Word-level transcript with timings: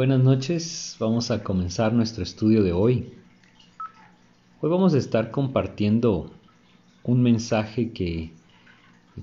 Buenas 0.00 0.20
noches, 0.20 0.96
vamos 0.98 1.30
a 1.30 1.42
comenzar 1.42 1.92
nuestro 1.92 2.22
estudio 2.22 2.62
de 2.62 2.72
hoy. 2.72 3.12
Hoy 4.62 4.70
vamos 4.70 4.94
a 4.94 4.96
estar 4.96 5.30
compartiendo 5.30 6.30
un 7.02 7.22
mensaje 7.22 7.90
que 7.90 8.30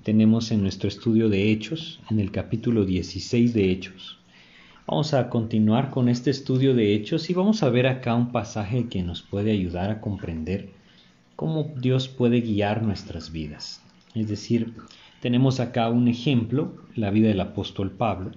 tenemos 0.04 0.52
en 0.52 0.62
nuestro 0.62 0.88
estudio 0.88 1.30
de 1.30 1.52
Hechos, 1.52 2.00
en 2.12 2.20
el 2.20 2.30
capítulo 2.30 2.86
16 2.86 3.56
de 3.56 3.72
Hechos. 3.72 4.20
Vamos 4.86 5.16
a 5.16 5.32
continuar 5.32 5.90
con 5.90 6.10
este 6.10 6.30
estudio 6.30 6.76
de 6.76 6.94
Hechos 6.94 7.32
y 7.32 7.34
vamos 7.34 7.64
a 7.64 7.72
ver 7.72 7.88
acá 7.88 8.14
un 8.14 8.32
pasaje 8.32 8.88
que 8.88 9.02
nos 9.02 9.24
puede 9.24 9.50
ayudar 9.54 9.90
a 9.90 10.00
comprender 10.00 10.70
cómo 11.36 11.74
Dios 11.76 12.08
puede 12.08 12.42
guiar 12.42 12.84
nuestras 12.84 13.32
vidas. 13.32 13.82
Es 14.14 14.30
decir, 14.30 14.76
tenemos 15.22 15.60
acá 15.60 15.90
un 15.90 16.08
ejemplo, 16.08 16.76
la 16.94 17.10
vida 17.10 17.30
del 17.30 17.42
apóstol 17.42 17.90
Pablo, 17.90 18.30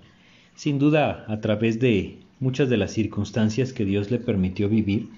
sin 0.55 0.79
duda 0.79 1.27
a 1.29 1.43
través 1.43 1.81
de 1.81 2.20
muchas 2.41 2.71
de 2.71 2.79
las 2.79 2.93
circunstancias 2.93 3.73
que 3.73 3.85
Dios 3.85 4.11
le 4.11 4.19
permitió 4.19 4.69
vivir, 4.69 5.09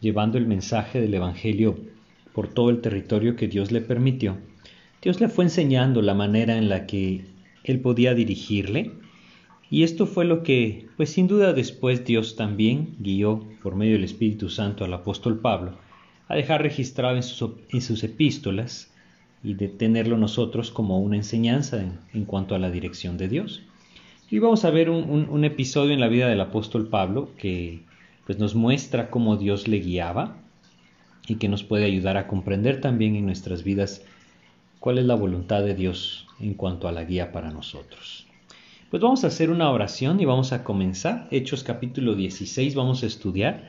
llevando 0.00 0.36
el 0.36 0.46
mensaje 0.46 1.00
del 1.00 1.14
Evangelio 1.14 1.78
por 2.34 2.48
todo 2.48 2.68
el 2.68 2.80
territorio 2.80 3.36
que 3.36 3.48
Dios 3.48 3.70
le 3.70 3.80
permitió, 3.80 4.36
Dios 5.00 5.20
le 5.20 5.28
fue 5.28 5.44
enseñando 5.44 6.02
la 6.02 6.14
manera 6.14 6.58
en 6.58 6.68
la 6.68 6.86
que 6.86 7.24
él 7.62 7.80
podía 7.80 8.14
dirigirle, 8.14 8.90
y 9.70 9.82
esto 9.82 10.06
fue 10.06 10.24
lo 10.24 10.42
que, 10.42 10.86
pues 10.96 11.10
sin 11.10 11.26
duda 11.26 11.52
después 11.52 12.04
Dios 12.04 12.36
también 12.36 12.96
guió 12.98 13.44
por 13.62 13.76
medio 13.76 13.94
del 13.94 14.04
Espíritu 14.04 14.50
Santo 14.50 14.84
al 14.84 14.92
apóstol 14.92 15.38
Pablo 15.38 15.78
a 16.28 16.36
dejar 16.36 16.62
registrado 16.62 17.16
en 17.16 17.22
sus, 17.22 18.04
epístolas 18.04 18.90
y 19.42 19.54
de 19.54 19.68
tenerlo 19.68 20.16
nosotros 20.16 20.70
como 20.70 21.00
una 21.00 21.16
enseñanza 21.16 21.84
en 22.12 22.24
cuanto 22.24 22.54
a 22.54 22.58
la 22.58 22.70
dirección 22.70 23.18
de 23.18 23.28
Dios. 23.28 23.62
Y 24.34 24.40
vamos 24.40 24.64
a 24.64 24.70
ver 24.72 24.90
un, 24.90 25.44
episodio 25.44 25.94
en 25.94 26.00
la 26.00 26.08
vida 26.08 26.26
del 26.26 26.40
apóstol 26.40 26.88
Pablo 26.88 27.30
que 27.38 27.82
pues, 28.26 28.36
nos 28.40 28.56
muestra 28.56 29.08
cómo 29.08 29.36
Dios 29.36 29.68
le 29.68 29.78
guiaba 29.78 30.38
y 31.28 31.36
que 31.36 31.48
nos 31.48 31.62
puede 31.62 31.84
ayudar 31.84 32.16
a 32.16 32.26
comprender 32.26 32.80
también 32.80 33.14
en 33.14 33.26
nuestras 33.26 33.62
vidas 33.62 34.02
cuál 34.80 34.98
es 34.98 35.04
la 35.04 35.14
voluntad 35.14 35.62
de 35.62 35.76
Dios 35.76 36.26
en 36.40 36.54
cuanto 36.54 36.88
a 36.88 36.92
la 36.92 37.04
guía 37.04 37.30
para 37.30 37.52
nosotros. 37.52 38.26
Pues 38.90 39.00
vamos 39.00 39.22
a 39.22 39.28
hacer 39.28 39.50
una 39.50 39.70
oración 39.70 40.18
y 40.18 40.24
vamos 40.24 40.52
a 40.52 40.64
comenzar. 40.64 41.28
Hechos 41.30 41.62
capítulo 41.62 42.16
16 42.16 42.74
vamos 42.74 43.04
a 43.04 43.06
estudiar 43.06 43.68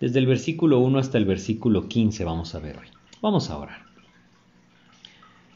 desde 0.00 0.18
el 0.18 0.26
versículo 0.26 0.78
1 0.78 0.98
hasta 0.98 1.18
el 1.18 1.26
versículo 1.26 1.88
15 1.88 2.24
vamos 2.24 2.54
a 2.54 2.60
ver 2.60 2.78
hoy. 2.78 2.86
Vamos 3.20 3.50
a 3.50 3.58
orar. 3.58 3.82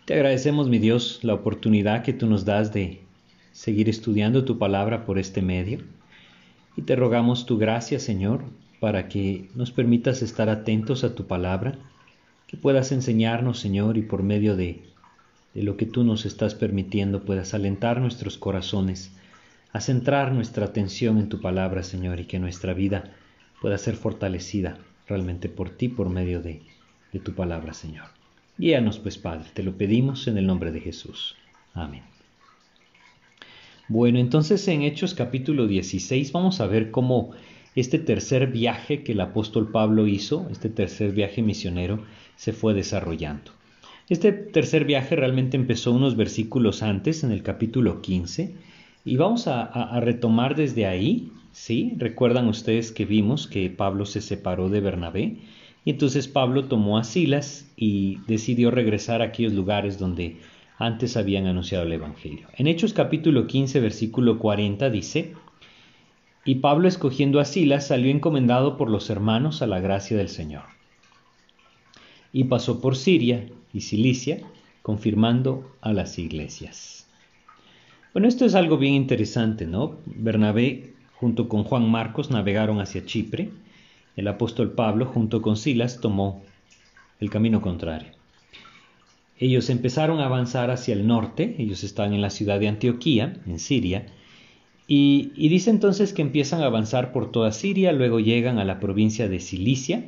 Te 0.05 0.13
agradecemos, 0.13 0.69
mi 0.69 0.79
Dios, 0.79 1.21
la 1.23 1.33
oportunidad 1.33 2.03
que 2.03 2.13
tú 2.13 2.27
nos 2.27 2.45
das 2.45 2.75
de 2.75 3.09
seguir 3.61 3.91
estudiando 3.91 4.47
tu 4.47 4.57
palabra 4.57 5.05
por 5.05 5.19
este 5.19 5.43
medio. 5.43 5.81
Y 6.79 6.83
te 6.83 6.97
rogamos 6.97 7.45
tu 7.45 7.59
gracia, 7.59 8.01
Señor, 8.01 8.43
para 8.81 9.07
que 9.07 9.51
nos 9.55 9.71
permitas 9.71 10.23
estar 10.23 10.49
atentos 10.49 11.05
a 11.05 11.15
tu 11.15 11.27
palabra, 11.27 11.75
que 12.47 12.57
puedas 12.57 12.91
enseñarnos, 12.91 13.59
Señor, 13.59 13.99
y 13.99 14.03
por 14.03 14.23
medio 14.23 14.57
de, 14.57 14.83
de 15.53 15.63
lo 15.63 15.77
que 15.77 15.85
tú 15.85 16.05
nos 16.05 16.25
estás 16.25 16.55
permitiendo 16.55 17.23
puedas 17.27 17.53
alentar 17.53 18.01
nuestros 18.01 18.39
corazones 18.39 19.13
a 19.75 19.81
centrar 19.83 20.33
nuestra 20.33 20.65
atención 20.65 21.19
en 21.19 21.29
tu 21.29 21.43
palabra, 21.43 21.83
Señor, 21.83 22.19
y 22.19 22.25
que 22.25 22.39
nuestra 22.39 22.73
vida 22.73 23.13
pueda 23.61 23.77
ser 23.77 23.95
fortalecida 23.95 24.79
realmente 25.07 25.51
por 25.51 25.69
ti, 25.69 25.89
por 25.89 26.09
medio 26.09 26.41
de, 26.41 26.63
de 27.13 27.21
tu 27.21 27.35
palabra, 27.35 27.75
Señor. 27.75 28.07
Guíanos, 28.57 28.99
pues, 28.99 29.19
Padre, 29.19 29.51
te 29.53 29.63
lo 29.63 29.77
pedimos 29.77 30.27
en 30.29 30.39
el 30.39 30.47
nombre 30.47 30.73
de 30.73 30.81
Jesús. 30.81 31.37
Amén. 31.75 32.03
Bueno, 33.91 34.21
entonces 34.21 34.69
en 34.69 34.83
Hechos 34.83 35.15
capítulo 35.15 35.67
16 35.67 36.31
vamos 36.31 36.61
a 36.61 36.69
ver 36.69 36.93
cómo 36.93 37.33
este 37.75 37.99
tercer 37.99 38.47
viaje 38.47 39.03
que 39.03 39.11
el 39.11 39.21
apóstol 39.21 39.73
Pablo 39.73 40.07
hizo, 40.07 40.47
este 40.49 40.69
tercer 40.69 41.11
viaje 41.11 41.43
misionero, 41.43 42.05
se 42.37 42.53
fue 42.53 42.73
desarrollando. 42.73 43.51
Este 44.09 44.31
tercer 44.31 44.85
viaje 44.85 45.17
realmente 45.17 45.57
empezó 45.57 45.91
unos 45.91 46.15
versículos 46.15 46.85
antes, 46.85 47.25
en 47.25 47.33
el 47.33 47.43
capítulo 47.43 48.01
15, 48.01 48.55
y 49.05 49.17
vamos 49.17 49.49
a, 49.49 49.99
retomar 49.99 50.55
desde 50.55 50.87
ahí, 50.87 51.33
¿sí? 51.51 51.95
Recuerdan 51.97 52.47
ustedes 52.47 52.93
que 52.93 53.07
vimos 53.07 53.49
que 53.49 53.71
Pablo 53.71 54.07
se 54.07 54.21
separó 54.21 54.69
de 54.69 54.81
Bernabé, 54.83 55.39
y 55.85 55.91
entonces 55.91 56.29
Pablo 56.29 56.67
tomó 56.67 56.97
a 56.97 57.03
Silas 57.03 57.69
y 57.77 58.19
decidió 58.29 58.71
regresar 58.71 59.21
a 59.21 59.25
aquellos 59.25 59.53
lugares 59.53 59.99
donde 59.99 60.37
antes 60.81 61.19
habían 61.19 61.47
anunciado 61.47 61.85
el 61.85 61.93
Evangelio. 61.93 62.49
En 62.57 62.67
Hechos 62.67 62.95
capítulo 62.95 63.47
15, 63.47 63.81
versículo 63.81 64.39
40 64.39 64.89
dice, 64.89 65.35
y 66.43 66.57
Pablo 66.57 66.89
escogiendo 66.89 67.39
a 67.39 67.45
Silas 67.45 67.87
salió 67.87 68.11
encomendado 68.11 68.79
por 68.79 68.89
los 68.89 69.11
hermanos 69.11 69.61
a 69.61 69.67
la 69.67 69.79
gracia 69.79 70.17
del 70.17 70.31
Señor. 70.31 70.63
Y 72.33 72.45
pasó 72.45 72.81
por 72.81 72.97
Siria 72.97 73.47
y 73.75 73.83
Cilicia, 73.83 74.41
confirmando 74.81 75.71
a 75.83 75.93
las 75.93 76.19
iglesias. 76.19 77.07
Bueno, 78.15 78.27
esto 78.27 78.47
es 78.47 78.55
algo 78.55 78.79
bien 78.79 78.95
interesante, 78.95 79.67
¿no? 79.67 79.99
Bernabé 80.07 80.95
junto 81.17 81.51
con 81.51 81.65
Juan 81.65 81.91
Marcos 81.91 82.31
navegaron 82.31 82.81
hacia 82.81 83.05
Chipre. 83.05 83.51
El 84.17 84.29
apóstol 84.29 84.73
Pablo 84.73 85.05
junto 85.05 85.43
con 85.43 85.59
Silas 85.59 86.01
tomó 86.01 86.43
el 87.21 87.29
camino 87.29 87.61
contrario. 87.61 88.20
Ellos 89.41 89.71
empezaron 89.71 90.21
a 90.21 90.27
avanzar 90.27 90.71
hacia 90.71 90.95
el 90.95 91.07
norte, 91.07 91.57
ellos 91.59 91.83
estaban 91.83 92.13
en 92.13 92.21
la 92.21 92.31
ciudad 92.31 92.61
de 92.61 92.69
Antioquía, 92.69 93.41
en 93.47 93.59
Siria, 93.59 94.07
y, 94.87 95.49
dice 95.49 95.71
entonces 95.71 96.13
que 96.13 96.21
empiezan 96.21 96.63
a 96.63 96.67
avanzar 96.67 97.13
por 97.13 97.31
toda 97.31 97.53
Siria, 97.53 97.93
luego 97.93 98.21
llegan 98.21 98.59
a 98.59 98.65
la 98.65 98.81
provincia 98.81 99.29
de 99.29 99.41
Cilicia, 99.41 100.05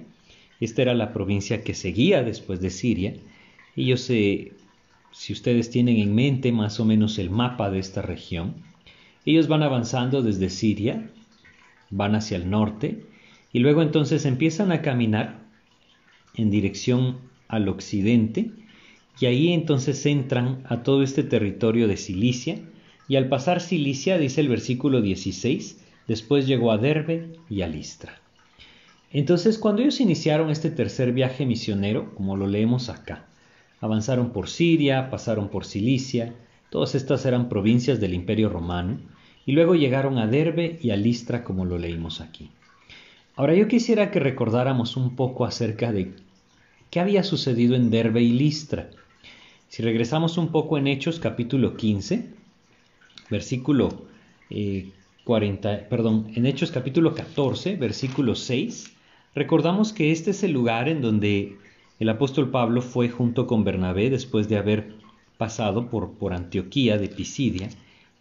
esta 0.61 0.83
era 0.83 0.95
la 0.95 1.13
provincia 1.13 1.65
que 1.65 1.73
seguía 1.73 2.23
después 2.23 2.61
de 2.61 2.71
Siria, 2.71 3.15
ellos 3.75 4.03
se 4.03 4.53
si 5.13 5.33
ustedes 5.33 5.71
tienen 5.71 5.99
en 5.99 6.15
mente 6.15 6.53
más 6.53 6.81
o 6.81 6.85
menos 6.85 7.19
el 7.19 7.31
mapa 7.31 7.71
de 7.71 7.79
esta 7.79 8.03
región, 8.03 8.55
ellos 9.25 9.47
van 9.47 9.63
avanzando 9.63 10.23
desde 10.23 10.51
Siria, 10.51 11.11
van 11.91 12.15
hacia 12.15 12.37
el 12.37 12.51
norte, 12.51 13.05
y 13.53 13.61
luego 13.61 13.83
entonces 13.83 14.25
empiezan 14.25 14.73
a 14.73 14.83
caminar 14.83 15.43
en 16.35 16.51
dirección 16.51 17.19
al 17.49 17.69
occidente, 17.69 18.51
y 19.21 19.27
ahí 19.27 19.53
entonces 19.53 20.05
entran 20.07 20.63
a 20.69 20.83
todo 20.83 21.03
este 21.03 21.23
territorio 21.23 21.89
de 21.89 21.97
Cilicia, 21.97 22.61
y 23.09 23.17
al 23.17 23.29
pasar 23.29 23.61
Cilicia, 23.61 24.19
dice 24.19 24.41
el 24.41 24.49
versículo 24.49 25.03
16, 25.03 25.81
después 26.09 26.47
llegó 26.47 26.73
a 26.73 26.79
Derbe 26.79 27.33
y 27.51 27.63
a 27.63 27.69
Listra. 27.69 28.21
Entonces, 29.13 29.59
cuando 29.59 29.83
ellos 29.83 30.01
iniciaron 30.01 30.51
este 30.51 30.71
tercer 30.71 31.13
viaje 31.13 31.45
misionero, 31.45 32.15
como 32.15 32.37
lo 32.37 32.47
leemos 32.47 32.89
acá, 32.89 33.27
Avanzaron 33.83 34.31
por 34.31 34.49
Siria, 34.49 35.11
pasaron 35.11 35.49
por 35.49 35.65
Cilicia, 35.65 36.33
todas 36.71 36.95
estas 36.95 37.27
eran 37.27 37.49
provincias 37.49 37.99
del 37.99 38.15
Imperio 38.15 38.49
Romano, 38.49 39.01
y 39.45 39.53
luego 39.53 39.75
llegaron 39.75 40.19
a 40.19 40.29
Derbe 40.29 40.79
y 40.81 40.91
a 40.91 40.97
Listra 40.97 41.43
como 41.43 41.65
lo 41.65 41.79
leímos 41.79 42.21
aquí. 42.21 42.49
Ahora 43.35 43.57
yo 43.57 43.67
quisiera 43.67 44.13
que 44.13 44.21
recordáramos 44.21 44.97
un 44.97 45.17
poco 45.17 45.45
acerca 45.45 45.91
de 45.91 46.15
qué 46.91 47.01
había 47.01 47.25
sucedido 47.25 47.75
en 47.75 47.91
Derbe 47.91 48.23
y 48.23 48.31
Listra. 48.31 48.89
Si 49.73 49.83
regresamos 49.83 50.37
un 50.37 50.49
poco 50.49 50.77
en 50.77 50.87
Hechos 50.87 51.19
capítulo 51.19 51.79
15, 51.79 52.29
versículo 53.31 54.03
40, 55.25 55.75
eh, 55.75 55.87
perdón, 55.89 56.31
en 56.35 56.45
Hechos 56.45 56.71
capítulo 56.71 57.15
14, 57.15 57.77
versículo 57.77 58.35
6, 58.35 58.93
recordamos 59.35 59.95
que 59.95 60.13
este 60.13 60.33
es 60.33 60.43
el 60.43 60.53
lugar 60.53 60.91
en 60.91 61.01
donde 61.01 61.57
el 61.99 62.09
apóstol 62.11 62.51
Pablo 62.51 62.83
fue 62.83 63.09
junto 63.09 63.47
con 63.47 63.65
Bernabé 63.65 64.11
después 64.11 64.47
de 64.51 64.59
haber 64.59 64.93
pasado 65.39 65.89
por, 65.89 66.19
por 66.19 66.35
Antioquía 66.35 66.99
de 66.99 67.09
Pisidia 67.09 67.71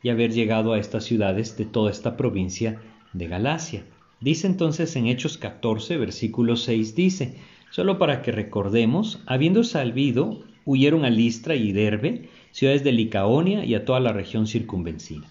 y 0.01 0.07
haber 0.07 0.31
llegado 0.31 0.71
a 0.71 0.79
estas 0.79 1.03
ciudades 1.03 1.57
de 1.57 1.65
toda 1.65 1.91
esta 1.91 2.15
provincia 2.15 2.79
de 3.11 3.27
Galacia. 3.27 3.83
Dice 4.21 4.47
entonces 4.47 4.95
en 4.95 5.07
Hechos 5.07 5.37
14, 5.37 5.97
versículo 5.97 6.55
6, 6.55 6.95
dice, 6.95 7.35
solo 7.71 7.97
para 7.97 8.21
que 8.21 8.31
recordemos, 8.31 9.21
habiendo 9.25 9.65
salvido, 9.65 10.49
huyeron 10.65 11.05
a 11.05 11.09
Listra 11.09 11.55
y 11.55 11.71
Derbe, 11.71 12.29
ciudades 12.51 12.83
de 12.83 12.91
Licaonia 12.91 13.65
y 13.65 13.75
a 13.75 13.85
toda 13.85 13.99
la 13.99 14.13
región 14.13 14.47
circunvencina. 14.47 15.27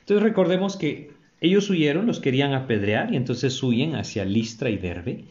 Entonces 0.00 0.22
recordemos 0.22 0.76
que 0.76 1.10
ellos 1.40 1.68
huyeron, 1.70 2.06
los 2.06 2.20
querían 2.20 2.52
apedrear 2.52 3.12
y 3.12 3.16
entonces 3.16 3.62
huyen 3.62 3.96
hacia 3.96 4.24
Listra 4.24 4.70
y 4.70 4.76
Derbe. 4.76 5.24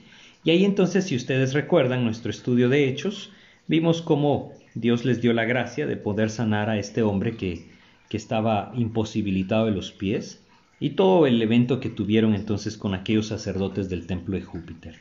Y 0.44 0.52
ahí 0.52 0.66
entonces, 0.66 1.06
si 1.06 1.16
ustedes 1.16 1.54
recuerdan 1.54 2.04
nuestro 2.04 2.30
estudio 2.30 2.70
de 2.70 2.88
hechos, 2.90 3.32
vimos 3.68 4.02
cómo 4.02 4.52
Dios 4.76 5.06
les 5.06 5.22
dio 5.22 5.34
la 5.34 5.46
gracia 5.46 5.88
de 5.88 5.96
poder 5.96 6.30
sanar 6.30 6.70
a 6.70 6.78
este 6.78 7.02
hombre 7.02 7.38
que, 7.38 7.66
que 8.10 8.18
estaba 8.18 8.74
imposibilitado 8.76 9.68
de 9.68 9.72
los 9.72 9.92
pies 9.92 10.44
y 10.80 10.92
todo 10.92 11.28
el 11.28 11.42
evento 11.42 11.80
que 11.80 11.90
tuvieron 11.90 12.36
entonces 12.36 12.78
con 12.78 12.94
aquellos 12.94 13.28
sacerdotes 13.28 13.90
del 13.90 14.06
templo 14.06 14.36
de 14.36 14.44
Júpiter. 14.44 14.96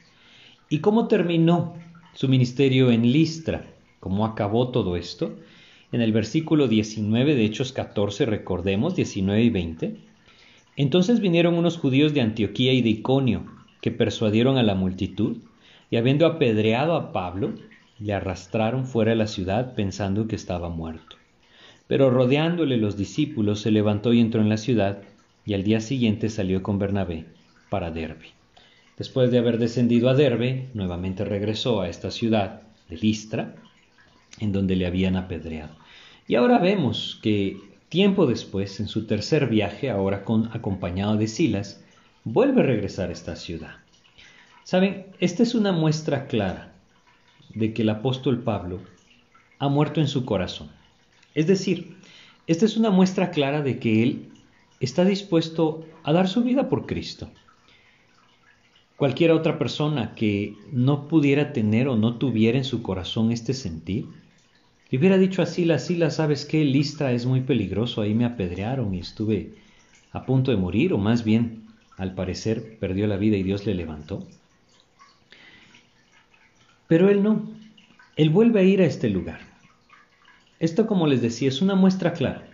¿Y 0.69 0.79
cómo 0.79 1.09
terminó 1.09 1.75
su 2.15 2.29
ministerio 2.29 2.91
en 2.91 3.11
Listra? 3.11 3.67
¿Cómo 4.03 4.27
acabó 4.27 4.71
todo 4.71 4.97
esto? 4.97 5.37
En 5.93 6.01
el 6.01 6.11
versículo 6.11 6.67
19 6.67 7.37
de 7.37 7.45
Hechos 7.45 7.71
14, 7.71 8.27
recordemos, 8.27 8.97
19 8.97 9.41
y 9.45 9.49
20. 9.49 9.97
Entonces 10.75 11.21
vinieron 11.21 11.55
unos 11.55 11.79
judíos 11.79 12.13
de 12.13 12.21
Antioquía 12.21 12.73
y 12.73 12.83
de 12.83 12.89
Iconio, 12.89 13.45
que 13.81 13.93
persuadieron 13.93 14.59
a 14.59 14.65
la 14.65 14.75
multitud, 14.75 15.37
y 15.89 15.99
habiendo 15.99 16.27
apedreado 16.27 16.97
a 16.97 17.13
Pablo, 17.13 17.55
le 18.01 18.13
arrastraron 18.13 18.87
fuera 18.87 19.13
de 19.13 19.19
la 19.19 19.29
ciudad 19.29 19.77
pensando 19.77 20.27
que 20.27 20.35
estaba 20.35 20.69
muerto. 20.69 21.15
Pero 21.87 22.11
rodeándole 22.11 22.79
los 22.79 22.97
discípulos 22.97 23.61
se 23.61 23.71
levantó 23.71 24.13
y 24.13 24.19
entró 24.19 24.41
en 24.41 24.49
la 24.49 24.57
ciudad, 24.57 25.05
y 25.47 25.55
al 25.55 25.63
día 25.63 25.79
siguiente 25.79 26.29
salió 26.29 26.61
con 26.65 26.81
Bernabé 26.81 27.27
para 27.71 27.93
Derbe. 27.93 28.31
Después 28.99 29.31
de 29.31 29.39
haber 29.39 29.59
descendido 29.59 30.09
a 30.09 30.15
Derbe, 30.15 30.71
nuevamente 30.75 31.25
regresó 31.25 31.83
a 31.83 31.89
esta 31.89 32.11
ciudad 32.11 32.63
de 32.89 32.97
Listra, 32.97 33.55
en 34.43 34.53
donde 34.53 34.77
le 34.77 34.87
habían 34.87 35.17
apedreado. 35.17 35.77
Y 36.27 36.35
ahora 36.35 36.59
vemos 36.59 37.19
que 37.23 37.59
tiempo 37.89 38.27
después, 38.27 38.81
en 38.81 38.89
su 38.89 39.07
tercer 39.07 39.47
viaje, 39.47 39.91
ahora 39.91 40.25
con, 40.25 40.51
acompañado 40.53 41.17
de 41.17 41.29
Silas, 41.29 41.83
vuelve 42.25 42.63
a 42.63 42.65
regresar 42.65 43.11
a 43.11 43.13
esta 43.13 43.37
ciudad. 43.37 43.77
Saben, 44.65 45.07
esta 45.21 45.43
es 45.43 45.55
una 45.55 45.73
muestra 45.73 46.27
clara 46.27 46.73
de 47.55 47.73
que 47.73 47.83
el 47.83 47.91
apóstol 47.91 48.43
Pablo 48.43 48.81
ha 49.59 49.69
muerto 49.69 50.01
en 50.01 50.09
su 50.09 50.25
corazón. 50.25 50.71
Es 51.35 51.47
decir, 51.47 51.97
esta 52.47 52.65
es 52.65 52.77
una 52.77 52.91
muestra 52.91 53.31
clara 53.31 53.63
de 53.63 53.79
que 53.79 54.03
él 54.03 54.31
está 54.81 55.05
dispuesto 55.05 55.87
a 56.03 56.13
dar 56.13 56.29
su 56.29 56.43
vida 56.43 56.69
por 56.69 56.87
Cristo. 56.87 57.31
Cualquier 58.97 59.33
otra 59.33 59.59
persona 59.59 60.15
que 60.15 60.57
no 60.71 61.09
pudiera 61.09 61.53
tener 61.53 61.89
o 61.89 61.97
no 61.97 62.17
tuviera 62.17 62.59
en 62.59 62.65
su 62.65 62.83
corazón 62.83 63.33
este 63.33 63.53
sentir, 63.53 64.07
le 64.93 64.99
hubiera 64.99 65.17
dicho 65.17 65.41
a 65.41 65.47
Silas, 65.47 65.87
Silas, 65.87 66.17
¿sabes 66.17 66.45
qué? 66.45 66.65
Listra 66.65 67.13
es 67.13 67.25
muy 67.25 67.41
peligroso, 67.41 68.03
ahí 68.03 68.13
me 68.13 68.27
apedrearon 68.27 68.95
y 68.95 68.99
estuve 69.01 69.55
a 70.13 70.27
punto 70.27 70.51
de 70.51 70.59
morir, 70.59 70.93
o 70.93 70.99
más 70.99 71.25
bien 71.25 71.63
al 71.97 72.15
parecer 72.15 72.77
perdió 72.79 73.07
la 73.07 73.17
vida 73.17 73.39
y 73.39 73.43
Dios 73.43 73.65
le 73.65 73.75
levantó. 73.75 74.27
Pero 76.89 77.09
él 77.09 77.23
no, 77.23 77.51
él 78.17 78.29
vuelve 78.29 78.61
a 78.61 78.65
ir 78.65 78.83
a 78.83 78.85
este 78.85 79.09
lugar. 79.09 79.41
Esto, 80.61 80.87
como 80.87 81.07
les 81.07 81.23
decía, 81.23 81.49
es 81.49 81.63
una 81.63 81.75
muestra 81.75 82.13
clara 82.13 82.47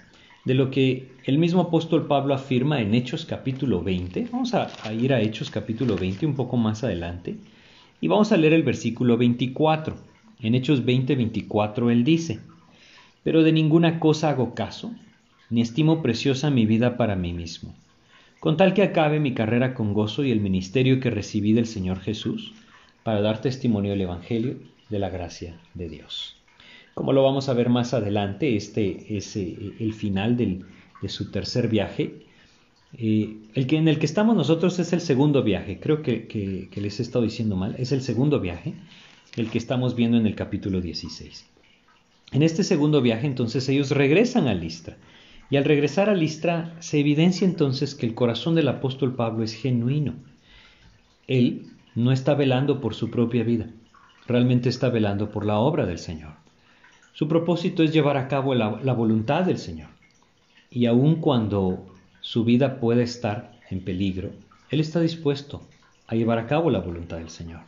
de 0.45 0.55
lo 0.55 0.71
que 0.71 1.11
el 1.25 1.39
mismo 1.39 1.63
apóstol 1.63 2.07
Pablo 2.07 2.35
afirma 2.35 2.81
en 2.81 2.95
Hechos 2.95 3.27
capítulo 3.27 3.83
20. 3.83 4.29
Vamos 4.31 4.55
a, 4.55 4.71
ir 4.93 5.13
a 5.13 5.21
Hechos 5.21 5.51
capítulo 5.51 5.97
20 5.97 6.25
un 6.25 6.37
poco 6.37 6.57
más 6.57 6.85
adelante 6.85 7.37
y 8.01 8.07
vamos 8.07 8.31
a 8.31 8.37
leer 8.37 8.53
el 8.53 8.63
versículo 8.63 9.17
24. 9.17 9.97
En 10.41 10.55
Hechos 10.55 10.85
20, 10.85 11.17
24 11.17 11.91
él 11.91 12.05
dice, 12.05 12.41
pero 13.23 13.43
de 13.43 13.53
ninguna 13.53 14.01
cosa 14.01 14.31
hago 14.31 14.55
caso, 14.55 14.93
ni 15.51 15.61
estimo 15.61 16.03
preciosa 16.03 16.51
mi 16.51 16.67
vida 16.67 16.97
para 16.97 17.17
mí 17.17 17.33
mismo 17.33 17.75
con 18.41 18.57
tal 18.57 18.75
que 18.75 18.83
acabe 18.83 19.21
mi 19.21 19.35
carrera 19.35 19.75
con 19.75 19.93
gozo 19.93 20.25
y 20.25 20.31
el 20.31 20.41
ministerio 20.41 21.01
que 21.01 21.11
recibí 21.11 21.53
del 21.53 21.67
Señor 21.67 22.01
Jesús, 22.01 22.53
para 23.03 23.21
dar 23.21 23.41
testimonio 23.41 23.93
del 23.93 24.03
Evangelio 24.03 24.57
de 24.91 24.99
la 24.99 25.09
gracia 25.09 25.59
de 25.75 25.89
Dios. 25.89 26.37
Como 26.95 27.13
lo 27.13 27.23
vamos 27.23 27.49
a 27.49 27.55
ver 27.55 27.69
más 27.69 27.95
adelante, 27.95 28.57
este 28.57 29.17
es 29.17 29.37
eh, 29.37 29.57
el 29.79 29.95
final 29.95 30.37
de 30.37 31.09
su 31.09 31.31
tercer 31.31 31.69
viaje. 31.69 32.27
Eh, 32.97 33.37
el 33.55 33.67
que, 33.67 33.77
en 33.77 33.89
el 33.89 33.99
que 33.99 34.07
estamos 34.07 34.37
nosotros 34.37 34.79
es 34.79 34.93
el 34.93 35.01
segundo 35.01 35.43
viaje, 35.43 35.79
creo 35.81 36.03
que, 36.03 36.27
que 36.27 36.81
les 36.81 36.99
he 36.99 37.03
estado 37.03 37.25
diciendo 37.25 37.57
mal, 37.57 37.77
es 37.79 37.93
el 37.93 38.03
segundo 38.03 38.41
viaje, 38.41 38.75
el 39.37 39.51
que 39.51 39.59
estamos 39.59 39.95
viendo 39.95 40.17
en 40.17 40.27
el 40.27 40.35
capítulo 40.35 40.81
16. 40.81 41.47
En 42.33 42.43
este 42.43 42.65
segundo 42.65 43.01
viaje 43.01 43.27
entonces 43.27 43.69
ellos 43.69 43.91
regresan 43.91 44.49
a 44.49 44.55
Listra 44.55 44.97
y 45.51 45.57
al 45.57 45.65
regresar 45.65 46.11
a 46.11 46.15
Listra 46.15 46.77
se 46.81 47.01
evidencia 47.01 47.47
entonces 47.47 47.95
que 47.95 48.07
el 48.07 48.15
corazón 48.15 48.55
del 48.55 48.69
apóstol 48.69 49.15
Pablo 49.15 49.45
es 49.45 49.55
genuino. 49.55 50.15
Él 51.27 51.67
no 51.95 52.13
está 52.13 52.35
velando 52.35 52.81
por 52.81 52.95
su 52.95 53.11
propia 53.11 53.45
vida, 53.45 53.67
realmente 54.27 54.69
está 54.69 54.91
velando 54.91 55.31
por 55.31 55.47
la 55.47 55.59
obra 55.59 55.87
del 55.87 55.99
Señor. 55.99 56.33
Su 57.13 57.29
propósito 57.29 57.83
es 57.83 57.93
llevar 57.93 58.17
a 58.17 58.29
cabo 58.29 58.55
la, 58.55 58.79
la 58.83 58.93
voluntad 58.93 59.45
del 59.45 59.59
Señor. 59.59 59.89
Y 60.71 60.87
aun 60.87 61.17
cuando 61.17 61.87
su 62.21 62.45
vida 62.45 62.79
puede 62.79 63.03
estar 63.03 63.59
en 63.71 63.81
peligro, 63.81 64.31
Él 64.71 64.81
está 64.81 65.01
dispuesto 65.01 65.67
a 66.07 66.15
llevar 66.15 66.39
a 66.39 66.47
cabo 66.47 66.71
la 66.71 66.81
voluntad 66.81 67.17
del 67.17 67.31
Señor. 67.31 67.61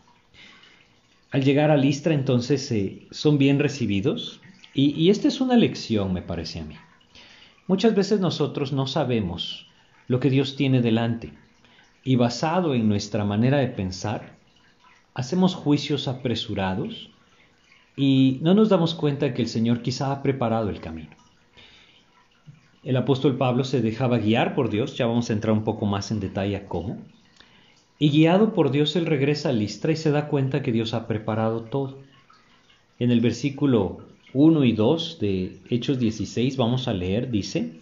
Al 1.31 1.45
llegar 1.45 1.71
a 1.71 1.77
Listra 1.77 2.15
entonces 2.15 2.71
eh, 2.73 3.07
son 3.11 3.39
bien 3.39 3.59
recibidos 3.59 4.41
y, 4.75 4.91
y 5.01 5.11
esta 5.11 5.29
es 5.29 5.41
una 5.41 5.57
lección, 5.57 6.13
me 6.13 6.23
parece 6.23 6.61
a 6.61 6.65
mí. 6.65 6.77
Muchas 7.67 7.95
veces 7.95 8.21
nosotros 8.21 8.73
no 8.73 8.87
sabemos 8.87 9.69
lo 10.09 10.19
que 10.19 10.31
Dios 10.31 10.57
tiene 10.57 10.83
delante 10.83 11.33
y 12.03 12.17
basado 12.17 12.75
en 12.75 12.89
nuestra 12.89 13.25
manera 13.25 13.59
de 13.59 13.69
pensar, 13.69 14.37
hacemos 15.15 15.55
juicios 15.55 16.09
apresurados 16.09 17.11
y 17.97 18.39
no 18.43 18.55
nos 18.55 18.69
damos 18.69 18.95
cuenta 18.95 19.35
que 19.35 19.43
el 19.43 19.49
Señor 19.49 19.83
quizá 19.83 20.11
ha 20.11 20.23
preparado 20.23 20.71
el 20.71 20.81
camino. 20.81 21.11
El 22.83 22.97
apóstol 22.97 23.37
Pablo 23.37 23.65
se 23.65 23.83
dejaba 23.83 24.19
guiar 24.19 24.55
por 24.55 24.71
Dios, 24.71 24.97
ya 24.97 25.07
vamos 25.07 25.29
a 25.29 25.35
entrar 25.35 25.53
un 25.53 25.65
poco 25.65 25.85
más 25.85 26.11
en 26.11 26.19
detalle 26.19 26.57
a 26.57 26.67
cómo, 26.67 26.99
y 28.03 28.09
guiado 28.09 28.55
por 28.55 28.71
Dios 28.71 28.97
él 28.97 29.05
regresa 29.05 29.51
a 29.51 29.53
Listra 29.53 29.93
y 29.93 29.97
se 29.97 30.11
da 30.11 30.27
cuenta 30.27 30.63
que 30.63 30.73
Dios 30.73 30.95
ha 30.95 31.07
preparado 31.07 31.65
todo. 31.65 31.99
En 32.99 33.11
el 33.11 33.21
versículo 33.21 33.99
1 34.33 34.65
y 34.65 34.73
2 34.73 35.19
de 35.21 35.59
Hechos 35.69 35.99
16 35.99 36.57
vamos 36.57 36.89
a 36.89 36.95
leer, 36.95 37.31
dice, 37.31 37.75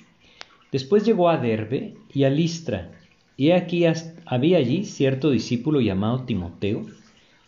Después 0.72 1.06
llegó 1.06 1.30
a 1.30 1.36
Derbe 1.36 1.94
y 2.12 2.24
a 2.24 2.30
Listra, 2.30 2.90
y 3.36 3.52
aquí 3.52 3.84
había 4.26 4.58
allí 4.58 4.84
cierto 4.84 5.30
discípulo 5.30 5.80
llamado 5.80 6.24
Timoteo, 6.24 6.84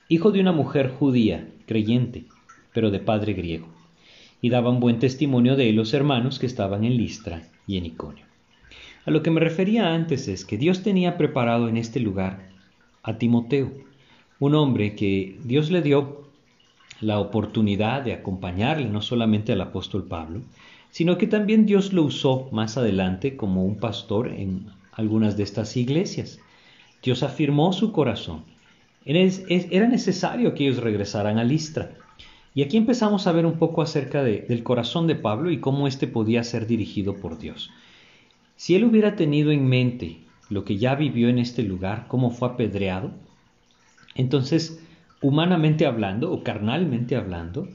hijo 0.08 0.30
de 0.30 0.40
una 0.40 0.52
mujer 0.52 0.90
judía, 0.90 1.48
creyente, 1.66 2.26
pero 2.72 2.92
de 2.92 3.00
padre 3.00 3.32
griego, 3.32 3.66
y 4.40 4.48
daban 4.48 4.78
buen 4.78 5.00
testimonio 5.00 5.56
de 5.56 5.70
él 5.70 5.76
los 5.76 5.92
hermanos 5.92 6.38
que 6.38 6.46
estaban 6.46 6.84
en 6.84 6.96
Listra 6.96 7.42
y 7.66 7.78
en 7.78 7.86
Iconio. 7.86 8.26
A 9.06 9.10
lo 9.10 9.24
que 9.24 9.32
me 9.32 9.40
refería 9.40 9.92
antes 9.92 10.28
es 10.28 10.44
que 10.44 10.56
Dios 10.56 10.84
tenía 10.84 11.18
preparado 11.18 11.68
en 11.68 11.76
este 11.76 11.98
lugar 11.98 12.49
a 13.02 13.18
Timoteo, 13.18 13.72
un 14.38 14.54
hombre 14.54 14.94
que 14.94 15.38
Dios 15.44 15.70
le 15.70 15.82
dio 15.82 16.24
la 17.00 17.18
oportunidad 17.18 18.02
de 18.02 18.12
acompañarle 18.12 18.88
no 18.88 19.02
solamente 19.02 19.52
al 19.52 19.60
apóstol 19.60 20.04
Pablo, 20.04 20.42
sino 20.90 21.18
que 21.18 21.26
también 21.26 21.66
Dios 21.66 21.92
lo 21.92 22.02
usó 22.02 22.48
más 22.52 22.76
adelante 22.76 23.36
como 23.36 23.64
un 23.64 23.76
pastor 23.76 24.28
en 24.28 24.66
algunas 24.92 25.36
de 25.36 25.44
estas 25.44 25.76
iglesias. 25.76 26.40
Dios 27.02 27.22
afirmó 27.22 27.72
su 27.72 27.92
corazón. 27.92 28.44
Era 29.04 29.88
necesario 29.88 30.54
que 30.54 30.64
ellos 30.64 30.82
regresaran 30.82 31.38
a 31.38 31.44
Listra. 31.44 31.92
Y 32.54 32.62
aquí 32.62 32.76
empezamos 32.76 33.26
a 33.26 33.32
ver 33.32 33.46
un 33.46 33.58
poco 33.58 33.80
acerca 33.80 34.22
del 34.22 34.62
corazón 34.62 35.06
de 35.06 35.14
Pablo 35.14 35.50
y 35.50 35.60
cómo 35.60 35.86
éste 35.86 36.06
podía 36.06 36.44
ser 36.44 36.66
dirigido 36.66 37.16
por 37.16 37.38
Dios. 37.38 37.70
Si 38.56 38.74
él 38.74 38.84
hubiera 38.84 39.16
tenido 39.16 39.52
en 39.52 39.66
mente 39.66 40.18
lo 40.50 40.64
que 40.64 40.76
ya 40.76 40.94
vivió 40.96 41.28
en 41.28 41.38
este 41.38 41.62
lugar, 41.62 42.06
cómo 42.08 42.30
fue 42.30 42.48
apedreado, 42.48 43.12
entonces, 44.14 44.80
humanamente 45.22 45.86
hablando 45.86 46.32
o 46.32 46.42
carnalmente 46.42 47.16
hablando, 47.16 47.68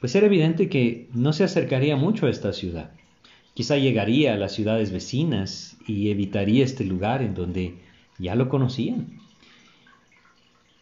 pues 0.00 0.14
era 0.14 0.26
evidente 0.26 0.68
que 0.68 1.08
no 1.12 1.32
se 1.32 1.44
acercaría 1.44 1.96
mucho 1.96 2.26
a 2.26 2.30
esta 2.30 2.52
ciudad. 2.52 2.90
Quizá 3.54 3.76
llegaría 3.76 4.32
a 4.32 4.36
las 4.38 4.52
ciudades 4.52 4.90
vecinas 4.90 5.76
y 5.86 6.10
evitaría 6.10 6.64
este 6.64 6.84
lugar 6.84 7.22
en 7.22 7.34
donde 7.34 7.76
ya 8.18 8.34
lo 8.34 8.48
conocían. 8.48 9.18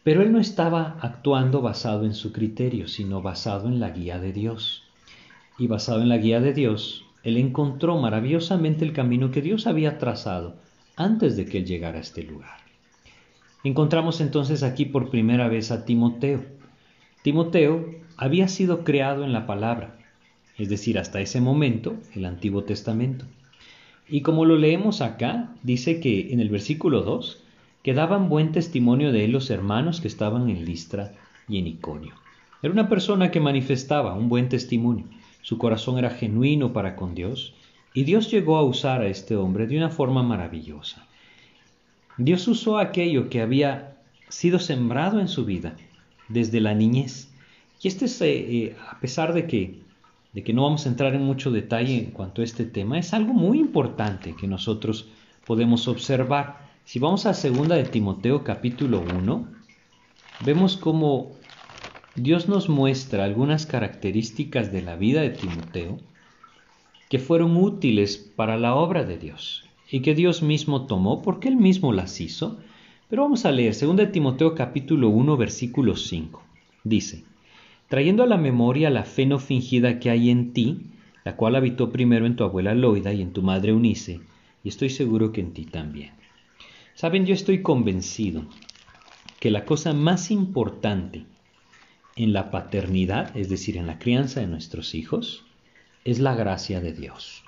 Pero 0.04 0.22
él 0.22 0.32
no 0.32 0.38
estaba 0.38 0.96
actuando 1.00 1.60
basado 1.60 2.04
en 2.06 2.14
su 2.14 2.32
criterio, 2.32 2.88
sino 2.88 3.20
basado 3.20 3.68
en 3.68 3.80
la 3.80 3.90
guía 3.90 4.18
de 4.18 4.32
Dios. 4.32 4.84
Y 5.58 5.66
basado 5.66 6.00
en 6.00 6.08
la 6.08 6.16
guía 6.16 6.40
de 6.40 6.54
Dios, 6.54 7.04
él 7.24 7.36
encontró 7.36 7.98
maravillosamente 7.98 8.84
el 8.84 8.92
camino 8.92 9.30
que 9.30 9.42
Dios 9.42 9.66
había 9.66 9.98
trazado 9.98 10.56
antes 11.00 11.34
de 11.34 11.46
que 11.46 11.58
él 11.58 11.64
llegara 11.64 11.96
a 11.96 12.02
este 12.02 12.22
lugar. 12.22 12.58
Encontramos 13.64 14.20
entonces 14.20 14.62
aquí 14.62 14.84
por 14.84 15.10
primera 15.10 15.48
vez 15.48 15.70
a 15.70 15.86
Timoteo. 15.86 16.44
Timoteo 17.22 17.94
había 18.18 18.48
sido 18.48 18.84
creado 18.84 19.24
en 19.24 19.32
la 19.32 19.46
palabra, 19.46 19.98
es 20.58 20.68
decir, 20.68 20.98
hasta 20.98 21.20
ese 21.20 21.40
momento, 21.40 21.96
el 22.14 22.26
Antiguo 22.26 22.64
Testamento. 22.64 23.24
Y 24.08 24.20
como 24.20 24.44
lo 24.44 24.58
leemos 24.58 25.00
acá, 25.00 25.54
dice 25.62 26.00
que 26.00 26.32
en 26.32 26.40
el 26.40 26.50
versículo 26.50 27.00
2, 27.00 27.42
que 27.82 27.94
daban 27.94 28.28
buen 28.28 28.52
testimonio 28.52 29.10
de 29.10 29.24
él 29.24 29.32
los 29.32 29.48
hermanos 29.48 30.02
que 30.02 30.08
estaban 30.08 30.50
en 30.50 30.66
Listra 30.66 31.14
y 31.48 31.58
en 31.58 31.66
Iconio. 31.66 32.14
Era 32.62 32.74
una 32.74 32.90
persona 32.90 33.30
que 33.30 33.40
manifestaba 33.40 34.12
un 34.12 34.28
buen 34.28 34.50
testimonio, 34.50 35.06
su 35.40 35.56
corazón 35.56 35.96
era 35.96 36.10
genuino 36.10 36.74
para 36.74 36.94
con 36.94 37.14
Dios, 37.14 37.54
y 37.94 38.04
Dios 38.04 38.30
llegó 38.30 38.56
a 38.56 38.64
usar 38.64 39.02
a 39.02 39.08
este 39.08 39.36
hombre 39.36 39.66
de 39.66 39.76
una 39.76 39.90
forma 39.90 40.22
maravillosa. 40.22 41.06
Dios 42.16 42.46
usó 42.48 42.78
aquello 42.78 43.28
que 43.28 43.40
había 43.40 43.96
sido 44.28 44.58
sembrado 44.58 45.20
en 45.20 45.28
su 45.28 45.44
vida 45.44 45.76
desde 46.28 46.60
la 46.60 46.74
niñez. 46.74 47.32
Y 47.82 47.88
este 47.88 48.04
es, 48.04 48.20
eh, 48.20 48.28
eh, 48.28 48.76
a 48.90 49.00
pesar 49.00 49.32
de 49.32 49.46
que 49.46 49.80
de 50.32 50.44
que 50.44 50.52
no 50.52 50.62
vamos 50.62 50.86
a 50.86 50.88
entrar 50.88 51.14
en 51.14 51.22
mucho 51.22 51.50
detalle 51.50 51.98
en 51.98 52.10
cuanto 52.12 52.40
a 52.40 52.44
este 52.44 52.64
tema, 52.64 52.98
es 52.98 53.12
algo 53.14 53.32
muy 53.32 53.58
importante 53.58 54.34
que 54.38 54.46
nosotros 54.46 55.08
podemos 55.44 55.88
observar. 55.88 56.70
Si 56.84 56.98
vamos 56.98 57.26
a 57.26 57.34
segunda 57.34 57.76
de 57.76 57.84
Timoteo 57.84 58.44
capítulo 58.44 59.00
1, 59.00 59.48
vemos 60.44 60.76
cómo 60.76 61.32
Dios 62.14 62.48
nos 62.48 62.68
muestra 62.68 63.24
algunas 63.24 63.66
características 63.66 64.72
de 64.72 64.82
la 64.82 64.96
vida 64.96 65.20
de 65.22 65.30
Timoteo 65.30 65.98
que 67.10 67.18
fueron 67.18 67.56
útiles 67.56 68.16
para 68.36 68.56
la 68.56 68.76
obra 68.76 69.04
de 69.04 69.18
Dios 69.18 69.64
y 69.90 70.00
que 70.00 70.14
Dios 70.14 70.42
mismo 70.42 70.86
tomó 70.86 71.22
porque 71.22 71.48
él 71.48 71.56
mismo 71.56 71.92
las 71.92 72.20
hizo. 72.20 72.60
Pero 73.08 73.22
vamos 73.22 73.44
a 73.44 73.50
leer 73.50 73.74
2 73.76 74.12
Timoteo 74.12 74.54
capítulo 74.54 75.08
1 75.08 75.36
versículo 75.36 75.96
5. 75.96 76.40
Dice, 76.84 77.24
trayendo 77.88 78.22
a 78.22 78.28
la 78.28 78.36
memoria 78.36 78.90
la 78.90 79.02
fe 79.02 79.26
no 79.26 79.40
fingida 79.40 79.98
que 79.98 80.08
hay 80.08 80.30
en 80.30 80.52
ti, 80.52 80.82
la 81.24 81.34
cual 81.34 81.56
habitó 81.56 81.90
primero 81.90 82.26
en 82.26 82.36
tu 82.36 82.44
abuela 82.44 82.76
Loida 82.76 83.12
y 83.12 83.22
en 83.22 83.32
tu 83.32 83.42
madre 83.42 83.72
Unice, 83.72 84.20
y 84.62 84.68
estoy 84.68 84.88
seguro 84.88 85.32
que 85.32 85.40
en 85.40 85.52
ti 85.52 85.64
también. 85.64 86.12
Saben, 86.94 87.26
yo 87.26 87.34
estoy 87.34 87.60
convencido 87.60 88.44
que 89.40 89.50
la 89.50 89.64
cosa 89.64 89.94
más 89.94 90.30
importante 90.30 91.24
en 92.14 92.32
la 92.32 92.52
paternidad, 92.52 93.36
es 93.36 93.48
decir, 93.48 93.76
en 93.76 93.88
la 93.88 93.98
crianza 93.98 94.40
de 94.40 94.46
nuestros 94.46 94.94
hijos, 94.94 95.44
es 96.04 96.18
la 96.18 96.34
gracia 96.34 96.80
de 96.80 96.92
Dios. 96.92 97.44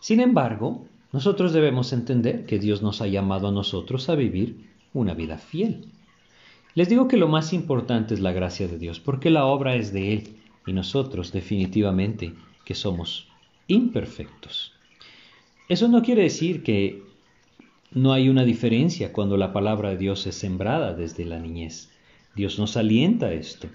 Sin 0.00 0.20
embargo, 0.20 0.86
nosotros 1.12 1.52
debemos 1.52 1.92
entender 1.92 2.44
que 2.46 2.58
Dios 2.58 2.82
nos 2.82 3.00
ha 3.00 3.06
llamado 3.06 3.48
a 3.48 3.52
nosotros 3.52 4.08
a 4.08 4.14
vivir 4.14 4.68
una 4.92 5.14
vida 5.14 5.38
fiel. 5.38 5.86
Les 6.74 6.88
digo 6.88 7.06
que 7.06 7.16
lo 7.16 7.28
más 7.28 7.52
importante 7.52 8.14
es 8.14 8.20
la 8.20 8.32
gracia 8.32 8.66
de 8.66 8.78
Dios, 8.78 8.98
porque 8.98 9.30
la 9.30 9.46
obra 9.46 9.76
es 9.76 9.92
de 9.92 10.12
Él 10.12 10.36
y 10.66 10.72
nosotros 10.72 11.32
definitivamente 11.32 12.34
que 12.64 12.74
somos 12.74 13.28
imperfectos. 13.68 14.72
Eso 15.68 15.88
no 15.88 16.02
quiere 16.02 16.22
decir 16.22 16.62
que 16.62 17.02
no 17.92 18.12
hay 18.12 18.28
una 18.28 18.44
diferencia 18.44 19.12
cuando 19.12 19.36
la 19.36 19.52
palabra 19.52 19.90
de 19.90 19.98
Dios 19.98 20.26
es 20.26 20.34
sembrada 20.34 20.94
desde 20.94 21.24
la 21.24 21.38
niñez. 21.38 21.90
Dios 22.34 22.58
nos 22.58 22.76
alienta 22.76 23.26
a 23.26 23.32
esto. 23.32 23.68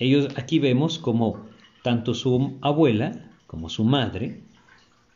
Ellos 0.00 0.28
aquí 0.36 0.58
vemos 0.58 0.98
como 0.98 1.46
tanto 1.84 2.14
su 2.14 2.56
abuela 2.62 3.12
como 3.46 3.68
su 3.68 3.84
madre 3.84 4.40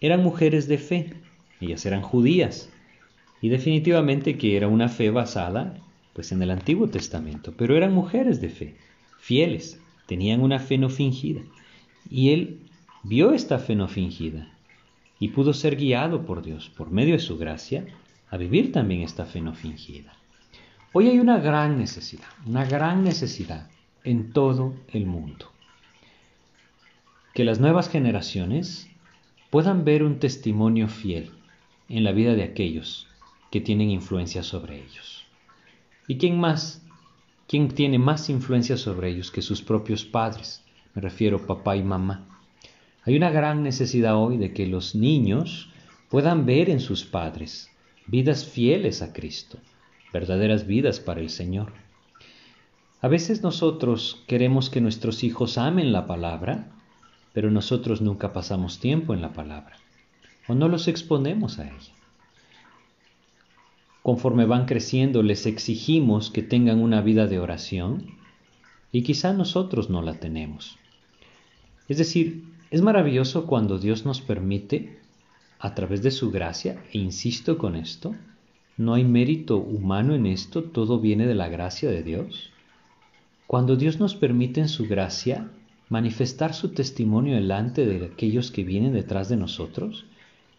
eran 0.03 0.23
mujeres 0.23 0.69
de 0.69 0.77
fe. 0.77 1.15
Ellas 1.63 1.87
eran 1.87 2.03
judías 2.03 2.71
y 3.41 3.49
definitivamente 3.49 4.37
que 4.37 4.55
era 4.55 4.69
una 4.69 4.91
fe 4.91 5.09
basada 5.09 5.79
pues 6.13 6.31
en 6.31 6.43
el 6.43 6.51
Antiguo 6.51 6.89
Testamento, 6.89 7.55
pero 7.57 7.75
eran 7.75 7.95
mujeres 7.95 8.43
de 8.43 8.51
fe, 8.51 8.77
fieles, 9.19 9.81
tenían 10.05 10.43
una 10.43 10.59
fe 10.59 10.77
no 10.77 10.91
fingida. 10.91 11.41
Y 12.11 12.35
él 12.35 12.61
vio 13.03 13.33
esta 13.33 13.59
fe 13.59 13.75
no 13.75 13.89
fingida 13.89 14.53
y 15.19 15.29
pudo 15.29 15.55
ser 15.55 15.75
guiado 15.75 16.27
por 16.27 16.43
Dios, 16.43 16.69
por 16.69 16.91
medio 16.91 17.15
de 17.15 17.21
su 17.21 17.39
gracia, 17.39 17.87
a 18.29 18.37
vivir 18.37 18.73
también 18.73 19.01
esta 19.01 19.25
fe 19.25 19.41
no 19.41 19.55
fingida. 19.55 20.13
Hoy 20.93 21.09
hay 21.09 21.19
una 21.19 21.39
gran 21.39 21.79
necesidad, 21.79 22.29
una 22.45 22.67
gran 22.67 23.05
necesidad 23.05 23.71
en 24.05 24.35
todo 24.35 24.75
el 24.93 25.07
mundo. 25.07 25.47
Que 27.39 27.45
las 27.45 27.61
nuevas 27.61 27.89
generaciones 27.89 28.91
puedan 29.51 29.85
ver 29.85 30.03
un 30.03 30.19
testimonio 30.19 30.89
fiel 30.89 31.31
en 31.89 32.03
la 32.03 32.11
vida 32.11 32.35
de 32.35 32.43
aquellos 32.43 33.07
que 33.53 33.61
tienen 33.61 33.91
influencia 33.91 34.43
sobre 34.43 34.83
ellos. 34.83 35.25
¿Y 36.09 36.19
quién 36.19 36.41
más? 36.41 36.85
¿Quién 37.47 37.69
tiene 37.69 38.01
más 38.01 38.29
influencia 38.29 38.77
sobre 38.77 39.11
ellos 39.11 39.31
que 39.31 39.41
sus 39.41 39.63
propios 39.63 40.05
padres? 40.05 40.65
Me 40.97 41.01
refiero 41.01 41.47
papá 41.47 41.77
y 41.77 41.85
mamá. 41.85 42.27
Hay 43.05 43.17
una 43.17 43.31
gran 43.31 43.63
necesidad 43.63 44.17
hoy 44.17 44.37
de 44.37 44.53
que 44.53 44.67
los 44.67 44.97
niños 44.97 45.71
puedan 46.09 46.45
ver 46.45 46.69
en 46.69 46.81
sus 46.81 47.05
padres 47.05 47.71
vidas 48.09 48.47
fieles 48.47 49.01
a 49.01 49.13
Cristo, 49.13 49.61
verdaderas 50.13 50.67
vidas 50.67 50.99
para 50.99 51.21
el 51.21 51.31
Señor. 51.31 51.73
A 53.01 53.07
veces 53.07 53.45
nosotros 53.45 54.25
queremos 54.27 54.71
que 54.71 54.81
nuestros 54.81 55.23
hijos 55.23 55.57
amen 55.57 55.93
la 55.93 56.09
palabra, 56.09 56.73
pero 57.39 57.53
nosotros 57.53 58.01
nunca 58.01 58.33
pasamos 58.33 58.81
tiempo 58.81 59.15
en 59.15 59.23
la 59.23 59.33
palabra 59.33 59.77
o 60.49 60.57
no 60.57 60.67
los 60.67 60.89
exponemos 60.89 61.61
a 61.61 61.69
ella. 61.69 61.95
Conforme 64.03 64.45
van 64.45 64.67
creciendo 64.67 65.23
les 65.23 65.47
exigimos 65.47 66.33
que 66.33 66.43
tengan 66.43 66.81
una 66.81 67.01
vida 67.01 67.29
de 67.29 67.39
oración 67.39 68.07
y 68.91 69.05
quizá 69.05 69.35
nosotros 69.35 69.89
no 69.89 70.03
la 70.03 70.15
tenemos. 70.15 70.81
Es 71.87 71.99
decir, 71.99 72.43
es 72.73 72.83
maravilloso 72.83 73.47
cuando 73.47 73.79
Dios 73.79 74.05
nos 74.05 74.21
permite, 74.21 74.99
a 75.61 75.77
través 75.77 76.03
de 76.03 76.11
su 76.11 76.33
gracia, 76.33 76.83
e 76.93 76.99
insisto 76.99 77.57
con 77.57 77.77
esto, 77.77 78.17
no 78.77 78.95
hay 78.95 79.05
mérito 79.05 79.59
humano 79.59 80.17
en 80.17 80.27
esto, 80.27 80.65
todo 80.65 80.99
viene 80.99 81.25
de 81.29 81.37
la 81.37 81.49
gracia 81.49 81.89
de 81.89 82.03
Dios. 82.03 82.51
Cuando 83.47 83.77
Dios 83.77 84.01
nos 84.01 84.17
permite 84.17 84.61
en 84.61 84.69
su 84.69 84.89
gracia 84.89 85.53
manifestar 85.89 86.55
su 86.55 86.71
testimonio 86.71 87.35
delante 87.35 87.87
de 87.87 88.07
aquellos 88.07 88.51
que 88.51 88.65
vienen 88.65 88.93
detrás 88.93 89.29
de 89.29 89.37
nosotros, 89.37 90.05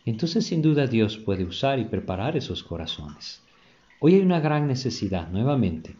entonces 0.05 0.45
sin 0.45 0.61
duda 0.61 0.87
Dios 0.87 1.17
puede 1.17 1.45
usar 1.45 1.79
y 1.79 1.85
preparar 1.85 2.35
esos 2.35 2.63
corazones. 2.63 3.41
Hoy 3.99 4.15
hay 4.15 4.21
una 4.21 4.39
gran 4.39 4.67
necesidad, 4.67 5.29
nuevamente, 5.29 5.95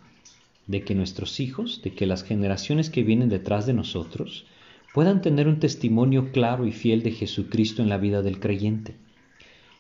de 0.68 0.84
que 0.84 0.96
nuestros 0.96 1.40
hijos, 1.40 1.82
de 1.84 1.94
que 1.94 2.06
las 2.06 2.24
generaciones 2.24 2.90
que 2.90 3.04
vienen 3.04 3.30
detrás 3.30 3.66
de 3.66 3.74
nosotros, 3.74 4.46
puedan 4.94 5.22
tener 5.22 5.48
un 5.48 5.60
testimonio 5.60 6.32
claro 6.32 6.66
y 6.66 6.72
fiel 6.72 7.04
de 7.04 7.12
Jesucristo 7.12 7.82
en 7.82 7.90
la 7.90 7.98
vida 7.98 8.22
del 8.22 8.40
creyente. 8.40 8.96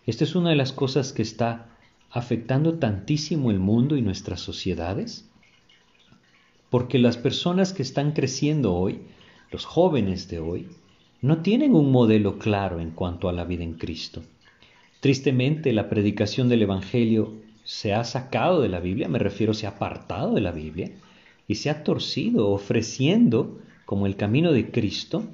Esta 0.06 0.24
es 0.24 0.36
una 0.36 0.50
de 0.50 0.56
las 0.56 0.72
cosas 0.72 1.13
que 1.13 1.22
está 1.22 1.70
afectando 2.12 2.79
tantísimo 2.79 3.51
el 3.51 3.60
mundo 3.60 3.98
y 3.98 4.01
nuestras 4.01 4.41
sociedades, 4.41 5.29
porque 6.70 7.00
las 7.00 7.18
personas 7.18 7.74
que 7.74 7.82
están 7.82 8.12
creciendo 8.12 8.75
hoy, 8.75 9.01
los 9.51 9.65
jóvenes 9.65 10.27
de 10.29 10.39
hoy, 10.39 10.68
no 11.22 11.41
tienen 11.41 11.75
un 11.75 11.91
modelo 11.91 12.38
claro 12.38 12.79
en 12.79 12.91
cuanto 12.91 13.29
a 13.29 13.34
la 13.34 13.44
vida 13.44 13.63
en 13.63 13.74
Cristo. 13.74 14.22
Tristemente, 15.00 15.74
la 15.74 15.89
predicación 15.89 16.50
del 16.50 16.62
Evangelio 16.62 17.34
se 17.63 17.94
ha 17.94 18.03
sacado 18.03 18.62
de 18.62 18.70
la 18.70 18.79
Biblia, 18.79 19.08
me 19.08 19.20
refiero, 19.20 19.53
se 19.53 19.68
ha 19.68 19.72
apartado 19.72 20.34
de 20.34 20.41
la 20.41 20.51
Biblia 20.51 20.91
y 21.48 21.56
se 21.56 21.70
ha 21.70 21.84
torcido 21.84 22.50
ofreciendo 22.50 23.60
como 23.86 24.06
el 24.06 24.15
camino 24.15 24.51
de 24.51 24.72
Cristo 24.72 25.25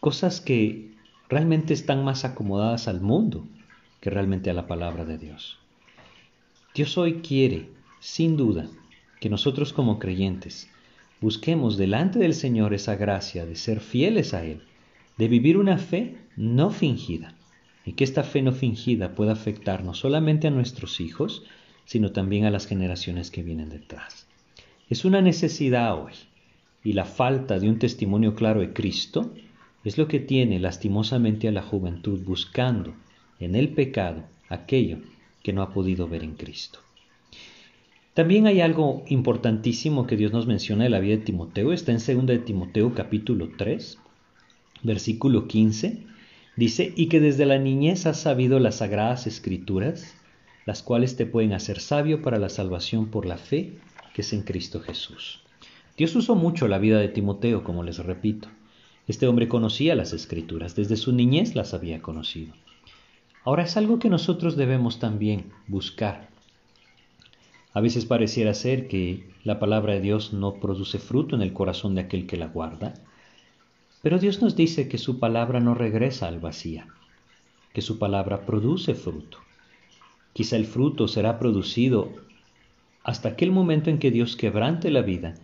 cosas 0.00 0.40
que 0.40 0.92
realmente 1.28 1.74
están 1.74 2.04
más 2.04 2.24
acomodadas 2.24 2.88
al 2.88 3.00
mundo 3.00 3.44
que 4.00 4.10
realmente 4.10 4.50
a 4.50 4.54
la 4.54 4.66
palabra 4.66 5.04
de 5.04 5.18
Dios. 5.18 5.58
Dios 6.74 6.96
hoy 6.96 7.14
quiere, 7.14 7.68
sin 8.00 8.36
duda, 8.36 8.68
que 9.20 9.28
nosotros 9.28 9.72
como 9.72 9.98
creyentes 9.98 10.70
busquemos 11.20 11.76
delante 11.76 12.18
del 12.18 12.34
Señor 12.34 12.74
esa 12.74 12.96
gracia 12.96 13.46
de 13.46 13.56
ser 13.56 13.80
fieles 13.80 14.34
a 14.34 14.44
Él 14.44 14.62
de 15.18 15.28
vivir 15.28 15.58
una 15.58 15.78
fe 15.78 16.16
no 16.36 16.70
fingida 16.70 17.34
y 17.84 17.92
que 17.92 18.04
esta 18.04 18.22
fe 18.22 18.40
no 18.40 18.52
fingida 18.52 19.14
pueda 19.14 19.32
afectar 19.32 19.82
no 19.82 19.94
solamente 19.94 20.46
a 20.46 20.50
nuestros 20.50 21.00
hijos, 21.00 21.44
sino 21.84 22.12
también 22.12 22.44
a 22.44 22.50
las 22.50 22.66
generaciones 22.66 23.30
que 23.30 23.42
vienen 23.42 23.70
detrás. 23.70 24.26
Es 24.88 25.04
una 25.04 25.20
necesidad 25.20 26.00
hoy 26.00 26.12
y 26.84 26.92
la 26.92 27.04
falta 27.04 27.58
de 27.58 27.68
un 27.68 27.78
testimonio 27.78 28.34
claro 28.34 28.60
de 28.60 28.72
Cristo 28.72 29.34
es 29.84 29.98
lo 29.98 30.06
que 30.06 30.20
tiene 30.20 30.60
lastimosamente 30.60 31.48
a 31.48 31.52
la 31.52 31.62
juventud 31.62 32.22
buscando 32.24 32.94
en 33.40 33.54
el 33.54 33.70
pecado 33.70 34.24
aquello 34.48 34.98
que 35.42 35.52
no 35.52 35.62
ha 35.62 35.72
podido 35.72 36.08
ver 36.08 36.24
en 36.24 36.34
Cristo. 36.34 36.80
También 38.18 38.48
hay 38.48 38.60
algo 38.62 39.04
importantísimo 39.06 40.08
que 40.08 40.16
Dios 40.16 40.32
nos 40.32 40.48
menciona 40.48 40.82
de 40.82 40.90
la 40.90 40.98
vida 40.98 41.18
de 41.18 41.22
Timoteo, 41.22 41.72
está 41.72 41.92
en 41.92 41.98
2 41.98 42.26
de 42.26 42.40
Timoteo 42.40 42.92
capítulo 42.92 43.50
3, 43.56 43.96
versículo 44.82 45.46
15, 45.46 46.02
dice, 46.56 46.92
y 46.96 47.06
que 47.06 47.20
desde 47.20 47.46
la 47.46 47.58
niñez 47.58 48.06
has 48.06 48.18
sabido 48.18 48.58
las 48.58 48.78
sagradas 48.78 49.28
escrituras, 49.28 50.16
las 50.66 50.82
cuales 50.82 51.14
te 51.14 51.26
pueden 51.26 51.52
hacer 51.52 51.78
sabio 51.78 52.20
para 52.20 52.40
la 52.40 52.48
salvación 52.48 53.06
por 53.06 53.24
la 53.24 53.38
fe 53.38 53.74
que 54.14 54.22
es 54.22 54.32
en 54.32 54.42
Cristo 54.42 54.80
Jesús. 54.80 55.44
Dios 55.96 56.16
usó 56.16 56.34
mucho 56.34 56.66
la 56.66 56.80
vida 56.80 56.98
de 56.98 57.06
Timoteo, 57.06 57.62
como 57.62 57.84
les 57.84 57.98
repito. 57.98 58.48
Este 59.06 59.28
hombre 59.28 59.46
conocía 59.46 59.94
las 59.94 60.12
escrituras, 60.12 60.74
desde 60.74 60.96
su 60.96 61.12
niñez 61.12 61.54
las 61.54 61.72
había 61.72 62.02
conocido. 62.02 62.52
Ahora 63.44 63.62
es 63.62 63.76
algo 63.76 64.00
que 64.00 64.10
nosotros 64.10 64.56
debemos 64.56 64.98
también 64.98 65.52
buscar. 65.68 66.27
A 67.78 67.80
veces 67.80 68.06
pareciera 68.06 68.54
ser 68.54 68.88
que 68.88 69.28
la 69.44 69.60
palabra 69.60 69.92
de 69.92 70.00
Dios 70.00 70.32
no 70.32 70.54
produce 70.54 70.98
fruto 70.98 71.36
en 71.36 71.42
el 71.42 71.52
corazón 71.52 71.94
de 71.94 72.00
aquel 72.00 72.26
que 72.26 72.36
la 72.36 72.48
guarda, 72.48 72.94
pero 74.02 74.18
Dios 74.18 74.42
nos 74.42 74.56
dice 74.56 74.88
que 74.88 74.98
su 74.98 75.20
palabra 75.20 75.60
no 75.60 75.76
regresa 75.76 76.26
al 76.26 76.40
vacío, 76.40 76.82
que 77.72 77.80
su 77.80 78.00
palabra 78.00 78.46
produce 78.46 78.96
fruto. 78.96 79.38
Quizá 80.32 80.56
el 80.56 80.66
fruto 80.66 81.06
será 81.06 81.38
producido 81.38 82.10
hasta 83.04 83.28
aquel 83.28 83.52
momento 83.52 83.90
en 83.90 84.00
que 84.00 84.10
Dios 84.10 84.34
quebrante 84.34 84.90
la 84.90 85.02
vida 85.02 85.36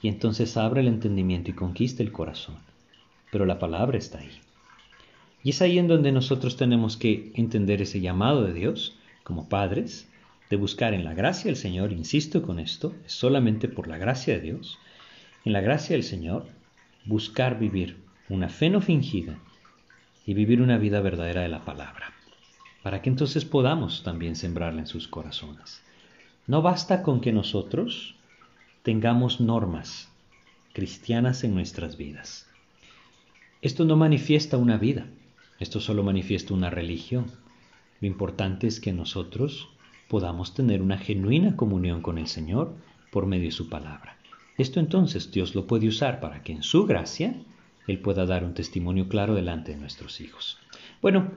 y 0.00 0.08
entonces 0.08 0.56
abre 0.56 0.80
el 0.80 0.88
entendimiento 0.88 1.50
y 1.50 1.54
conquiste 1.54 2.02
el 2.02 2.10
corazón. 2.10 2.56
Pero 3.30 3.44
la 3.44 3.58
palabra 3.58 3.98
está 3.98 4.20
ahí. 4.20 4.40
Y 5.44 5.50
es 5.50 5.60
ahí 5.60 5.78
en 5.78 5.88
donde 5.88 6.10
nosotros 6.10 6.56
tenemos 6.56 6.96
que 6.96 7.32
entender 7.34 7.82
ese 7.82 8.00
llamado 8.00 8.44
de 8.44 8.54
Dios 8.54 8.96
como 9.24 9.50
padres, 9.50 10.08
de 10.52 10.58
buscar 10.58 10.92
en 10.92 11.02
la 11.02 11.14
gracia 11.14 11.46
del 11.46 11.56
Señor, 11.56 11.92
insisto 11.92 12.42
con 12.42 12.58
esto, 12.58 12.94
es 13.06 13.12
solamente 13.12 13.68
por 13.68 13.88
la 13.88 13.96
gracia 13.96 14.34
de 14.34 14.40
Dios, 14.42 14.78
en 15.46 15.54
la 15.54 15.62
gracia 15.62 15.96
del 15.96 16.04
Señor, 16.04 16.46
buscar 17.06 17.58
vivir 17.58 17.96
una 18.28 18.50
fe 18.50 18.68
no 18.68 18.82
fingida 18.82 19.38
y 20.26 20.34
vivir 20.34 20.60
una 20.60 20.76
vida 20.76 21.00
verdadera 21.00 21.40
de 21.40 21.48
la 21.48 21.64
palabra, 21.64 22.12
para 22.82 23.00
que 23.00 23.08
entonces 23.08 23.46
podamos 23.46 24.02
también 24.02 24.36
sembrarla 24.36 24.80
en 24.80 24.86
sus 24.86 25.08
corazones. 25.08 25.80
No 26.46 26.60
basta 26.60 27.02
con 27.02 27.22
que 27.22 27.32
nosotros 27.32 28.14
tengamos 28.82 29.40
normas 29.40 30.12
cristianas 30.74 31.44
en 31.44 31.54
nuestras 31.54 31.96
vidas. 31.96 32.46
Esto 33.62 33.86
no 33.86 33.96
manifiesta 33.96 34.58
una 34.58 34.76
vida, 34.76 35.06
esto 35.60 35.80
solo 35.80 36.02
manifiesta 36.02 36.52
una 36.52 36.68
religión. 36.68 37.32
Lo 38.02 38.06
importante 38.06 38.66
es 38.66 38.80
que 38.80 38.92
nosotros 38.92 39.71
podamos 40.12 40.52
tener 40.52 40.82
una 40.82 40.98
genuina 40.98 41.56
comunión 41.56 42.02
con 42.02 42.18
el 42.18 42.26
Señor 42.26 42.74
por 43.10 43.24
medio 43.24 43.46
de 43.46 43.50
su 43.50 43.70
palabra. 43.70 44.18
Esto 44.58 44.78
entonces 44.78 45.32
Dios 45.32 45.54
lo 45.54 45.66
puede 45.66 45.88
usar 45.88 46.20
para 46.20 46.42
que 46.42 46.52
en 46.52 46.62
su 46.62 46.84
gracia 46.84 47.34
Él 47.86 47.98
pueda 47.98 48.26
dar 48.26 48.44
un 48.44 48.52
testimonio 48.52 49.08
claro 49.08 49.34
delante 49.34 49.72
de 49.72 49.78
nuestros 49.78 50.20
hijos. 50.20 50.58
Bueno, 51.00 51.32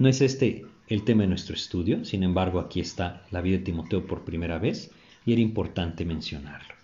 no 0.00 0.08
es 0.08 0.20
este 0.20 0.66
el 0.88 1.04
tema 1.04 1.22
de 1.22 1.28
nuestro 1.28 1.54
estudio, 1.54 2.04
sin 2.04 2.24
embargo 2.24 2.58
aquí 2.58 2.80
está 2.80 3.22
la 3.30 3.40
vida 3.40 3.58
de 3.58 3.62
Timoteo 3.62 4.04
por 4.04 4.24
primera 4.24 4.58
vez 4.58 4.90
y 5.24 5.34
era 5.34 5.40
importante 5.40 6.04
mencionarlo. 6.04 6.74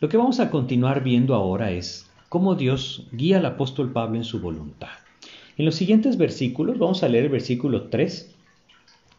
Lo 0.00 0.08
que 0.08 0.16
vamos 0.16 0.40
a 0.40 0.50
continuar 0.50 1.04
viendo 1.04 1.36
ahora 1.36 1.70
es 1.70 2.10
cómo 2.28 2.56
Dios 2.56 3.06
guía 3.12 3.38
al 3.38 3.46
apóstol 3.46 3.92
Pablo 3.92 4.16
en 4.16 4.24
su 4.24 4.40
voluntad. 4.40 4.98
En 5.56 5.64
los 5.64 5.76
siguientes 5.76 6.16
versículos, 6.16 6.76
vamos 6.76 7.04
a 7.04 7.08
leer 7.08 7.26
el 7.26 7.30
versículo 7.30 7.84
3 7.84 8.34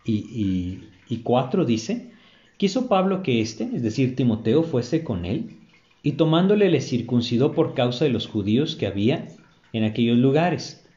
y, 0.05 0.79
y 1.07 1.17
4, 1.17 1.65
dice, 1.65 2.11
quiso 2.57 2.87
Pablo 2.87 3.21
que 3.21 3.41
éste, 3.41 3.69
es 3.73 3.83
decir, 3.83 4.15
Timoteo, 4.15 4.63
fuese 4.63 5.03
con 5.03 5.25
él 5.25 5.57
y 6.03 6.13
tomándole 6.13 6.69
le 6.69 6.81
circuncidó 6.81 7.51
por 7.51 7.73
causa 7.73 8.05
de 8.05 8.11
los 8.11 8.27
judíos 8.27 8.75
que 8.75 8.87
había 8.87 9.27
en 9.73 9.83
aquellos 9.83 10.17
lugares, 10.17 10.87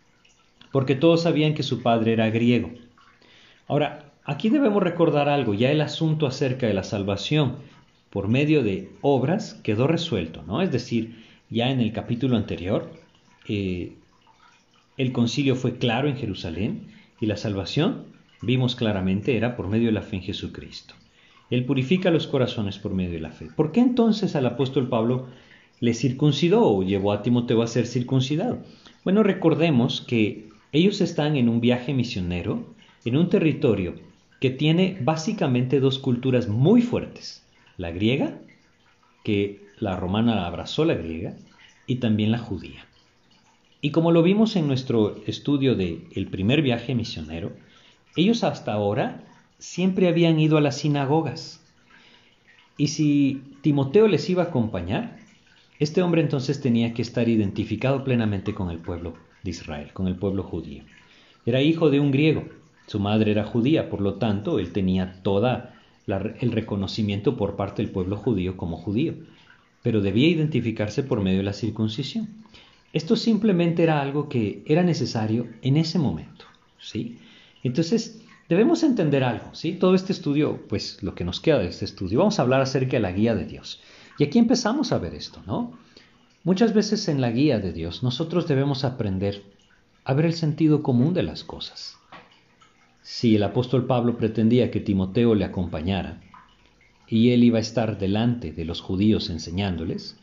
porque 0.73 0.95
todos 0.95 1.23
sabían 1.23 1.55
que 1.55 1.63
su 1.63 1.83
padre 1.83 2.13
era 2.13 2.31
griego. 2.31 2.71
Ahora, 3.67 4.13
aquí 4.25 4.49
debemos 4.49 4.83
recordar 4.83 5.29
algo, 5.29 5.55
ya 5.55 5.71
el 5.71 5.81
asunto 5.81 6.27
acerca 6.27 6.67
de 6.67 6.75
la 6.75 6.85
salvación 6.85 7.57
por 8.11 8.29
medio 8.29 8.63
de 8.63 8.91
obras 9.01 9.55
quedó 9.63 9.87
resuelto, 9.87 10.43
¿no? 10.47 10.63
Es 10.63 10.71
decir, 10.71 11.25
ya 11.51 11.71
en 11.71 11.81
el 11.81 11.93
capítulo 11.93 12.37
anterior, 12.37 12.93
eh, 13.49 13.95
el 14.97 15.13
concilio 15.13 15.57
fue 15.57 15.79
claro 15.79 16.09
en 16.09 16.17
Jerusalén 16.17 16.87
y 17.21 17.27
la 17.27 17.37
salvación, 17.37 18.14
vimos 18.47 18.77
claramente, 18.77 19.37
era 19.37 19.57
por 19.57 19.69
medio 19.69 19.87
de 19.87 19.93
la 19.93 20.03
fe 20.03 20.17
en 20.17 20.23
Jesucristo. 20.23 20.95
Él 21.51 21.65
purifica 21.65 22.11
los 22.11 22.27
corazones 22.27 22.79
por 22.79 22.95
medio 22.95 23.13
de 23.13 23.21
la 23.21 23.31
fe. 23.31 23.49
¿Por 23.55 23.73
qué 23.73 23.81
entonces 23.81 24.35
al 24.35 24.47
apóstol 24.47 24.89
Pablo 24.89 25.27
le 25.81 25.95
circuncidó 25.95 26.65
o 26.65 26.83
llevó 26.83 27.13
a 27.13 27.23
Timoteo 27.23 27.63
a 27.63 27.67
ser 27.67 27.87
circuncidado? 27.87 28.59
Bueno, 29.05 29.23
recordemos 29.23 30.01
que 30.01 30.49
ellos 30.73 31.01
están 31.01 31.37
en 31.37 31.49
un 31.49 31.61
viaje 31.61 31.93
misionero 31.93 32.75
en 33.05 33.17
un 33.17 33.29
territorio 33.29 33.95
que 34.41 34.51
tiene 34.51 34.99
básicamente 35.01 35.81
dos 35.81 35.99
culturas 35.99 36.49
muy 36.49 36.83
fuertes, 36.83 37.47
la 37.77 37.91
griega, 37.91 38.41
que 39.23 39.63
la 39.79 39.97
romana 39.97 40.47
abrazó 40.47 40.85
la 40.85 40.95
griega, 40.95 41.37
y 41.87 41.97
también 41.97 42.31
la 42.31 42.39
judía. 42.39 42.87
Y 43.81 43.91
como 43.91 44.13
lo 44.13 44.23
vimos 44.23 44.57
en 44.57 44.67
nuestro 44.67 45.23
estudio 45.27 45.75
del 45.75 46.05
el 46.13 46.27
primer 46.29 46.63
viaje 46.63 46.95
misionero, 46.95 47.53
ellos 48.23 48.45
hasta 48.45 48.73
ahora 48.73 49.25
siempre 49.59 50.09
habían 50.09 50.39
ido 50.39 50.57
a 50.57 50.61
las 50.61 50.79
sinagogas. 50.79 51.61
Y 52.77 52.89
si 52.89 53.43
Timoteo 53.63 54.09
les 54.09 54.29
iba 54.31 54.43
a 54.43 54.47
acompañar, 54.47 55.19
Este 55.79 56.03
hombre 56.03 56.23
entonces 56.23 56.61
tenía 56.61 56.95
que 56.95 57.03
estar 57.03 57.29
identificado 57.29 58.05
plenamente 58.05 58.55
con 58.55 58.71
el 58.71 58.79
pueblo 58.79 59.15
de 59.43 59.51
Israel, 59.51 59.93
con 59.93 60.07
el 60.07 60.15
pueblo 60.15 60.45
judío. 60.45 60.85
Era 61.45 61.63
hijo 61.63 61.91
de 61.91 62.01
un 62.01 62.13
griego, 62.13 62.45
su 62.87 63.01
madre 63.01 63.33
era 63.33 63.45
judía, 63.45 63.91
por 63.91 64.01
lo 64.01 64.15
tanto, 64.15 64.59
él 64.59 64.73
tenía 64.73 65.21
todo 65.23 65.65
el 66.07 66.53
reconocimiento 66.53 67.37
por 67.37 67.57
parte 67.57 67.83
del 67.83 67.91
pueblo 67.91 68.17
judío 68.17 68.57
como 68.57 68.77
judío, 68.77 69.15
pero 69.83 70.01
debía 70.01 70.29
identificarse 70.29 71.03
por 71.03 71.21
medio 71.21 71.39
de 71.39 71.45
la 71.45 71.53
circuncisión. 71.53 72.29
Esto 72.93 73.17
simplemente 73.17 73.83
era 73.83 74.01
algo 74.01 74.29
que 74.29 74.63
era 74.67 74.85
necesario 74.85 75.49
en 75.63 75.77
ese 75.77 75.99
momento, 75.99 76.45
¿sí? 76.79 77.19
Entonces, 77.65 78.21
debemos 78.49 78.83
entender 78.85 79.25
algo, 79.25 79.55
¿sí? 79.55 79.73
Todo 79.73 79.95
este 79.95 80.13
estudio, 80.13 80.63
pues 80.69 81.03
lo 81.03 81.15
que 81.15 81.25
nos 81.25 81.41
queda 81.41 81.59
de 81.59 81.69
este 81.69 81.87
estudio, 81.87 82.21
vamos 82.21 82.39
a 82.39 82.43
hablar 82.43 82.61
acerca 82.61 82.93
de 82.93 83.01
la 83.01 83.11
guía 83.11 83.35
de 83.35 83.47
Dios. 83.47 83.81
Y 84.19 84.25
aquí 84.25 84.39
empezamos 84.39 84.93
a 84.93 84.99
ver 84.99 85.15
esto, 85.15 85.43
¿no? 85.47 85.73
Muchas 86.45 86.75
veces 86.75 87.09
en 87.09 87.21
la 87.21 87.31
guía 87.31 87.59
de 87.59 87.73
Dios 87.73 88.03
nosotros 88.03 88.47
debemos 88.47 88.85
aprender 88.85 89.43
a 90.05 90.13
ver 90.13 90.27
el 90.27 90.35
sentido 90.35 90.83
común 90.83 91.15
de 91.15 91.23
las 91.23 91.43
cosas. 91.43 91.97
Si 93.01 93.35
el 93.35 93.43
apóstol 93.43 93.87
Pablo 93.87 94.19
pretendía 94.19 94.71
que 94.71 94.81
Timoteo 94.81 95.35
le 95.35 95.45
acompañara 95.45 96.21
y 97.09 97.31
él 97.31 97.45
iba 97.45 97.59
a 97.59 97.63
estar 97.63 97.99
delante 97.99 98.53
de 98.53 98.65
los 98.67 98.83
judíos 98.83 99.31
enseñándoles, 99.31 100.19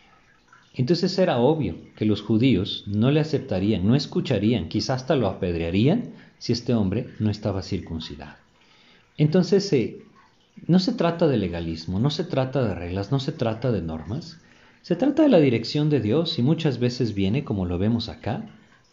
entonces 0.76 1.18
era 1.18 1.40
obvio 1.40 1.76
que 1.96 2.06
los 2.06 2.22
judíos 2.22 2.84
no 2.86 3.12
le 3.12 3.20
aceptarían, 3.20 3.86
no 3.86 3.96
escucharían, 3.96 4.70
quizás 4.70 5.02
hasta 5.02 5.16
lo 5.16 5.28
apedrearían 5.28 6.14
si 6.42 6.54
este 6.54 6.74
hombre 6.74 7.08
no 7.20 7.30
estaba 7.30 7.62
circuncidado. 7.62 8.34
Entonces, 9.16 9.72
eh, 9.74 10.02
no 10.66 10.80
se 10.80 10.92
trata 10.92 11.28
de 11.28 11.38
legalismo, 11.38 12.00
no 12.00 12.10
se 12.10 12.24
trata 12.24 12.64
de 12.64 12.74
reglas, 12.74 13.12
no 13.12 13.20
se 13.20 13.32
trata 13.32 13.72
de 13.72 13.84
normas, 13.84 14.40
se 14.82 14.96
trata 14.96 15.22
de 15.22 15.30
la 15.30 15.38
dirección 15.38 15.92
de 15.92 16.00
Dios 16.00 16.40
y 16.40 16.42
muchas 16.42 16.80
veces 16.80 17.14
viene, 17.14 17.44
como 17.44 17.68
lo 17.68 17.78
vemos 17.78 18.10
acá, 18.10 18.44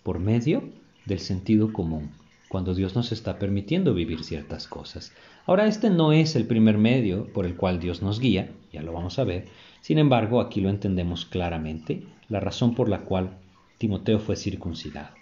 por 0.02 0.18
medio 0.18 0.62
del 1.06 1.20
sentido 1.20 1.72
común 1.72 2.10
cuando 2.50 2.74
Dios 2.74 2.94
nos 2.94 3.12
está 3.12 3.38
permitiendo 3.38 3.94
vivir 3.94 4.24
ciertas 4.24 4.66
cosas. 4.66 5.12
Ahora, 5.46 5.66
este 5.66 5.88
no 5.88 6.12
es 6.12 6.36
el 6.36 6.46
primer 6.46 6.76
medio 6.76 7.32
por 7.32 7.46
el 7.46 7.56
cual 7.56 7.80
Dios 7.80 8.02
nos 8.02 8.20
guía, 8.20 8.50
ya 8.74 8.82
lo 8.82 8.92
vamos 8.92 9.18
a 9.18 9.24
ver, 9.24 9.46
sin 9.80 9.98
embargo, 9.98 10.42
aquí 10.42 10.60
lo 10.60 10.68
entendemos 10.68 11.24
claramente, 11.24 12.02
la 12.28 12.40
razón 12.40 12.74
por 12.74 12.90
la 12.90 13.00
cual 13.00 13.30
Timoteo 13.78 14.18
fue 14.18 14.36
circuncidado. 14.36 15.17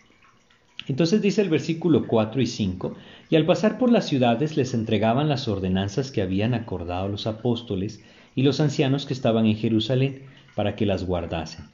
Entonces 0.89 1.21
dice 1.21 1.43
el 1.43 1.49
versículo 1.49 2.07
4 2.07 2.41
y 2.41 2.47
5, 2.47 2.95
y 3.29 3.37
al 3.37 3.45
pasar 3.45 3.79
por 3.79 3.91
las 3.91 4.07
ciudades 4.07 4.57
les 4.57 4.73
entregaban 4.73 5.29
las 5.29 5.49
ordenanzas 5.49 6.11
que 6.11 6.23
habían 6.23 6.55
acordado 6.55 7.09
los 7.09 7.27
apóstoles 7.27 8.03
y 8.35 8.43
los 8.43 8.61
ancianos 8.61 9.07
que 9.07 9.15
estaban 9.15 9.47
en 9.47 9.57
Jerusalén 9.57 10.23
para 10.55 10.77
que 10.77 10.87
las 10.87 11.05
guardasen. 11.05 11.67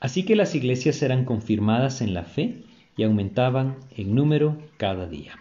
Así 0.00 0.24
que 0.24 0.36
las 0.36 0.54
iglesias 0.54 1.02
eran 1.02 1.24
confirmadas 1.24 2.00
en 2.00 2.14
la 2.14 2.22
fe 2.22 2.62
y 2.96 3.02
aumentaban 3.02 3.76
en 3.96 4.14
número 4.14 4.56
cada 4.76 5.06
día. 5.06 5.32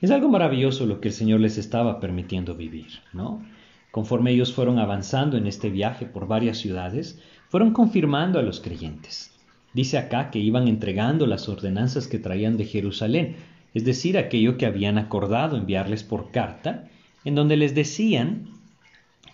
Es 0.00 0.10
algo 0.10 0.28
maravilloso 0.28 0.86
lo 0.86 1.00
que 1.00 1.08
el 1.08 1.14
Señor 1.14 1.40
les 1.40 1.58
estaba 1.58 2.00
permitiendo 2.00 2.54
vivir, 2.54 3.00
¿no? 3.12 3.42
Conforme 3.90 4.32
ellos 4.32 4.52
fueron 4.52 4.78
avanzando 4.78 5.36
en 5.36 5.46
este 5.46 5.70
viaje 5.70 6.06
por 6.06 6.26
varias 6.26 6.58
ciudades, 6.58 7.22
fueron 7.48 7.72
confirmando 7.72 8.38
a 8.38 8.42
los 8.42 8.60
creyentes. 8.60 9.35
Dice 9.76 9.98
acá 9.98 10.30
que 10.30 10.38
iban 10.38 10.68
entregando 10.68 11.26
las 11.26 11.50
ordenanzas 11.50 12.06
que 12.08 12.18
traían 12.18 12.56
de 12.56 12.64
Jerusalén, 12.64 13.36
es 13.74 13.84
decir, 13.84 14.16
aquello 14.16 14.56
que 14.56 14.64
habían 14.64 14.96
acordado 14.96 15.58
enviarles 15.58 16.02
por 16.02 16.30
carta, 16.30 16.88
en 17.26 17.34
donde 17.34 17.58
les 17.58 17.74
decían 17.74 18.48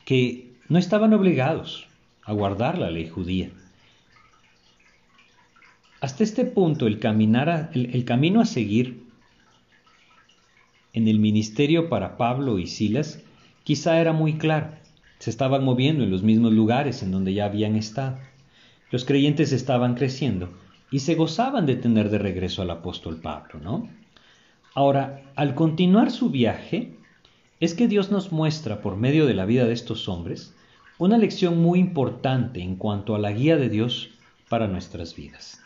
que 0.05 0.50
no 0.68 0.81
estaban 0.81 1.14
obligados 1.14 1.87
a 2.24 2.33
guardar 2.33 2.76
la 2.76 2.90
ley 2.90 3.09
judía, 3.09 3.50
hasta 6.00 6.24
este 6.24 6.44
punto, 6.44 6.88
el, 6.88 6.98
camino 6.98 8.40
a 8.40 8.44
seguir 8.44 9.05
en 10.92 11.07
el 11.07 11.20
ministerio 11.20 11.88
para 11.88 12.16
Pablo 12.16 12.59
y 12.59 12.66
Silas 12.66 13.20
quizá 13.62 14.00
era 14.00 14.12
muy 14.12 14.38
claro. 14.38 14.70
Se 15.20 15.31
estaban 15.31 15.62
moviendo 15.62 16.02
en 16.02 16.11
los 16.11 16.24
mismos 16.24 16.52
lugares 16.52 17.05
en 17.05 17.12
donde 17.12 17.33
ya 17.33 17.44
habían 17.44 17.76
estado. 17.76 18.18
Los 18.92 19.07
creyentes 19.07 19.52
estaban 19.52 19.94
creciendo 19.94 20.50
y 20.90 21.00
se 21.00 21.14
gozaban 21.14 21.64
de 21.64 21.76
tener 21.76 22.11
de 22.11 22.18
regreso 22.18 22.61
al 22.61 22.70
apóstol 22.70 23.16
Pablo, 23.16 23.59
¿no? 23.59 23.88
Ahora, 24.74 25.22
al 25.35 25.55
continuar 25.55 26.11
su 26.11 26.28
viaje, 26.28 26.92
es 27.59 27.74
que 27.74 27.88
Dios 27.88 28.11
nos 28.11 28.33
muestra 28.33 28.83
por 28.83 28.96
medio 28.96 29.24
de 29.26 29.33
la 29.33 29.46
vida 29.46 29.64
de 29.64 29.72
estos 29.72 30.09
hombres 30.09 30.55
una 30.98 31.16
lección 31.16 31.59
muy 31.59 31.78
importante 31.78 32.61
en 32.61 32.76
cuanto 32.76 33.14
a 33.14 33.18
la 33.18 33.33
guía 33.33 33.57
de 33.57 33.70
Dios 33.70 34.11
para 34.50 34.68
nuestras 34.68 35.16
vidas. 35.16 35.61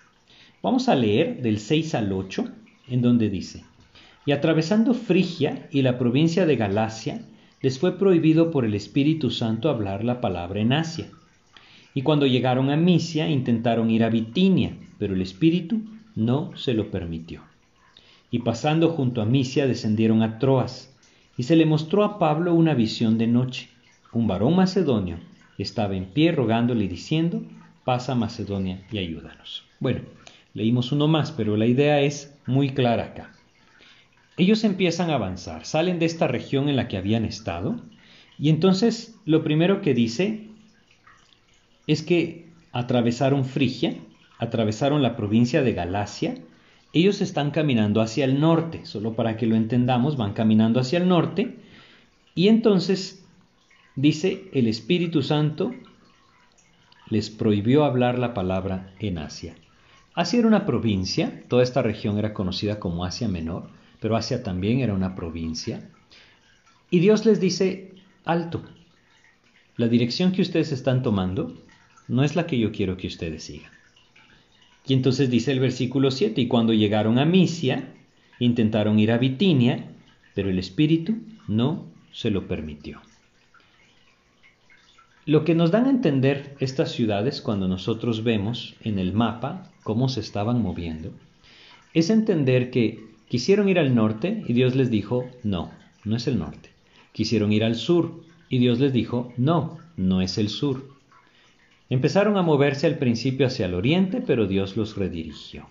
Vamos 0.62 0.88
a 0.88 0.94
leer 0.94 1.42
del 1.42 1.58
6 1.58 1.96
al 1.96 2.12
8, 2.12 2.44
en 2.88 3.02
donde 3.02 3.28
dice, 3.28 3.64
y 4.24 4.32
atravesando 4.32 4.94
Frigia 4.94 5.68
y 5.72 5.82
la 5.82 5.98
provincia 5.98 6.46
de 6.46 6.54
Galacia, 6.54 7.22
les 7.60 7.78
fue 7.80 7.98
prohibido 7.98 8.52
por 8.52 8.64
el 8.64 8.74
Espíritu 8.74 9.30
Santo 9.30 9.68
hablar 9.68 10.04
la 10.04 10.20
palabra 10.20 10.60
en 10.60 10.72
Asia. 10.72 11.10
Y 11.96 12.02
cuando 12.02 12.28
llegaron 12.28 12.70
a 12.70 12.76
Misia 12.76 13.28
intentaron 13.28 13.90
ir 13.90 14.04
a 14.04 14.09
Bitinia, 14.09 14.76
pero 15.00 15.14
el 15.14 15.20
Espíritu 15.22 15.80
no 16.14 16.56
se 16.56 16.74
lo 16.74 16.92
permitió. 16.92 17.42
Y 18.30 18.38
pasando 18.38 18.90
junto 18.90 19.20
a 19.20 19.24
Misia 19.24 19.66
descendieron 19.66 20.22
a 20.22 20.38
Troas, 20.38 20.94
y 21.37 21.42
se 21.42 21.56
le 21.56 21.66
mostró 21.66 22.04
a 22.04 22.20
Pablo 22.20 22.54
una 22.54 22.74
visión 22.74 23.18
de 23.18 23.26
noche. 23.26 23.68
Un 24.12 24.28
varón 24.28 24.54
macedonio 24.54 25.18
estaba 25.59 25.96
en 25.96 26.04
pie 26.04 26.30
rogándole 26.30 26.85
y 26.85 26.88
diciendo, 26.88 27.42
pasa 27.85 28.14
Macedonia 28.14 28.87
y 28.92 28.98
ayúdanos. 28.98 29.64
Bueno, 29.80 30.02
Leímos 30.56 30.90
uno 30.90 31.06
más, 31.06 31.32
pero 31.32 31.59
la 31.59 31.66
idea 31.66 32.00
es 32.00 32.35
muy 32.46 32.70
clara 32.70 33.04
acá. 33.04 33.30
Ellos 34.38 34.64
empiezan 34.64 35.11
a 35.11 35.16
avanzar, 35.16 35.66
salen 35.66 35.98
de 35.98 36.06
esta 36.06 36.28
región 36.28 36.70
en 36.70 36.76
la 36.76 36.88
que 36.88 36.96
habían 36.96 37.26
estado, 37.26 37.76
y 38.38 38.48
entonces 38.48 39.20
lo 39.26 39.44
primero 39.44 39.82
que 39.82 39.92
dice 39.92 40.48
es 41.87 42.03
que 42.03 42.46
atravesaron 42.72 43.44
Frigia, 43.44 43.96
atravesaron 44.38 45.03
la 45.03 45.16
provincia 45.16 45.62
de 45.62 45.72
Galacia, 45.72 46.35
ellos 46.92 47.20
están 47.20 47.51
caminando 47.51 48.01
hacia 48.01 48.25
el 48.25 48.40
norte, 48.40 48.87
solo 48.87 49.14
para 49.14 49.37
que 49.37 49.46
lo 49.46 49.55
entendamos, 49.55 50.16
van 50.16 50.33
caminando 50.33 50.81
hacia 50.81 50.99
el 50.99 51.09
norte, 51.09 51.57
y 52.35 52.49
entonces 52.49 53.25
dice 53.96 54.49
el 54.53 54.66
Espíritu 54.66 55.22
Santo 55.22 55.75
les 57.09 57.31
prohibió 57.31 57.85
hablar 57.85 58.18
la 58.18 58.35
palabra 58.35 58.92
en 58.99 59.18
Asia. 59.18 59.55
Asia 60.14 60.38
era 60.38 60.49
una 60.49 60.66
provincia, 60.66 61.42
toda 61.49 61.62
esta 61.62 61.83
región 61.83 62.18
era 62.18 62.33
conocida 62.35 62.81
como 62.81 63.05
Asia 63.05 63.29
Menor, 63.29 63.68
pero 64.01 64.16
Asia 64.16 64.42
también 64.42 64.81
era 64.81 64.94
una 64.94 65.14
provincia. 65.14 65.88
Y 66.90 67.01
Dios 67.01 67.27
les 67.27 67.40
dice, 67.40 67.94
alto, 68.25 68.64
la 69.77 69.88
dirección 69.88 70.33
que 70.33 70.42
ustedes 70.42 70.72
están 70.72 71.03
tomando 71.03 71.55
no 72.09 72.25
es 72.25 72.37
la 72.37 72.47
que 72.47 72.59
yo 72.59 72.73
quiero 72.73 72.97
que 72.97 73.07
ustedes 73.07 73.45
sigan. 73.45 73.71
Y 74.87 74.95
entonces 74.95 75.31
dice 75.31 75.53
el 75.53 75.61
versículo 75.61 76.11
7, 76.11 76.40
y 76.40 76.49
cuando 76.49 76.73
llegaron 76.73 77.19
a 77.19 77.25
Misia, 77.25 77.92
intentaron 78.38 78.99
ir 78.99 79.11
a 79.11 79.19
Bitinia, 79.19 79.90
pero 80.35 80.49
el 80.49 80.59
Espíritu 80.59 81.16
no 81.49 81.87
se 82.12 82.31
lo 82.31 82.47
permitió. 82.47 83.01
Lo 85.25 85.45
que 85.45 85.57
nos 85.57 85.73
dan 85.73 85.87
a 85.87 85.90
entender 85.90 86.55
estas 86.61 86.92
ciudades 86.92 87.40
cuando 87.40 87.66
nosotros 87.66 88.23
vemos 88.23 88.77
en 88.83 89.01
el 89.01 89.12
mapa 89.12 89.73
cómo 89.83 90.09
se 90.09 90.21
estaban 90.21 90.62
moviendo, 90.62 91.11
es 91.95 92.11
entender 92.11 92.71
que 92.71 93.01
quisieron 93.29 93.69
ir 93.69 93.81
al 93.81 93.95
norte 93.95 94.45
y 94.47 94.53
Dios 94.53 94.77
les 94.77 94.88
dijo, 94.88 95.29
no, 95.42 95.73
no 96.05 96.14
es 96.14 96.29
el 96.29 96.38
norte. 96.38 96.71
Quisieron 97.12 97.53
ir 97.53 97.64
al 97.64 97.75
sur 97.75 98.23
y 98.49 98.59
Dios 98.59 98.79
les 98.79 98.92
dijo, 98.92 99.33
no, 99.37 99.79
no 99.97 100.21
es 100.23 100.38
el 100.38 100.49
sur. 100.49 100.95
Empezaron 101.88 102.37
a 102.37 102.42
moverse 102.42 102.87
al 102.87 102.99
principio 102.99 103.46
hacia 103.46 103.66
el 103.66 103.75
oriente, 103.75 104.20
pero 104.20 104.46
Dios 104.46 104.77
los 104.77 104.96
redirigió. 104.96 105.68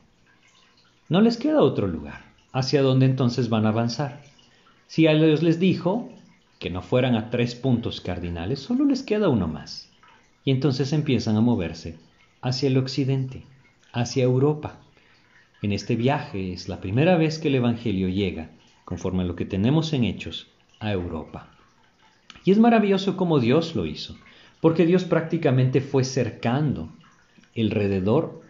No 1.10 1.21
les 1.21 1.38
queda 1.38 1.62
otro 1.62 1.88
lugar. 1.88 2.34
¿Hacia 2.51 2.82
dónde 2.82 3.06
entonces 3.06 3.49
van 3.49 3.65
a 3.65 3.69
avanzar? 3.69 4.21
Si 4.88 5.08
a 5.08 5.13
Dios 5.13 5.43
les 5.43 5.60
dijo 5.60 6.10
que 6.60 6.69
no 6.69 6.82
fueran 6.82 7.15
a 7.15 7.30
tres 7.30 7.54
puntos 7.54 7.99
cardinales, 7.99 8.60
solo 8.60 8.86
les 8.86 9.04
queda 9.04 9.30
uno 9.30 9.47
más. 9.47 9.91
Y 10.45 10.51
entonces 10.51 10.93
empiezan 10.93 11.36
a 11.36 11.41
moverse 11.41 11.97
hacia 12.41 12.67
el 12.67 12.78
occidente 12.78 13.43
hacia 13.95 14.25
Europa. 14.25 14.78
En 15.62 15.71
este 15.71 15.95
viaje 15.95 16.51
es 16.51 16.67
la 16.67 16.82
primera 16.82 17.15
vez 17.15 17.39
que 17.39 17.47
el 17.47 17.56
Evangelio 17.56 18.10
llega, 18.10 18.49
conforme 18.84 19.23
a 19.23 19.25
lo 19.25 19.38
que 19.38 19.45
tenemos 19.45 19.93
en 19.93 20.04
Hechos, 20.04 20.47
a 20.80 20.91
Europa. 20.91 21.47
Y 22.43 22.51
es 22.51 22.60
maravilloso 22.60 23.15
cómo 23.15 23.39
Dios 23.39 23.73
lo 23.73 23.86
hizo, 23.86 24.17
porque 24.65 24.88
Dios 24.88 25.04
prácticamente 25.04 25.80
fue 25.80 26.04
cercando 26.04 26.89
alrededor 27.56 28.41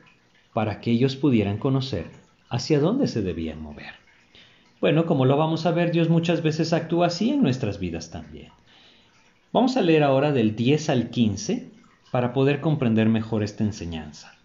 para 0.54 0.80
que 0.80 0.92
ellos 0.92 1.18
pudieran 1.18 1.58
conocer 1.58 2.06
hacia 2.48 2.80
dónde 2.80 3.10
se 3.10 3.22
debían 3.22 3.62
mover. 3.62 3.96
Bueno, 4.80 5.08
como 5.08 5.26
lo 5.26 5.36
vamos 5.36 5.66
a 5.66 5.72
ver, 5.72 5.92
Dios 5.92 6.08
muchas 6.08 6.42
veces 6.42 6.72
actúa 6.72 7.08
así 7.08 7.32
en 7.32 7.44
nuestras 7.44 7.80
vidas 7.80 8.12
también. 8.12 8.48
Vamos 9.52 9.76
a 9.76 9.82
leer 9.82 10.04
ahora 10.04 10.32
del 10.32 10.56
10 10.56 10.90
al 10.90 11.10
15 11.10 11.70
para 12.12 12.32
poder 12.32 12.62
comprender 12.62 13.10
mejor 13.10 13.44
esta 13.44 13.66
enseñanza. 13.66 14.36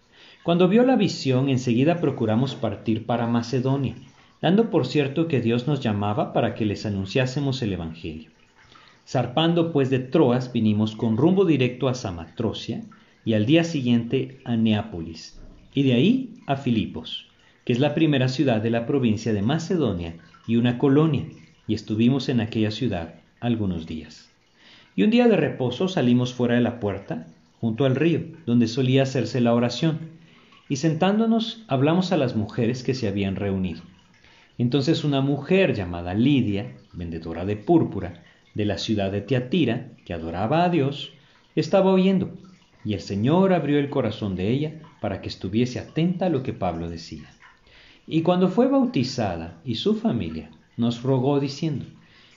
Cuando 0.43 0.67
vio 0.67 0.83
la 0.83 0.97
visión, 0.97 1.47
enseguida 1.47 2.01
procuramos 2.01 2.53
partir 2.53 3.05
para 3.05 3.27
Macedonia, 3.27 3.95
dando 4.41 4.69
por 4.69 4.85
cierto 4.85 5.29
que 5.29 5.39
Dios 5.39 5.67
nos 5.67 5.79
llamaba 5.79 6.33
para 6.33 6.53
que 6.53 6.65
les 6.65 6.85
anunciásemos 6.85 7.61
el 7.61 7.71
Evangelio. 7.71 8.40
Zarpando 9.07 9.71
pues 9.71 9.89
de 9.89 9.99
Troas, 9.99 10.53
vinimos 10.53 10.95
con 10.95 11.17
rumbo 11.17 11.45
directo 11.45 11.89
a 11.89 11.93
Samatrocia 11.93 12.83
y 13.25 13.33
al 13.33 13.45
día 13.45 13.63
siguiente 13.63 14.39
a 14.45 14.55
Neápolis, 14.55 15.39
y 15.73 15.83
de 15.83 15.93
ahí 15.93 16.33
a 16.47 16.55
Filipos, 16.55 17.27
que 17.65 17.73
es 17.73 17.79
la 17.79 17.93
primera 17.93 18.27
ciudad 18.27 18.61
de 18.61 18.69
la 18.69 18.85
provincia 18.85 19.33
de 19.33 19.41
Macedonia 19.41 20.15
y 20.47 20.55
una 20.55 20.77
colonia, 20.77 21.25
y 21.67 21.73
estuvimos 21.73 22.29
en 22.29 22.41
aquella 22.41 22.71
ciudad 22.71 23.15
algunos 23.39 23.85
días. 23.85 24.29
Y 24.95 25.03
un 25.03 25.09
día 25.09 25.27
de 25.27 25.37
reposo 25.37 25.87
salimos 25.87 26.33
fuera 26.33 26.55
de 26.55 26.61
la 26.61 26.79
puerta, 26.79 27.27
junto 27.59 27.85
al 27.85 27.95
río, 27.95 28.21
donde 28.45 28.67
solía 28.67 29.03
hacerse 29.03 29.41
la 29.41 29.53
oración, 29.53 29.99
y 30.67 30.77
sentándonos 30.77 31.63
hablamos 31.67 32.11
a 32.11 32.17
las 32.17 32.35
mujeres 32.35 32.83
que 32.83 32.93
se 32.93 33.07
habían 33.07 33.35
reunido. 33.35 33.81
Entonces 34.57 35.03
una 35.03 35.21
mujer 35.21 35.73
llamada 35.73 36.13
Lidia, 36.13 36.75
vendedora 36.93 37.45
de 37.45 37.55
púrpura, 37.55 38.23
de 38.53 38.65
la 38.65 38.77
ciudad 38.77 39.11
de 39.11 39.21
Tiatira, 39.21 39.89
que 40.05 40.13
adoraba 40.13 40.63
a 40.63 40.69
Dios, 40.69 41.11
estaba 41.55 41.91
oyendo, 41.91 42.31
y 42.83 42.93
el 42.93 43.01
Señor 43.01 43.53
abrió 43.53 43.79
el 43.79 43.89
corazón 43.89 44.35
de 44.35 44.49
ella 44.49 44.81
para 44.99 45.21
que 45.21 45.29
estuviese 45.29 45.79
atenta 45.79 46.27
a 46.27 46.29
lo 46.29 46.43
que 46.43 46.53
Pablo 46.53 46.89
decía. 46.89 47.29
Y 48.07 48.23
cuando 48.23 48.49
fue 48.49 48.67
bautizada 48.67 49.59
y 49.63 49.75
su 49.75 49.95
familia, 49.95 50.49
nos 50.77 51.03
rogó 51.03 51.39
diciendo, 51.39 51.85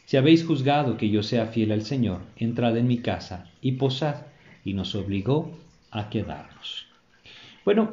Si 0.04 0.16
habéis 0.16 0.44
juzgado 0.44 0.96
que 0.96 1.08
yo 1.08 1.22
sea 1.22 1.46
fiel 1.46 1.72
al 1.72 1.82
Señor, 1.82 2.20
entrad 2.36 2.76
en 2.76 2.86
mi 2.86 2.98
casa 2.98 3.50
y 3.60 3.72
posad, 3.72 4.26
y 4.64 4.74
nos 4.74 4.94
obligó 4.94 5.50
a 5.90 6.10
quedarnos. 6.10 6.86
Bueno, 7.64 7.92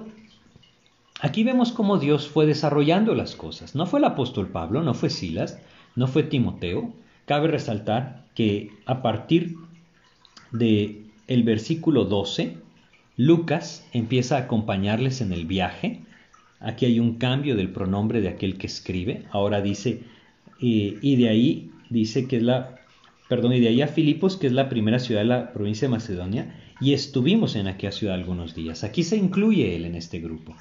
aquí 1.22 1.44
vemos 1.44 1.72
cómo 1.72 1.98
Dios 1.98 2.28
fue 2.28 2.46
desarrollando 2.46 3.16
las 3.16 3.36
cosas. 3.36 3.76
No 3.76 3.86
fue 3.86 4.00
el 4.00 4.06
apóstol 4.06 4.48
Pablo, 4.50 4.84
no 4.84 4.94
fue 4.94 5.10
Silas, 5.10 5.60
no 5.96 6.08
fue 6.08 6.24
Timoteo. 6.24 6.94
Cabe 7.32 7.48
resaltar 7.48 8.26
que 8.36 8.72
a 8.86 9.02
partir 9.02 9.56
de 10.52 11.04
el 11.28 11.44
versículo 11.44 12.04
12, 12.04 12.58
Lucas 13.16 13.88
empieza 13.94 14.36
a 14.36 14.40
acompañarles 14.40 15.22
en 15.22 15.32
el 15.32 15.46
viaje. 15.46 16.02
Aquí 16.60 16.86
hay 16.86 17.00
un 17.00 17.20
cambio 17.20 17.56
del 17.56 17.70
pronombre 17.70 18.20
de 18.20 18.28
aquel 18.28 18.58
que 18.58 18.68
escribe. 18.68 19.24
Ahora 19.32 19.62
dice, 19.62 20.04
y 20.60 21.16
de 21.16 21.30
ahí 21.30 21.72
dice 21.90 22.28
que 22.28 22.36
es 22.36 22.44
la, 22.44 22.76
perdón, 23.30 23.54
y 23.54 23.62
de 23.62 23.70
ahí 23.70 23.82
a 23.82 23.88
Filipos, 23.88 24.36
que 24.36 24.48
es 24.48 24.54
la 24.54 24.68
primera 24.68 25.00
ciudad 25.00 25.22
de 25.22 25.28
la 25.28 25.54
provincia 25.54 25.88
de 25.88 25.94
Macedonia, 25.94 26.60
y 26.82 26.92
estuvimos 26.92 27.56
en 27.56 27.68
aquella 27.68 27.94
ciudad 27.94 28.16
algunos 28.16 28.56
días. 28.56 28.84
Aquí 28.84 29.04
se 29.04 29.16
incluye 29.16 29.74
él 29.78 29.86
en 29.86 29.96
este 29.96 30.20
grupo. 30.20 30.58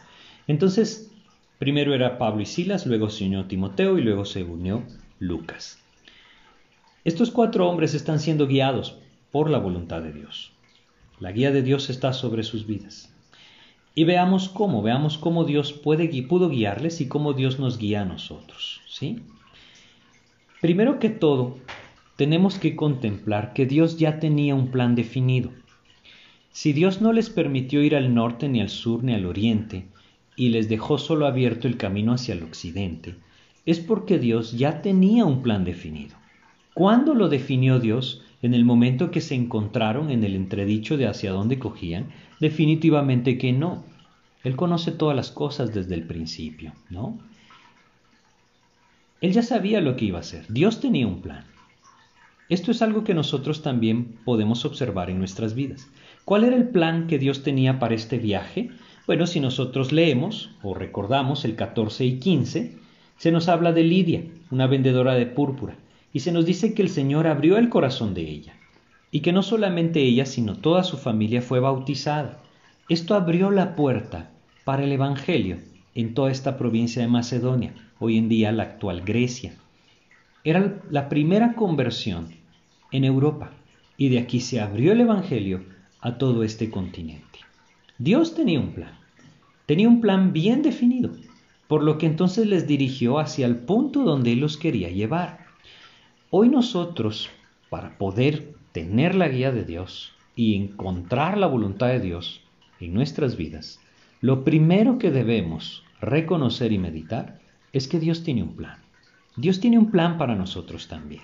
Entonces, 0.47 1.11
primero 1.59 1.95
era 1.95 2.17
Pablo 2.17 2.43
y 2.43 2.47
Silas, 2.47 2.87
luego 2.87 3.11
se 3.11 3.25
unió 3.25 3.47
Timoteo 3.47 3.99
y 3.99 4.03
luego 4.03 4.25
se 4.25 4.45
unió 4.45 4.85
Lucas. 5.19 5.79
Estos 7.03 7.31
cuatro 7.31 7.67
hombres 7.67 7.95
están 7.95 8.21
siendo 8.21 8.47
guiados 8.47 8.99
por 9.31 9.49
la 9.49 9.57
voluntad 9.57 10.03
de 10.03 10.13
Dios. 10.13 10.53
La 11.19 11.33
guía 11.33 11.51
de 11.51 11.63
Dios 11.63 11.89
está 11.89 12.13
sobre 12.13 12.43
sus 12.43 12.67
vidas. 12.67 13.11
Y 13.95 14.05
veamos 14.05 14.51
cómo, 14.51 14.83
veamos 14.83 15.17
cómo 15.17 15.45
Dios 15.45 15.73
puede, 15.73 16.09
pudo 16.25 16.51
guiarles 16.51 17.01
y 17.01 17.09
cómo 17.09 17.33
Dios 17.33 17.59
nos 17.59 17.79
guía 17.79 18.03
a 18.03 18.05
nosotros. 18.05 18.83
¿sí? 18.87 19.21
Primero 20.61 20.99
que 20.99 21.09
todo, 21.09 21.57
tenemos 22.17 22.59
que 22.59 22.77
contemplar 22.77 23.55
que 23.55 23.65
Dios 23.65 23.97
ya 23.97 24.21
tenía 24.21 24.55
un 24.55 24.71
plan 24.71 24.95
definido. 24.95 25.51
Si 26.53 26.75
Dios 26.75 27.01
no 27.01 27.15
les 27.15 27.31
permitió 27.31 27.83
ir 27.83 27.97
al 27.97 28.15
norte 28.15 28.47
ni 28.51 28.61
al 28.61 28.69
sur 28.69 29.03
ni 29.03 29.15
al 29.15 29.25
oriente, 29.25 29.87
y 30.37 30.51
les 30.51 30.69
dejó 30.69 30.99
solo 30.99 31.27
abierto 31.27 31.67
el 31.67 31.79
camino 31.79 32.13
hacia 32.13 32.35
el 32.35 32.43
occidente, 32.43 33.15
es 33.65 33.79
porque 33.81 34.19
Dios 34.19 34.53
ya 34.53 34.83
tenía 34.83 35.25
un 35.25 35.43
plan 35.43 35.65
definido. 35.65 36.21
¿Cuándo 36.75 37.15
lo 37.15 37.29
definió 37.29 37.81
Dios? 37.81 38.23
en 38.43 38.55
el 38.55 38.65
momento 38.65 39.11
que 39.11 39.21
se 39.21 39.35
encontraron 39.35 40.11
en 40.11 40.25
el 40.25 40.35
entredicho 40.35 40.97
de 40.97 41.07
hacia 41.07 41.33
dónde 41.33 41.59
cogían, 41.59 42.09
definitivamente 42.41 43.37
que 43.39 43.53
no. 43.53 43.85
Él 44.43 44.57
conoce 44.57 44.93
todas 44.93 45.15
las 45.15 45.31
cosas 45.31 45.75
desde 45.75 45.95
el 45.95 46.05
principio, 46.05 46.73
¿no? 46.89 47.19
Él 49.21 49.33
ya 49.33 49.43
sabía 49.43 49.83
lo 49.83 49.97
que 49.97 50.07
iba 50.07 50.19
a 50.19 50.23
hacer. 50.23 50.47
Dios 50.49 50.81
tenía 50.81 51.07
un 51.07 51.21
plan. 51.21 51.45
Esto 52.49 52.71
es 52.71 52.81
algo 52.81 53.05
que 53.05 53.13
nosotros 53.13 53.63
también 53.63 54.17
podemos 54.25 54.65
observar 54.65 55.11
en 55.11 55.19
nuestras 55.19 55.55
vidas. 55.55 55.89
¿Cuál 56.25 56.45
era 56.45 56.57
el 56.57 56.69
plan 56.69 57.07
que 57.07 57.19
Dios 57.19 57.43
tenía 57.43 57.79
para 57.79 57.95
este 57.95 58.19
viaje? 58.19 58.71
Bueno, 59.07 59.27
si 59.27 59.41
nosotros 59.41 59.93
leemos 59.93 60.51
o 60.63 60.75
recordamos 60.75 61.45
el 61.45 61.55
14 61.55 62.07
y 62.07 62.19
15, 62.19 62.79
se 63.19 63.31
nos 63.31 63.49
habla 63.49 63.73
de 63.73 63.85
Lidia, 63.85 64.25
una 64.51 64.67
vendedora 64.67 65.15
de 65.15 65.27
púrpura 65.27 65.77
y 66.13 66.21
se 66.21 66.33
nos 66.33 66.47
dice 66.47 66.75
que 66.75 66.83
el 66.83 66.89
Señor 66.89 67.27
abrió 67.27 67.57
el 67.57 67.69
corazón 67.69 68.15
de 68.15 68.23
ella, 68.23 68.55
y 69.11 69.21
que 69.21 69.33
no 69.33 69.43
solamente 69.43 70.01
ella, 70.01 70.27
sino 70.27 70.57
toda 70.57 70.85
su 70.85 70.97
familia 70.97 71.43
fue 71.43 71.61
bautizada. 71.61 72.43
Esto 72.89 73.15
abrió 73.15 73.51
la 73.51 73.77
puerta 73.77 74.31
para 74.65 74.85
el 74.85 74.93
Evangelio 74.93 75.59
en 75.95 76.15
toda 76.15 76.31
esta 76.31 76.57
provincia 76.57 77.03
de 77.03 77.09
Macedonia, 77.09 77.75
hoy 77.99 78.19
en 78.19 78.29
día 78.29 78.53
la 78.53 78.65
actual 78.65 79.03
Grecia. 79.03 79.55
Era 80.45 80.81
la 80.91 81.09
primera 81.09 81.55
conversión 81.55 82.29
en 82.93 83.05
Europa, 83.05 83.53
y 83.97 84.09
de 84.09 84.19
aquí 84.19 84.41
se 84.41 84.61
abrió 84.61 84.93
el 84.93 85.01
Evangelio 85.01 85.65
a 86.01 86.17
todo 86.19 86.43
este 86.43 86.71
continente. 86.71 87.41
Dios 87.99 88.35
tenía 88.35 88.59
un 88.59 88.73
plan, 88.73 88.99
tenía 89.67 89.89
un 89.89 90.01
plan 90.01 90.33
bien 90.33 90.63
definido, 90.63 91.11
por 91.69 91.83
lo 91.83 91.99
que 91.99 92.07
entonces 92.07 92.47
les 92.47 92.67
dirigió 92.67 93.19
hacia 93.19 93.47
el 93.47 93.57
punto 93.57 94.03
donde 94.03 94.33
Él 94.33 94.41
los 94.41 94.57
quería 94.57 94.89
llevar. 94.89 95.40
Hoy 96.33 96.49
nosotros, 96.49 97.29
para 97.71 97.99
poder 97.99 98.55
tener 98.71 99.17
la 99.17 99.27
guía 99.27 99.51
de 99.51 99.65
Dios 99.65 100.13
y 100.37 100.55
encontrar 100.55 101.37
la 101.37 101.49
voluntad 101.49 101.89
de 101.89 101.99
Dios 101.99 102.41
en 102.79 102.95
nuestras 102.95 103.37
vidas, 103.37 103.81
lo 104.21 104.45
primero 104.45 104.97
que 105.01 105.11
debemos 105.11 105.83
reconocer 106.01 106.71
y 106.71 106.79
meditar 106.79 107.41
es 107.73 107.89
que 107.89 107.99
Dios 107.99 108.23
tiene 108.23 108.45
un 108.45 108.55
plan. 108.55 108.79
Dios 109.35 109.59
tiene 109.59 109.77
un 109.77 109.91
plan 109.91 110.19
para 110.19 110.37
nosotros 110.37 110.87
también. 110.87 111.23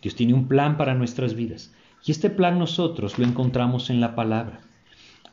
Dios 0.00 0.14
tiene 0.14 0.34
un 0.34 0.46
plan 0.46 0.76
para 0.76 0.94
nuestras 0.94 1.34
vidas. 1.34 1.74
Y 2.04 2.12
este 2.12 2.30
plan 2.30 2.56
nosotros 2.56 3.18
lo 3.18 3.26
encontramos 3.26 3.90
en 3.90 4.00
la 4.00 4.14
palabra. 4.14 4.60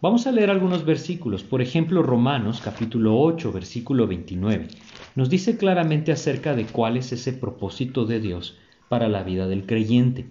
Vamos 0.01 0.25
a 0.25 0.31
leer 0.31 0.49
algunos 0.49 0.83
versículos. 0.83 1.43
Por 1.43 1.61
ejemplo, 1.61 2.01
Romanos 2.01 2.59
capítulo 2.59 3.19
8, 3.19 3.51
versículo 3.51 4.07
29. 4.07 4.67
Nos 5.13 5.29
dice 5.29 5.57
claramente 5.57 6.11
acerca 6.11 6.55
de 6.55 6.65
cuál 6.65 6.97
es 6.97 7.11
ese 7.11 7.33
propósito 7.33 8.05
de 8.05 8.19
Dios 8.19 8.57
para 8.91 9.07
la 9.07 9.23
vida 9.23 9.47
del 9.47 9.65
creyente. 9.65 10.25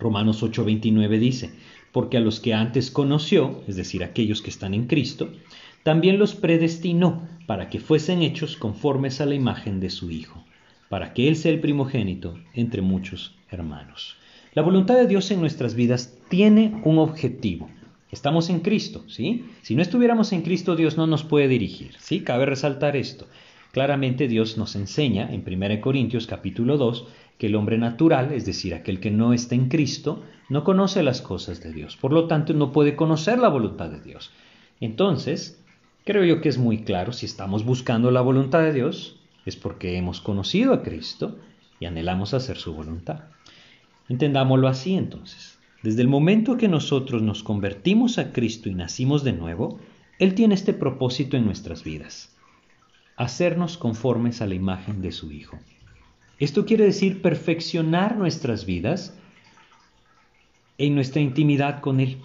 Romanos 0.00 0.42
8:29 0.42 1.16
dice, 1.20 1.52
porque 1.92 2.16
a 2.16 2.20
los 2.20 2.40
que 2.40 2.52
antes 2.52 2.90
conoció, 2.90 3.62
es 3.68 3.76
decir, 3.76 4.02
aquellos 4.02 4.42
que 4.42 4.50
están 4.50 4.74
en 4.74 4.88
Cristo, 4.88 5.28
también 5.84 6.18
los 6.18 6.34
predestinó 6.34 7.28
para 7.46 7.70
que 7.70 7.78
fuesen 7.78 8.22
hechos 8.22 8.56
conformes 8.56 9.20
a 9.20 9.26
la 9.26 9.36
imagen 9.36 9.78
de 9.78 9.90
su 9.90 10.10
Hijo, 10.10 10.44
para 10.88 11.14
que 11.14 11.28
Él 11.28 11.36
sea 11.36 11.52
el 11.52 11.60
primogénito 11.60 12.36
entre 12.52 12.82
muchos 12.82 13.36
hermanos. 13.48 14.16
La 14.54 14.62
voluntad 14.62 14.96
de 14.96 15.06
Dios 15.06 15.30
en 15.30 15.38
nuestras 15.38 15.76
vidas 15.76 16.18
tiene 16.28 16.82
un 16.82 16.98
objetivo. 16.98 17.70
Estamos 18.10 18.50
en 18.50 18.58
Cristo, 18.58 19.04
¿sí? 19.06 19.44
Si 19.62 19.76
no 19.76 19.82
estuviéramos 19.82 20.32
en 20.32 20.42
Cristo, 20.42 20.74
Dios 20.74 20.96
no 20.96 21.06
nos 21.06 21.22
puede 21.22 21.46
dirigir, 21.46 21.92
¿sí? 22.00 22.22
Cabe 22.22 22.44
resaltar 22.44 22.96
esto. 22.96 23.28
Claramente 23.70 24.26
Dios 24.26 24.56
nos 24.56 24.74
enseña 24.74 25.32
en 25.32 25.44
1 25.46 25.80
Corintios 25.80 26.26
capítulo 26.26 26.76
2 26.78 27.06
que 27.38 27.46
el 27.46 27.54
hombre 27.54 27.78
natural, 27.78 28.32
es 28.32 28.44
decir, 28.44 28.74
aquel 28.74 29.00
que 29.00 29.10
no 29.10 29.32
está 29.32 29.54
en 29.54 29.68
Cristo, 29.68 30.22
no 30.48 30.64
conoce 30.64 31.02
las 31.02 31.22
cosas 31.22 31.62
de 31.62 31.72
Dios, 31.72 31.96
por 31.96 32.12
lo 32.12 32.26
tanto 32.26 32.52
no 32.52 32.72
puede 32.72 32.96
conocer 32.96 33.38
la 33.38 33.48
voluntad 33.48 33.90
de 33.90 34.00
Dios. 34.00 34.30
Entonces, 34.80 35.62
creo 36.04 36.24
yo 36.24 36.40
que 36.40 36.48
es 36.48 36.58
muy 36.58 36.82
claro, 36.82 37.12
si 37.12 37.26
estamos 37.26 37.64
buscando 37.64 38.10
la 38.10 38.20
voluntad 38.20 38.60
de 38.60 38.72
Dios, 38.72 39.20
es 39.46 39.56
porque 39.56 39.96
hemos 39.96 40.20
conocido 40.20 40.72
a 40.74 40.82
Cristo 40.82 41.38
y 41.80 41.86
anhelamos 41.86 42.34
hacer 42.34 42.56
su 42.56 42.74
voluntad. 42.74 43.24
Entendámoslo 44.08 44.68
así 44.68 44.94
entonces. 44.94 45.58
Desde 45.82 46.02
el 46.02 46.08
momento 46.08 46.56
que 46.56 46.66
nosotros 46.66 47.22
nos 47.22 47.44
convertimos 47.44 48.18
a 48.18 48.32
Cristo 48.32 48.68
y 48.68 48.74
nacimos 48.74 49.22
de 49.22 49.32
nuevo, 49.32 49.78
Él 50.18 50.34
tiene 50.34 50.54
este 50.54 50.72
propósito 50.72 51.36
en 51.36 51.44
nuestras 51.44 51.84
vidas, 51.84 52.34
hacernos 53.16 53.78
conformes 53.78 54.42
a 54.42 54.46
la 54.46 54.56
imagen 54.56 55.02
de 55.02 55.12
su 55.12 55.30
Hijo. 55.30 55.58
Esto 56.38 56.64
quiere 56.64 56.84
decir 56.84 57.20
perfeccionar 57.20 58.16
nuestras 58.16 58.64
vidas 58.64 59.14
en 60.78 60.94
nuestra 60.94 61.20
intimidad 61.20 61.80
con 61.80 61.98
Él, 61.98 62.18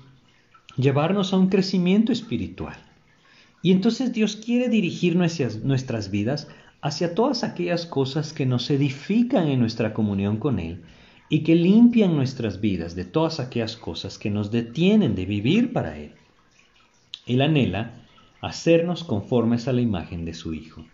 llevarnos 0.78 1.34
a 1.34 1.38
un 1.38 1.50
crecimiento 1.50 2.12
espiritual. 2.12 2.78
Y 3.64 3.72
entonces 3.72 4.14
Dios 4.14 4.36
quiere 4.36 4.70
dirigir 4.70 5.16
nuestras, 5.16 6.12
vidas 6.12 6.48
hacia 6.82 7.16
todas 7.16 7.44
aquellas 7.44 7.86
cosas 7.88 8.34
que 8.34 8.46
nos 8.46 8.70
edifican 8.70 9.48
en 9.48 9.60
nuestra 9.60 9.94
comunión 9.94 10.38
con 10.38 10.60
Él 10.60 10.84
y 11.30 11.44
que 11.44 11.56
limpian 11.56 12.16
nuestras 12.16 12.62
vidas 12.62 12.94
de 12.94 13.06
todas 13.06 13.40
aquellas 13.40 13.78
cosas 13.78 14.20
que 14.20 14.30
nos 14.30 14.52
detienen 14.52 15.16
de 15.16 15.26
vivir 15.26 15.74
para 15.74 15.98
Él. 15.98 16.12
Él 17.26 17.42
anhela 17.42 17.94
hacernos 18.42 19.04
conformes 19.04 19.68
a 19.68 19.74
la 19.74 19.82
imagen 19.82 20.26
de 20.26 20.34
su 20.34 20.54
Hijo. 20.54 20.86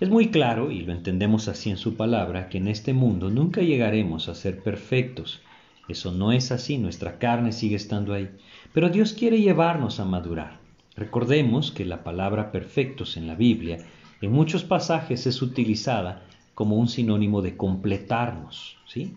Es 0.00 0.10
muy 0.10 0.30
claro, 0.30 0.72
y 0.72 0.80
lo 0.80 0.92
entendemos 0.92 1.46
así 1.46 1.70
en 1.70 1.76
su 1.76 1.96
palabra, 1.96 2.48
que 2.48 2.58
en 2.58 2.66
este 2.66 2.92
mundo 2.92 3.30
nunca 3.30 3.62
llegaremos 3.62 4.28
a 4.28 4.34
ser 4.34 4.60
perfectos. 4.60 5.40
Eso 5.88 6.10
no 6.10 6.32
es 6.32 6.50
así, 6.50 6.78
nuestra 6.78 7.18
carne 7.18 7.52
sigue 7.52 7.76
estando 7.76 8.12
ahí. 8.12 8.28
Pero 8.72 8.88
Dios 8.88 9.12
quiere 9.12 9.40
llevarnos 9.40 10.00
a 10.00 10.04
madurar. 10.04 10.58
Recordemos 10.96 11.70
que 11.70 11.84
la 11.84 12.02
palabra 12.02 12.50
perfectos 12.50 13.16
en 13.16 13.28
la 13.28 13.36
Biblia 13.36 13.78
en 14.20 14.32
muchos 14.32 14.64
pasajes 14.64 15.26
es 15.26 15.42
utilizada 15.42 16.22
como 16.54 16.76
un 16.76 16.88
sinónimo 16.88 17.40
de 17.40 17.56
completarnos, 17.56 18.76
¿sí? 18.86 19.14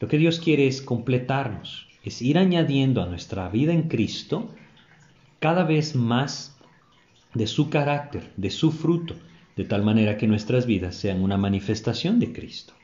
Lo 0.00 0.08
que 0.08 0.18
Dios 0.18 0.40
quiere 0.40 0.66
es 0.66 0.82
completarnos, 0.82 1.86
es 2.02 2.22
ir 2.22 2.38
añadiendo 2.38 3.02
a 3.02 3.06
nuestra 3.06 3.48
vida 3.48 3.72
en 3.72 3.88
Cristo 3.88 4.48
cada 5.38 5.62
vez 5.62 5.94
más 5.94 6.56
de 7.34 7.46
su 7.46 7.70
carácter, 7.70 8.32
de 8.36 8.50
su 8.50 8.72
fruto, 8.72 9.14
de 9.56 9.64
tal 9.64 9.82
manera 9.82 10.16
que 10.16 10.26
nuestras 10.26 10.66
vidas 10.66 10.94
sean 10.96 11.22
una 11.22 11.36
manifestación 11.36 12.18
de 12.18 12.32
Cristo. 12.32 12.74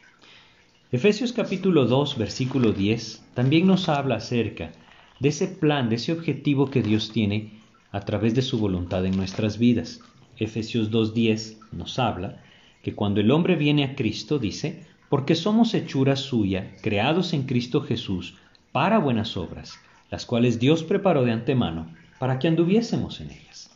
Efesios 0.91 1.33
capítulo 1.33 1.87
2, 1.87 2.17
versículo 2.19 2.73
10 2.73 3.23
también 3.35 3.67
nos 3.67 3.89
habla 3.89 4.17
acerca 4.17 4.73
de 5.21 5.29
ese 5.29 5.49
plan, 5.49 5.89
de 5.89 5.97
ese 5.97 6.13
objetivo 6.13 6.71
que 6.71 6.83
Dios 6.83 7.13
tiene 7.13 7.51
a 7.93 8.01
través 8.01 8.35
de 8.35 8.43
su 8.43 8.59
voluntad 8.59 9.05
en 9.05 9.17
nuestras 9.17 9.59
vidas. 9.59 10.01
Efesios 10.39 10.91
2.10 10.91 11.57
nos 11.73 11.99
habla 11.99 12.43
que 12.83 12.95
cuando 12.95 13.21
el 13.21 13.31
hombre 13.31 13.57
viene 13.57 13.85
a 13.85 13.95
Cristo, 13.95 14.39
dice, 14.39 14.85
porque 15.09 15.35
somos 15.35 15.75
hechura 15.75 16.17
suya, 16.17 16.75
creados 16.83 17.33
en 17.33 17.43
Cristo 17.45 17.81
Jesús, 17.81 18.37
para 18.73 18.99
buenas 18.99 19.37
obras, 19.37 19.79
las 20.11 20.27
cuales 20.27 20.59
Dios 20.59 20.83
preparó 20.85 21.25
de 21.25 21.33
antemano 21.33 21.89
para 22.19 22.39
que 22.39 22.49
anduviésemos 22.49 23.21
en 23.21 23.31
ellas. 23.31 23.71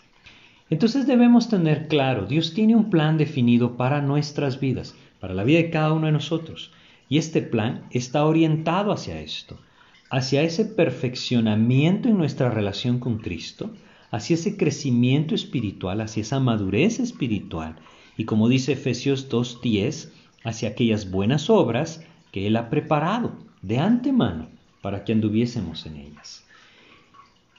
Entonces 0.73 1.07
debemos 1.07 1.51
tener 1.51 1.87
claro, 1.87 2.25
Dios 2.25 2.55
tiene 2.55 2.75
un 2.75 2.89
plan 2.89 3.19
definido 3.19 3.77
para 3.77 4.01
nuestras 4.01 4.59
vidas, 4.59 4.95
para 5.21 5.35
la 5.35 5.45
vida 5.45 5.59
de 5.59 5.69
cada 5.69 5.93
uno 5.93 6.07
de 6.07 6.13
nosotros, 6.13 6.73
y 7.11 7.19
este 7.19 7.43
plan 7.43 7.85
está 7.91 8.25
orientado 8.25 8.91
hacia 8.91 9.21
esto, 9.21 9.61
hacia 10.09 10.41
ese 10.41 10.65
perfeccionamiento 10.65 12.09
en 12.09 12.17
nuestra 12.17 12.49
relación 12.49 13.01
con 13.01 13.19
Cristo, 13.19 13.75
hacia 14.11 14.33
ese 14.33 14.57
crecimiento 14.57 15.35
espiritual, 15.35 16.01
hacia 16.01 16.23
esa 16.23 16.41
madurez 16.41 17.01
espiritual, 17.01 17.77
y 18.17 18.25
como 18.25 18.49
dice 18.49 18.73
Efesios 18.73 19.29
2.10, 19.29 20.11
hacia 20.43 20.71
aquellas 20.71 21.11
buenas 21.11 21.51
obras 21.51 22.03
que 22.31 22.47
Él 22.47 22.57
ha 22.57 22.71
preparado 22.71 23.37
de 23.61 23.79
antemano 23.79 24.49
para 24.81 25.05
que 25.05 25.13
anduviésemos 25.13 25.85
en 25.85 25.97
ellas. 25.99 26.42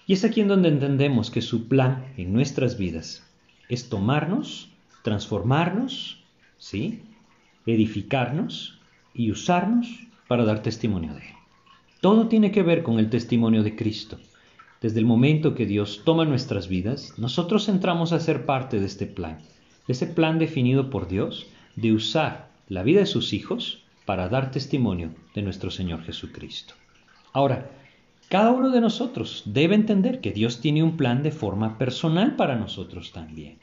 Y 0.05 0.13
es 0.13 0.25
aquí 0.25 0.41
en 0.41 0.49
donde 0.49 0.69
entendemos 0.69 1.31
que 1.31 1.41
su 1.41 1.67
plan 1.67 2.05
en 2.17 2.33
nuestras 2.33 2.77
vidas 2.77 3.23
es 3.69 3.89
tomarnos, 3.89 4.69
transformarnos, 5.01 6.21
¿sí? 6.57 7.01
edificarnos 7.65 8.79
y 9.13 9.31
usarnos 9.31 9.87
para 10.27 10.43
dar 10.43 10.61
testimonio 10.61 11.13
de 11.13 11.21
Él. 11.21 11.33
Todo 12.01 12.27
tiene 12.27 12.51
que 12.51 12.63
ver 12.63 12.83
con 12.83 12.99
el 12.99 13.09
testimonio 13.09 13.63
de 13.63 13.75
Cristo. 13.75 14.19
Desde 14.81 14.99
el 14.99 15.05
momento 15.05 15.55
que 15.55 15.65
Dios 15.65 16.01
toma 16.03 16.25
nuestras 16.25 16.67
vidas, 16.67 17.13
nosotros 17.17 17.69
entramos 17.69 18.11
a 18.11 18.19
ser 18.19 18.45
parte 18.45 18.81
de 18.81 18.85
este 18.85 19.05
plan, 19.05 19.39
de 19.87 19.93
ese 19.93 20.07
plan 20.07 20.39
definido 20.39 20.89
por 20.89 21.07
Dios 21.07 21.47
de 21.77 21.93
usar 21.93 22.49
la 22.67 22.83
vida 22.83 22.99
de 22.99 23.05
sus 23.05 23.31
hijos 23.31 23.83
para 24.05 24.27
dar 24.27 24.51
testimonio 24.51 25.11
de 25.33 25.41
nuestro 25.43 25.71
Señor 25.71 26.03
Jesucristo. 26.03 26.73
Ahora, 27.31 27.71
cada 28.29 28.51
uno 28.51 28.69
de 28.69 28.81
nosotros 28.81 29.43
debe 29.45 29.75
entender 29.75 30.21
que 30.21 30.31
Dios 30.31 30.61
tiene 30.61 30.83
un 30.83 30.97
plan 30.97 31.23
de 31.23 31.31
forma 31.31 31.77
personal 31.77 32.35
para 32.35 32.55
nosotros 32.55 33.11
también, 33.11 33.59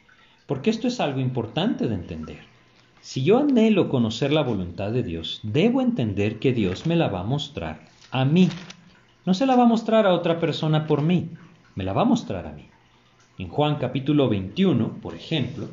porque 0.47 0.71
esto 0.71 0.89
es 0.89 1.01
algo 1.01 1.21
importante 1.21 1.89
de 1.89 1.95
entender. 1.95 2.41
Si 3.01 3.25
yo 3.25 3.39
anhelo 3.39 3.89
conocer 3.89 4.33
la 4.33 4.43
voluntad 4.43 4.93
de 4.93 5.03
Dios, 5.03 5.41
debo 5.43 5.81
entender 5.81 6.39
que 6.39 6.53
Dios 6.53 6.87
me 6.87 6.97
la 6.97 7.09
va 7.09 7.21
a 7.21 7.25
mostrar 7.25 7.89
a 8.11 8.25
mí 8.25 8.49
no 9.27 9.35
se 9.35 9.47
la 9.47 9.55
va 9.55 9.65
a 9.65 9.67
mostrar 9.67 10.07
a 10.07 10.15
otra 10.15 10.41
persona 10.41 10.87
por 10.87 11.03
mí, 11.03 11.29
me 11.75 11.85
la 11.85 11.93
va 11.93 12.03
a 12.03 12.07
mostrar 12.07 12.47
a 12.47 12.53
mí. 12.53 12.65
En 13.39 13.49
Juan 13.49 13.77
capítulo 13.77 14.29
21, 14.29 14.95
por 15.03 15.15
ejemplo, 15.15 15.69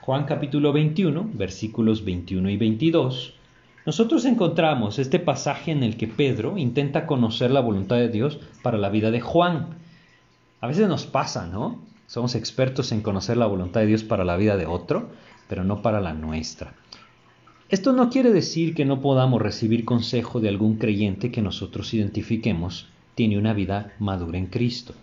Juan 0.00 0.24
capítulo 0.24 0.72
21, 0.72 1.30
versículos 1.34 2.04
21 2.04 2.48
y 2.48 2.56
22, 2.56 3.34
nosotros 3.84 4.24
encontramos 4.24 4.98
este 4.98 5.18
pasaje 5.18 5.72
en 5.72 5.82
el 5.82 5.96
que 5.96 6.06
Pedro 6.06 6.56
intenta 6.56 7.06
conocer 7.06 7.50
la 7.50 7.60
voluntad 7.60 7.96
de 7.96 8.08
Dios 8.08 8.38
para 8.62 8.78
la 8.78 8.90
vida 8.90 9.10
de 9.10 9.20
Juan. 9.20 9.70
A 10.60 10.68
veces 10.68 10.88
nos 10.88 11.06
pasa, 11.06 11.46
¿no? 11.46 11.80
Somos 12.06 12.34
expertos 12.34 12.92
en 12.92 13.00
conocer 13.00 13.36
la 13.36 13.46
voluntad 13.46 13.80
de 13.80 13.86
Dios 13.86 14.04
para 14.04 14.24
la 14.24 14.36
vida 14.36 14.56
de 14.56 14.66
otro, 14.66 15.08
pero 15.48 15.64
no 15.64 15.82
para 15.82 16.00
la 16.00 16.12
nuestra. 16.12 16.74
Esto 17.68 17.92
no 17.92 18.10
quiere 18.10 18.32
decir 18.32 18.74
que 18.74 18.84
no 18.84 19.00
podamos 19.00 19.40
recibir 19.40 19.84
consejo 19.84 20.40
de 20.40 20.48
algún 20.48 20.76
creyente 20.76 21.32
que 21.32 21.42
nosotros 21.42 21.92
identifiquemos 21.94 22.86
tiene 23.14 23.38
una 23.38 23.52
vida 23.52 23.92
madura 23.98 24.38
en 24.38 24.46
Cristo. 24.46 24.94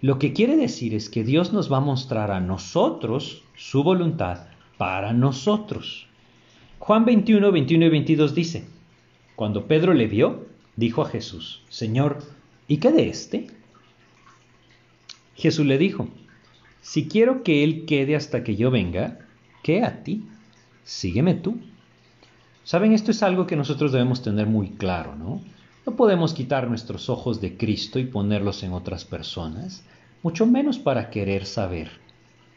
Lo 0.00 0.18
que 0.18 0.32
quiere 0.32 0.56
decir 0.56 0.94
es 0.94 1.08
que 1.08 1.22
Dios 1.22 1.52
nos 1.52 1.72
va 1.72 1.76
a 1.76 1.80
mostrar 1.80 2.30
a 2.30 2.40
nosotros 2.40 3.42
su 3.56 3.82
voluntad 3.82 4.46
para 4.76 5.12
nosotros. 5.12 6.08
Juan 6.86 7.06
21, 7.06 7.50
21 7.50 7.86
y 7.86 7.88
22 7.88 8.34
dice, 8.34 8.66
cuando 9.36 9.66
Pedro 9.66 9.94
le 9.94 10.06
vio, 10.06 10.44
dijo 10.76 11.00
a 11.00 11.08
Jesús, 11.08 11.62
Señor, 11.70 12.18
¿y 12.68 12.76
qué 12.76 12.92
de 12.92 13.08
éste? 13.08 13.46
Jesús 15.34 15.64
le 15.64 15.78
dijo, 15.78 16.08
si 16.82 17.08
quiero 17.08 17.42
que 17.42 17.64
él 17.64 17.86
quede 17.86 18.16
hasta 18.16 18.44
que 18.44 18.56
yo 18.56 18.70
venga, 18.70 19.20
¿qué 19.62 19.82
a 19.82 20.02
ti? 20.02 20.26
Sígueme 20.84 21.32
tú. 21.32 21.56
Saben, 22.64 22.92
esto 22.92 23.12
es 23.12 23.22
algo 23.22 23.46
que 23.46 23.56
nosotros 23.56 23.90
debemos 23.90 24.22
tener 24.22 24.46
muy 24.46 24.68
claro, 24.68 25.16
¿no? 25.16 25.40
No 25.86 25.96
podemos 25.96 26.34
quitar 26.34 26.68
nuestros 26.68 27.08
ojos 27.08 27.40
de 27.40 27.56
Cristo 27.56 27.98
y 27.98 28.04
ponerlos 28.04 28.62
en 28.62 28.74
otras 28.74 29.06
personas, 29.06 29.86
mucho 30.22 30.44
menos 30.44 30.78
para 30.78 31.08
querer 31.08 31.46
saber 31.46 31.92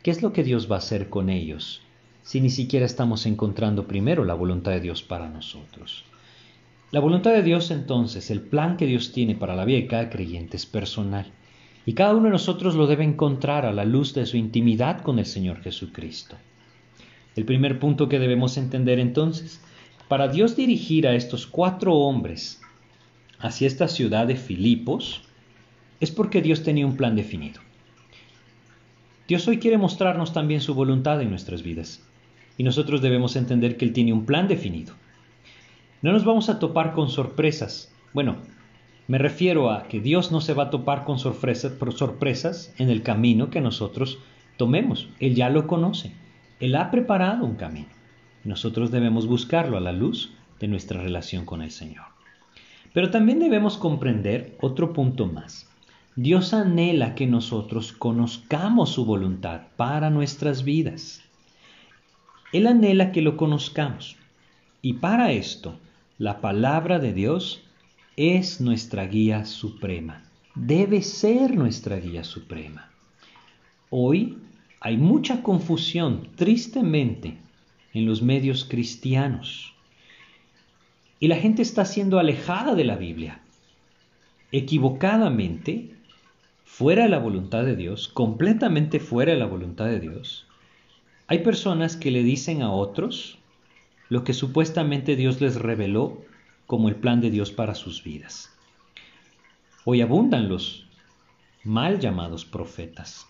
qué 0.03 0.11
es 0.11 0.21
lo 0.21 0.33
que 0.33 0.43
Dios 0.43 0.69
va 0.69 0.75
a 0.75 0.79
hacer 0.79 1.09
con 1.09 1.29
ellos, 1.29 1.81
si 2.27 2.41
ni 2.41 2.49
siquiera 2.49 2.85
estamos 2.85 3.25
encontrando 3.25 3.87
primero 3.87 4.25
la 4.25 4.33
voluntad 4.33 4.71
de 4.71 4.81
Dios 4.81 5.01
para 5.01 5.29
nosotros. 5.29 6.03
La 6.91 6.99
voluntad 6.99 7.31
de 7.31 7.41
Dios 7.41 7.71
entonces, 7.71 8.29
el 8.29 8.41
plan 8.41 8.75
que 8.75 8.85
Dios 8.85 9.13
tiene 9.13 9.33
para 9.33 9.55
la 9.55 9.63
vida 9.63 9.77
de 9.77 9.87
cada 9.87 10.09
creyente 10.09 10.57
es 10.57 10.65
personal, 10.65 11.31
y 11.85 11.93
cada 11.93 12.13
uno 12.13 12.25
de 12.25 12.31
nosotros 12.31 12.75
lo 12.75 12.85
debe 12.85 13.05
encontrar 13.05 13.65
a 13.65 13.71
la 13.71 13.85
luz 13.85 14.13
de 14.13 14.25
su 14.25 14.35
intimidad 14.35 15.03
con 15.03 15.19
el 15.19 15.25
Señor 15.25 15.61
Jesucristo. 15.61 16.35
El 17.37 17.45
primer 17.45 17.79
punto 17.79 18.09
que 18.09 18.19
debemos 18.19 18.57
entender 18.57 18.99
entonces 18.99 19.61
para 20.09 20.27
Dios 20.27 20.57
dirigir 20.57 21.07
a 21.07 21.15
estos 21.15 21.47
cuatro 21.47 21.93
hombres 21.93 22.59
hacia 23.39 23.67
esta 23.67 23.87
ciudad 23.87 24.27
de 24.27 24.35
Filipos, 24.35 25.21
es 26.01 26.11
porque 26.11 26.41
Dios 26.41 26.61
tenía 26.61 26.85
un 26.85 26.97
plan 26.97 27.15
definido. 27.15 27.61
Dios 29.29 29.47
hoy 29.47 29.59
quiere 29.59 29.77
mostrarnos 29.77 30.33
también 30.33 30.59
su 30.59 30.73
voluntad 30.73 31.21
en 31.21 31.29
nuestras 31.29 31.63
vidas, 31.63 32.03
y 32.57 32.63
nosotros 32.63 33.01
debemos 33.01 33.35
entender 33.35 33.77
que 33.77 33.85
Él 33.85 33.93
tiene 33.93 34.13
un 34.13 34.25
plan 34.25 34.47
definido. 34.47 34.93
No 36.01 36.11
nos 36.11 36.25
vamos 36.25 36.49
a 36.49 36.59
topar 36.59 36.93
con 36.93 37.09
sorpresas. 37.09 37.93
Bueno, 38.13 38.37
me 39.07 39.17
refiero 39.17 39.71
a 39.71 39.83
que 39.83 40.01
Dios 40.01 40.31
no 40.31 40.41
se 40.41 40.53
va 40.53 40.63
a 40.63 40.69
topar 40.69 41.05
con 41.05 41.17
sorpresas, 41.17 42.73
en 42.77 42.89
el 42.89 43.03
camino 43.03 43.49
que 43.49 43.61
nosotros 43.61 44.19
tomemos. 44.57 45.07
Él 45.19 45.33
ya 45.33 45.49
lo 45.49 45.65
conoce. 45.65 46.11
Él 46.59 46.75
ha 46.75 46.91
preparado 46.91 47.45
un 47.45 47.55
camino. 47.55 47.87
Nosotros 48.43 48.91
debemos 48.91 49.27
buscarlo 49.27 49.77
a 49.77 49.81
la 49.81 49.93
luz 49.93 50.33
de 50.59 50.67
nuestra 50.67 51.01
relación 51.01 51.45
con 51.45 51.61
el 51.61 51.71
Señor. 51.71 52.05
Pero 52.93 53.09
también 53.09 53.39
debemos 53.39 53.77
comprender 53.77 54.57
otro 54.59 54.93
punto 54.93 55.25
más. 55.27 55.69
Dios 56.15 56.53
anhela 56.53 57.13
que 57.13 57.27
nosotros 57.27 57.93
conozcamos 57.93 58.89
su 58.89 59.05
voluntad 59.05 59.67
para 59.77 60.09
nuestras 60.09 60.63
vidas. 60.63 61.21
Él 62.53 62.67
anhela 62.67 63.11
que 63.11 63.21
lo 63.21 63.37
conozcamos. 63.37 64.15
Y 64.81 64.93
para 64.93 65.31
esto, 65.31 65.77
la 66.17 66.39
palabra 66.39 66.99
de 66.99 67.13
Dios 67.13 67.63
es 68.15 68.61
nuestra 68.61 69.05
guía 69.05 69.45
suprema. 69.45 70.23
Debe 70.55 71.01
ser 71.01 71.55
nuestra 71.55 71.97
guía 71.97 72.23
suprema. 72.23 72.89
Hoy 73.89 74.37
hay 74.79 74.97
mucha 74.97 75.43
confusión, 75.43 76.29
tristemente, 76.35 77.37
en 77.93 78.05
los 78.05 78.21
medios 78.21 78.65
cristianos. 78.65 79.73
Y 81.19 81.27
la 81.27 81.35
gente 81.35 81.61
está 81.61 81.85
siendo 81.85 82.19
alejada 82.19 82.75
de 82.75 82.83
la 82.83 82.95
Biblia, 82.95 83.41
equivocadamente, 84.51 85.91
fuera 86.63 87.03
de 87.03 87.09
la 87.09 87.19
voluntad 87.19 87.63
de 87.63 87.75
Dios, 87.75 88.07
completamente 88.07 88.99
fuera 88.99 89.33
de 89.33 89.39
la 89.39 89.45
voluntad 89.47 89.85
de 89.85 89.99
Dios. 89.99 90.47
Hay 91.29 91.39
personas 91.39 91.97
que 91.97 92.09
le 92.09 92.23
dicen 92.23 92.61
a 92.61 92.71
otros 92.71 93.37
lo 94.07 94.23
que 94.23 94.33
supuestamente 94.33 95.17
Dios 95.17 95.41
les 95.41 95.55
reveló 95.55 96.21
como 96.65 96.87
el 96.87 96.95
plan 96.95 97.19
de 97.19 97.29
Dios 97.29 97.51
para 97.51 97.75
sus 97.75 98.01
vidas. 98.01 98.49
Hoy 99.83 99.99
abundan 100.01 100.47
los 100.47 100.87
mal 101.65 101.99
llamados 101.99 102.45
profetas. 102.45 103.27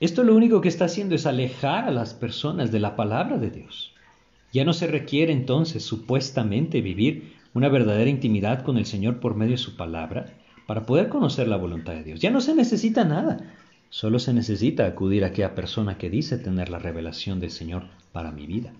Esto 0.00 0.22
lo 0.22 0.36
único 0.36 0.60
que 0.60 0.68
está 0.68 0.84
haciendo 0.84 1.14
es 1.14 1.24
alejar 1.24 1.84
a 1.84 1.90
las 1.90 2.12
personas 2.12 2.70
de 2.70 2.80
la 2.80 2.94
palabra 2.94 3.38
de 3.38 3.50
Dios. 3.50 3.94
Ya 4.52 4.64
no 4.64 4.74
se 4.74 4.86
requiere 4.86 5.32
entonces 5.32 5.82
supuestamente 5.82 6.82
vivir 6.82 7.36
una 7.54 7.70
verdadera 7.70 8.10
intimidad 8.10 8.62
con 8.64 8.76
el 8.76 8.84
Señor 8.84 9.18
por 9.18 9.34
medio 9.34 9.52
de 9.52 9.58
su 9.58 9.76
palabra 9.76 10.34
para 10.66 10.84
poder 10.84 11.08
conocer 11.08 11.48
la 11.48 11.56
voluntad 11.56 11.94
de 11.94 12.04
Dios. 12.04 12.20
Ya 12.20 12.30
no 12.30 12.42
se 12.42 12.54
necesita 12.54 13.04
nada, 13.04 13.38
solo 13.90 14.18
se 14.18 14.32
necesita 14.32 14.86
acudir 14.86 15.24
a 15.24 15.28
aquella 15.28 15.54
persona 15.54 15.98
que 15.98 16.10
dice 16.10 16.38
tener 16.38 16.68
la 16.68 16.78
revelación 16.78 17.40
del 17.40 17.50
Señor 17.50 17.84
para 18.12 18.30
mi 18.30 18.46
vida. 18.46 18.72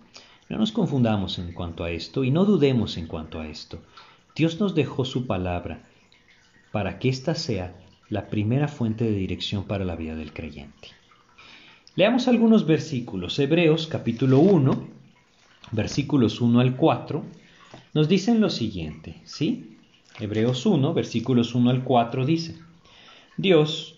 No 0.49 0.59
nos 0.59 0.73
confundamos 0.73 1.39
en 1.39 1.53
cuanto 1.53 1.85
a 1.85 1.91
esto 1.91 2.25
y 2.25 2.31
no 2.31 2.45
dudemos 2.45 2.97
en 2.97 3.07
cuanto 3.07 3.41
a 3.41 3.49
esto. 3.49 3.81
Dios 4.35 4.61
nos 4.61 4.75
dejó 4.75 5.05
su 5.05 5.27
palabra 5.27 5.83
para 6.73 6.99
que 6.99 7.09
ésta 7.09 7.35
sea 7.35 7.75
la 8.09 8.29
primera 8.29 8.69
fuente 8.69 9.05
de 9.05 9.13
dirección 9.13 9.65
para 9.65 9.85
la 9.85 9.97
vida 9.97 10.15
del 10.15 10.33
creyente. 10.33 10.89
Leamos 11.97 12.29
algunos 12.29 12.67
versículos. 12.67 13.39
Hebreos 13.39 13.87
capítulo 13.87 14.39
1, 14.39 14.89
versículos 15.73 16.41
1 16.41 16.61
al 16.61 16.77
4, 16.77 17.25
nos 17.93 18.09
dicen 18.09 18.41
lo 18.41 18.51
siguiente, 18.51 19.17
¿sí? 19.25 19.77
Hebreos 20.21 20.65
1, 20.65 20.95
versículos 20.95 21.55
1 21.55 21.71
al 21.71 21.85
4 21.85 22.25
dice, 22.25 22.57
Dios, 23.37 23.98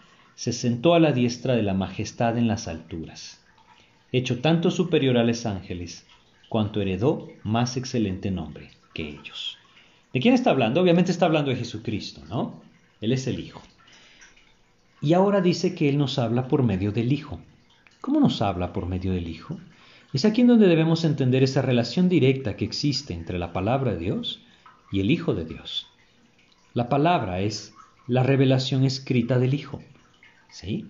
se 0.35 0.53
sentó 0.53 0.93
a 0.93 0.99
la 0.99 1.11
diestra 1.11 1.55
de 1.55 1.63
la 1.63 1.73
majestad 1.73 2.37
en 2.37 2.47
las 2.47 2.67
alturas, 2.67 3.43
hecho 4.11 4.39
tanto 4.41 4.71
superior 4.71 5.17
a 5.17 5.23
los 5.23 5.45
ángeles, 5.45 6.05
cuanto 6.49 6.81
heredó 6.81 7.29
más 7.43 7.77
excelente 7.77 8.31
nombre 8.31 8.71
que 8.93 9.07
ellos. 9.07 9.57
¿De 10.13 10.19
quién 10.19 10.33
está 10.33 10.49
hablando? 10.49 10.81
Obviamente 10.81 11.11
está 11.11 11.25
hablando 11.25 11.51
de 11.51 11.57
Jesucristo, 11.57 12.21
¿no? 12.27 12.61
Él 12.99 13.13
es 13.13 13.27
el 13.27 13.39
Hijo. 13.39 13.61
Y 15.01 15.13
ahora 15.13 15.41
dice 15.41 15.73
que 15.73 15.87
Él 15.87 15.97
nos 15.97 16.19
habla 16.19 16.47
por 16.47 16.63
medio 16.63 16.91
del 16.91 17.13
Hijo. 17.13 17.39
¿Cómo 18.01 18.19
nos 18.19 18.41
habla 18.41 18.73
por 18.73 18.85
medio 18.85 19.13
del 19.13 19.29
Hijo? 19.29 19.57
Es 20.13 20.25
aquí 20.25 20.41
en 20.41 20.47
donde 20.47 20.67
debemos 20.67 21.05
entender 21.05 21.41
esa 21.41 21.61
relación 21.61 22.09
directa 22.09 22.57
que 22.57 22.65
existe 22.65 23.13
entre 23.13 23.39
la 23.39 23.53
palabra 23.53 23.93
de 23.93 23.99
Dios 23.99 24.41
y 24.91 24.99
el 24.99 25.09
Hijo 25.09 25.33
de 25.33 25.45
Dios. 25.45 25.87
La 26.73 26.89
palabra 26.89 27.39
es 27.39 27.73
la 28.07 28.23
revelación 28.23 28.83
escrita 28.83 29.39
del 29.39 29.53
Hijo. 29.53 29.81
¿Sí? 30.51 30.85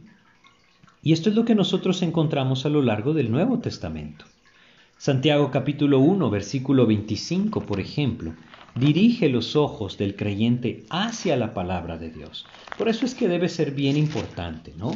Y 1.04 1.14
esto 1.14 1.30
es 1.30 1.36
lo 1.36 1.46
que 1.46 1.56
nosotros 1.56 2.02
encontramos 2.02 2.66
a 2.66 2.70
lo 2.70 2.82
largo 2.82 3.14
del 3.14 3.32
Nuevo 3.32 3.60
Testamento. 3.60 4.26
Santiago 4.98 5.50
capítulo 5.50 6.00
1, 6.00 6.30
versículo 6.30 6.86
25, 6.86 7.62
por 7.62 7.80
ejemplo, 7.80 8.34
dirige 8.76 9.30
los 9.30 9.56
ojos 9.56 9.98
del 9.98 10.16
creyente 10.16 10.84
hacia 10.90 11.38
la 11.38 11.54
palabra 11.54 11.98
de 11.98 12.12
Dios. 12.12 12.46
Por 12.78 12.90
eso 12.90 13.06
es 13.06 13.16
que 13.16 13.28
debe 13.28 13.50
ser 13.50 13.72
bien 13.72 13.98
importante, 13.98 14.74
¿no? 14.78 14.92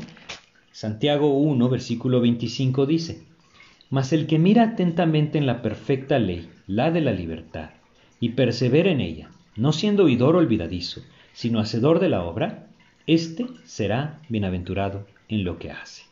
Santiago 0.72 1.38
1, 1.38 1.70
versículo 1.70 2.22
25 2.22 2.86
dice, 2.86 3.24
Mas 3.90 4.14
el 4.14 4.28
que 4.28 4.40
mira 4.40 4.64
atentamente 4.64 5.38
en 5.38 5.46
la 5.46 5.62
perfecta 5.62 6.20
ley, 6.20 6.50
la 6.68 6.92
de 6.92 7.02
la 7.02 7.12
libertad, 7.12 7.70
y 8.20 8.30
persevera 8.30 8.92
en 8.92 9.02
ella, 9.02 9.30
no 9.56 9.72
siendo 9.72 10.06
oidor 10.06 10.36
olvidadizo, 10.36 11.02
sino 11.34 11.60
hacedor 11.60 12.00
de 12.00 12.10
la 12.10 12.24
obra, 12.24 12.65
éste 13.08 13.46
será 13.66 14.22
bienaventurado 14.30 15.06
en 15.30 15.44
lo 15.44 15.60
que 15.60 15.72
hace. 15.72 16.04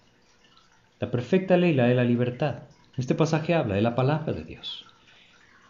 La 0.99 1.11
perfecta 1.11 1.57
ley, 1.57 1.73
la 1.73 1.85
de 1.85 1.95
la 1.95 2.03
libertad. 2.03 2.63
Este 2.97 3.15
pasaje 3.15 3.53
habla 3.53 3.75
de 3.75 3.81
la 3.81 3.95
palabra 3.95 4.33
de 4.33 4.43
Dios. 4.43 4.85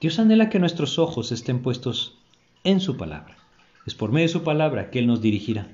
Dios 0.02 0.20
anhela 0.20 0.50
que 0.50 0.60
nuestros 0.60 1.00
ojos 1.00 1.32
estén 1.32 1.62
puestos 1.62 2.18
en 2.64 2.80
su 2.80 2.98
palabra. 2.98 3.38
Es 3.86 3.96
por 3.96 4.12
medio 4.12 4.28
de 4.28 4.34
su 4.34 4.44
palabra 4.44 4.90
que 4.90 5.00
Él 5.00 5.08
nos 5.08 5.22
dirigirá. 5.22 5.68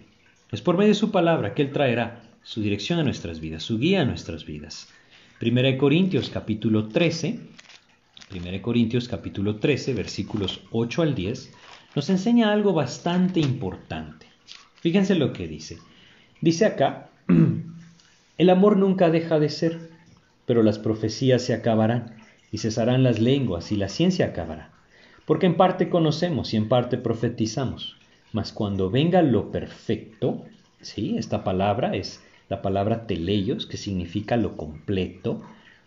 Es 0.52 0.62
por 0.62 0.78
medio 0.78 0.90
de 0.90 0.96
su 0.96 1.12
palabra 1.12 1.54
que 1.54 1.64
Él 1.64 1.72
traerá 1.72 2.22
su 2.44 2.62
dirección 2.62 3.00
a 3.00 3.04
nuestras 3.04 3.40
vidas, 3.40 3.64
su 3.64 3.80
guía 3.80 4.02
a 4.02 4.06
nuestras 4.06 4.46
vidas. 4.46 4.88
Primera 5.40 5.70
de 5.70 5.78
Corintios 5.78 6.30
capítulo 6.30 6.88
13, 6.88 7.40
Primera 8.30 8.52
de 8.52 8.62
Corintios 8.62 9.08
capítulo 9.08 9.56
13, 9.58 9.94
versículos 9.94 10.62
8 10.72 11.02
al 11.02 11.16
10, 11.16 11.52
nos 11.96 12.10
enseña 12.10 12.54
algo 12.54 12.74
bastante 12.74 13.40
importante. 13.40 14.29
Fíjense 14.82 15.16
lo 15.16 15.34
que 15.34 15.48
dice. 15.48 15.78
Dice 16.42 16.66
acá, 16.66 17.10
el 18.38 18.50
amor 18.50 18.78
nunca 18.78 19.10
deja 19.10 19.40
de 19.40 19.50
ser, 19.50 19.80
pero 20.46 20.64
las 20.64 20.80
profecías 20.80 21.42
se 21.42 21.54
acabarán 21.54 22.16
y 22.52 22.60
cesarán 22.60 23.04
las 23.04 23.20
lenguas 23.20 23.72
y 23.72 23.76
la 23.76 23.90
ciencia 23.90 24.28
acabará. 24.28 24.72
Porque 25.26 25.46
en 25.46 25.58
parte 25.58 25.90
conocemos 25.90 26.54
y 26.54 26.58
en 26.58 26.70
parte 26.70 26.98
profetizamos. 26.98 27.98
Mas 28.32 28.52
cuando 28.52 28.90
venga 28.90 29.22
lo 29.22 29.52
perfecto, 29.52 30.46
¿sí? 30.82 31.16
esta 31.18 31.44
palabra 31.44 31.96
es 31.96 32.24
la 32.48 32.62
palabra 32.62 33.06
teleios, 33.06 33.66
que 33.66 33.78
significa 33.78 34.38
lo 34.38 34.58
completo. 34.58 35.42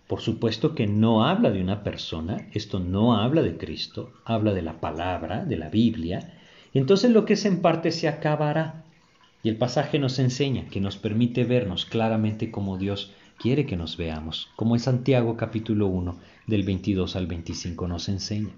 Por 0.07 0.21
supuesto 0.21 0.75
que 0.75 0.87
no 0.87 1.25
habla 1.25 1.51
de 1.51 1.61
una 1.61 1.83
persona, 1.83 2.49
esto 2.53 2.79
no 2.79 3.17
habla 3.17 3.43
de 3.43 3.57
Cristo, 3.57 4.13
habla 4.25 4.53
de 4.53 4.63
la 4.63 4.81
palabra, 4.81 5.45
de 5.45 5.57
la 5.57 5.69
Biblia. 5.71 6.35
Entonces 6.79 7.11
lo 7.11 7.25
que 7.25 7.35
es 7.35 7.45
en 7.45 7.61
parte 7.61 7.91
se 7.91 8.09
acabará. 8.09 8.85
Y 9.43 9.49
el 9.49 9.57
pasaje 9.57 9.99
nos 9.99 10.19
enseña, 10.19 10.67
que 10.67 10.81
nos 10.81 10.97
permite 10.97 11.45
vernos 11.45 11.85
claramente 11.85 12.51
como 12.51 12.79
Dios 12.79 13.13
quiere 13.39 13.67
que 13.67 13.77
nos 13.77 13.97
veamos, 13.97 14.51
como 14.55 14.77
en 14.77 14.81
Santiago 14.81 15.37
capítulo 15.37 15.89
1 15.89 16.17
del 16.47 16.63
22 16.63 17.17
al 17.17 17.27
25 17.27 17.89
nos 17.89 18.09
enseña. 18.09 18.53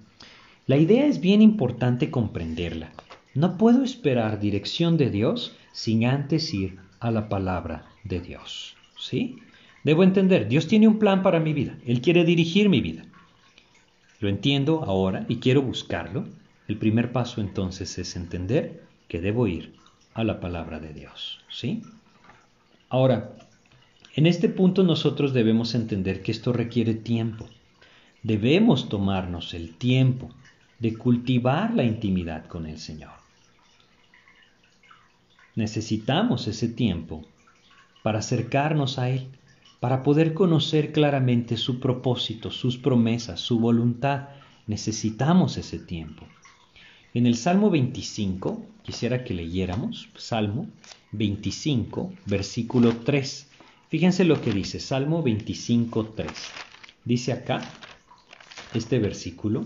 La 0.67 0.77
idea 0.77 1.07
es 1.07 1.21
bien 1.21 1.41
importante 1.41 2.11
comprenderla. 2.11 2.93
No 3.35 3.57
puedo 3.57 3.83
esperar 3.83 4.41
dirección 4.41 4.97
de 4.97 5.11
Dios 5.11 5.57
sin 5.73 6.05
antes 6.05 6.53
ir 6.53 6.79
a 7.01 7.11
la 7.11 7.29
palabra 7.29 7.87
de 8.05 8.21
Dios. 8.21 8.77
¿Sí? 8.99 9.37
Debo 9.83 10.03
entender, 10.03 10.49
Dios 10.49 10.67
tiene 10.67 10.89
un 10.89 10.99
plan 10.99 11.23
para 11.23 11.41
mi 11.41 11.53
vida, 11.53 11.77
Él 11.87 12.01
quiere 12.01 12.25
dirigir 12.25 12.69
mi 12.69 12.81
vida. 12.81 13.05
Lo 14.21 14.29
entiendo 14.29 14.85
ahora 14.85 15.27
y 15.29 15.37
quiero 15.37 15.61
buscarlo. 15.61 16.25
El 16.67 16.79
primer 16.79 17.13
paso 17.13 17.41
entonces 17.41 17.99
es 17.99 18.17
entender 18.17 18.85
que 19.09 19.21
debo 19.21 19.47
ir 19.47 19.75
a 20.15 20.25
la 20.25 20.41
palabra 20.41 20.81
de 20.81 20.95
Dios. 20.95 21.41
¿Sí? 21.51 21.83
Ahora, 22.89 23.33
en 24.15 24.27
este 24.27 24.49
punto 24.49 24.83
nosotros 24.83 25.35
debemos 25.35 25.75
entender 25.75 26.23
que 26.23 26.33
esto 26.33 26.53
requiere 26.53 26.95
tiempo. 26.95 27.49
Debemos 28.23 28.89
tomarnos 28.89 29.53
el 29.53 29.75
tiempo 29.75 30.31
de 30.79 30.97
cultivar 30.97 31.75
la 31.75 31.85
intimidad 31.85 32.47
con 32.47 32.67
el 32.67 32.79
Señor. 32.79 33.13
Necesitamos 35.57 36.49
ese 36.49 36.69
tiempo 36.69 37.25
para 38.03 38.21
acercarnos 38.21 38.99
a 38.99 39.11
Él, 39.11 39.29
para 39.81 40.03
poder 40.03 40.33
conocer 40.33 40.93
claramente 40.93 41.57
su 41.57 41.79
propósito, 41.79 42.51
sus 42.51 42.79
promesas, 42.79 43.41
su 43.41 43.61
voluntad. 43.61 44.29
Necesitamos 44.67 45.57
ese 45.59 45.79
tiempo. 45.79 46.27
En 47.15 47.27
el 47.27 47.37
Salmo 47.37 47.71
25, 47.71 48.67
quisiera 48.83 49.23
que 49.23 49.35
leyéramos, 49.35 50.09
Salmo 50.17 50.67
25, 51.13 52.13
versículo 52.27 52.93
3. 53.05 53.49
Fíjense 53.89 54.25
lo 54.25 54.41
que 54.41 54.51
dice 54.51 54.81
Salmo 54.81 55.23
25.3. 55.23 56.27
Dice 57.05 57.33
acá 57.33 57.63
este 58.75 58.99
versículo. 58.99 59.65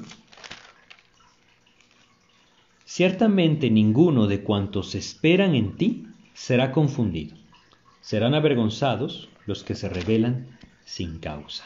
Ciertamente 2.85 3.71
ninguno 3.71 4.27
de 4.27 4.43
cuantos 4.43 4.95
esperan 4.95 5.55
en 5.55 5.79
ti 5.79 6.07
será 6.35 6.71
confundido. 6.71 7.35
Serán 8.03 8.35
avergonzados 8.35 9.31
los 9.47 9.65
que 9.65 9.75
se 9.75 9.89
rebelan 9.89 10.59
sin 10.85 11.19
causa. 11.19 11.65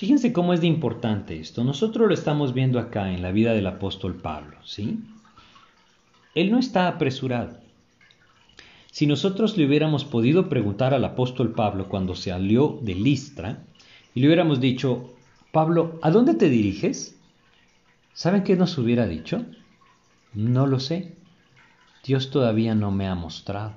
Fíjense 0.00 0.32
cómo 0.32 0.54
es 0.54 0.62
de 0.62 0.66
importante 0.66 1.38
esto. 1.38 1.62
Nosotros 1.62 2.08
lo 2.08 2.14
estamos 2.14 2.54
viendo 2.54 2.78
acá 2.78 3.12
en 3.12 3.20
la 3.20 3.32
vida 3.32 3.52
del 3.52 3.66
apóstol 3.66 4.14
Pablo, 4.14 4.56
¿sí? 4.64 4.98
Él 6.34 6.50
no 6.50 6.58
está 6.58 6.88
apresurado. 6.88 7.58
Si 8.90 9.06
nosotros 9.06 9.58
le 9.58 9.66
hubiéramos 9.66 10.06
podido 10.06 10.48
preguntar 10.48 10.94
al 10.94 11.04
apóstol 11.04 11.52
Pablo 11.52 11.90
cuando 11.90 12.14
se 12.14 12.30
salió 12.30 12.78
de 12.80 12.94
Listra 12.94 13.62
y 14.14 14.20
le 14.20 14.28
hubiéramos 14.28 14.58
dicho, 14.58 15.12
Pablo, 15.52 15.98
¿a 16.00 16.10
dónde 16.10 16.32
te 16.32 16.48
diriges? 16.48 17.14
¿Saben 18.14 18.42
qué 18.42 18.56
nos 18.56 18.78
hubiera 18.78 19.06
dicho? 19.06 19.44
No 20.32 20.66
lo 20.66 20.80
sé. 20.80 21.14
Dios 22.06 22.30
todavía 22.30 22.74
no 22.74 22.90
me 22.90 23.06
ha 23.06 23.14
mostrado. 23.14 23.74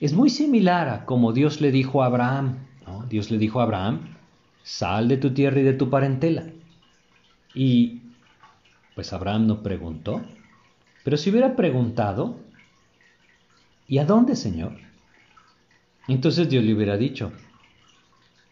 Es 0.00 0.14
muy 0.14 0.30
similar 0.30 0.88
a 0.88 1.04
como 1.04 1.34
Dios 1.34 1.60
le 1.60 1.72
dijo 1.72 2.02
a 2.02 2.06
Abraham. 2.06 2.60
Dios 3.10 3.30
le 3.30 3.36
dijo 3.36 3.60
a 3.60 3.64
Abraham, 3.64 4.16
sal 4.62 5.08
de 5.08 5.16
tu 5.16 5.32
tierra 5.32 5.60
y 5.60 5.64
de 5.64 5.72
tu 5.72 5.90
parentela. 5.90 6.44
Y 7.54 8.00
pues 8.94 9.12
Abraham 9.12 9.46
no 9.46 9.62
preguntó, 9.62 10.22
pero 11.04 11.16
si 11.16 11.30
hubiera 11.30 11.56
preguntado, 11.56 12.38
¿y 13.88 13.98
a 13.98 14.04
dónde, 14.04 14.36
Señor? 14.36 14.76
Entonces 16.08 16.48
Dios 16.48 16.64
le 16.64 16.74
hubiera 16.74 16.96
dicho, 16.96 17.32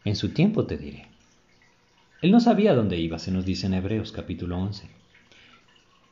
en 0.05 0.17
su 0.17 0.31
tiempo 0.31 0.67
te 0.67 0.79
diré. 0.79 1.09
Él 2.23 2.33
no 2.33 2.41
sabía 2.41 2.75
dónde 2.75 2.99
iba, 2.99 3.19
se 3.19 3.31
nos 3.31 3.45
dice 3.45 3.67
en 3.67 3.75
Hebreos 3.75 4.11
capítulo 4.11 4.59
11. 4.59 4.89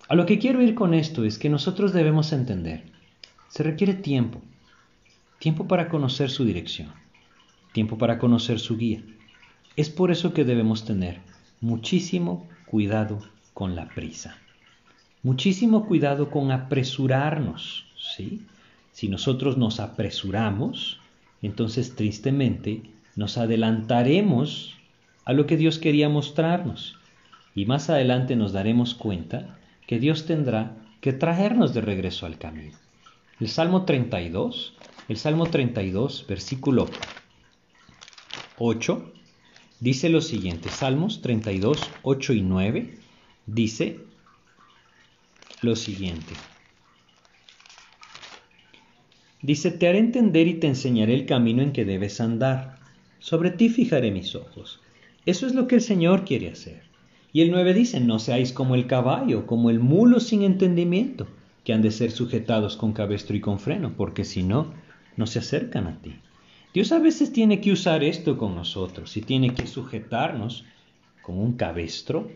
A 0.08 0.14
lo 0.14 0.26
que 0.26 0.38
quiero 0.38 0.62
ir 0.62 0.74
con 0.74 0.94
esto 0.94 1.24
es 1.24 1.38
que 1.38 1.48
nosotros 1.48 1.92
debemos 1.92 2.32
entender, 2.32 2.84
se 3.48 3.62
requiere 3.62 3.94
tiempo, 3.94 4.40
tiempo 5.38 5.66
para 5.66 5.88
conocer 5.88 6.30
su 6.30 6.44
dirección, 6.44 6.92
tiempo 7.72 7.98
para 7.98 8.18
conocer 8.18 8.60
su 8.60 8.76
guía. 8.76 9.02
Es 9.76 9.90
por 9.90 10.10
eso 10.10 10.32
que 10.32 10.44
debemos 10.44 10.86
tener 10.86 11.20
muchísimo 11.60 12.48
cuidado 12.64 13.18
con 13.52 13.76
la 13.76 13.88
prisa, 13.88 14.38
muchísimo 15.22 15.86
cuidado 15.86 16.30
con 16.30 16.50
apresurarnos, 16.50 17.84
¿sí? 17.98 18.46
Si 18.92 19.08
nosotros 19.08 19.58
nos 19.58 19.78
apresuramos, 19.78 20.98
entonces 21.42 21.94
tristemente 21.94 22.82
nos 23.16 23.36
adelantaremos 23.36 24.74
a 25.26 25.34
lo 25.34 25.44
que 25.46 25.58
Dios 25.58 25.78
quería 25.78 26.08
mostrarnos 26.08 26.96
y 27.54 27.66
más 27.66 27.90
adelante 27.90 28.34
nos 28.34 28.52
daremos 28.52 28.94
cuenta 28.94 29.58
que 29.86 29.98
Dios 29.98 30.24
tendrá 30.24 30.74
que 31.02 31.12
traernos 31.12 31.74
de 31.74 31.82
regreso 31.82 32.24
al 32.24 32.38
camino. 32.38 32.78
El 33.40 33.48
Salmo 33.48 33.84
32, 33.84 34.74
el 35.10 35.16
Salmo 35.18 35.46
32, 35.46 36.24
versículo 36.26 36.88
8, 38.58 39.12
dice 39.80 40.08
lo 40.08 40.20
siguiente, 40.20 40.68
Salmos 40.68 41.22
32, 41.22 41.80
8 42.02 42.32
y 42.32 42.42
9, 42.42 42.98
dice 43.46 44.00
lo 45.62 45.76
siguiente. 45.76 46.34
Dice, 49.42 49.70
te 49.70 49.86
haré 49.86 49.98
entender 49.98 50.48
y 50.48 50.54
te 50.54 50.66
enseñaré 50.66 51.14
el 51.14 51.26
camino 51.26 51.62
en 51.62 51.72
que 51.72 51.84
debes 51.84 52.20
andar. 52.20 52.78
Sobre 53.18 53.50
ti 53.50 53.68
fijaré 53.68 54.10
mis 54.10 54.34
ojos. 54.34 54.80
Eso 55.24 55.46
es 55.46 55.54
lo 55.54 55.68
que 55.68 55.76
el 55.76 55.82
Señor 55.82 56.24
quiere 56.24 56.50
hacer. 56.50 56.82
Y 57.32 57.42
el 57.42 57.50
9 57.50 57.74
dice, 57.74 58.00
no 58.00 58.18
seáis 58.18 58.52
como 58.52 58.74
el 58.74 58.86
caballo, 58.86 59.46
como 59.46 59.70
el 59.70 59.78
mulo 59.78 60.20
sin 60.20 60.42
entendimiento, 60.42 61.26
que 61.64 61.72
han 61.72 61.82
de 61.82 61.90
ser 61.90 62.10
sujetados 62.10 62.76
con 62.76 62.92
cabestro 62.92 63.36
y 63.36 63.40
con 63.40 63.58
freno, 63.58 63.92
porque 63.96 64.24
si 64.24 64.42
no, 64.42 64.72
no 65.16 65.26
se 65.26 65.40
acercan 65.40 65.86
a 65.86 66.00
ti. 66.00 66.14
Dios 66.76 66.92
a 66.92 66.98
veces 66.98 67.32
tiene 67.32 67.62
que 67.62 67.72
usar 67.72 68.04
esto 68.04 68.36
con 68.36 68.54
nosotros 68.54 69.16
y 69.16 69.22
tiene 69.22 69.54
que 69.54 69.66
sujetarnos 69.66 70.66
con 71.22 71.38
un 71.38 71.54
cabestro 71.54 72.28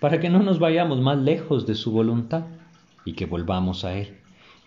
para 0.00 0.18
que 0.18 0.30
no 0.30 0.42
nos 0.42 0.58
vayamos 0.58 1.00
más 1.00 1.16
lejos 1.16 1.64
de 1.64 1.76
su 1.76 1.92
voluntad 1.92 2.46
y 3.04 3.12
que 3.12 3.26
volvamos 3.26 3.84
a 3.84 3.96
Él. 3.96 4.16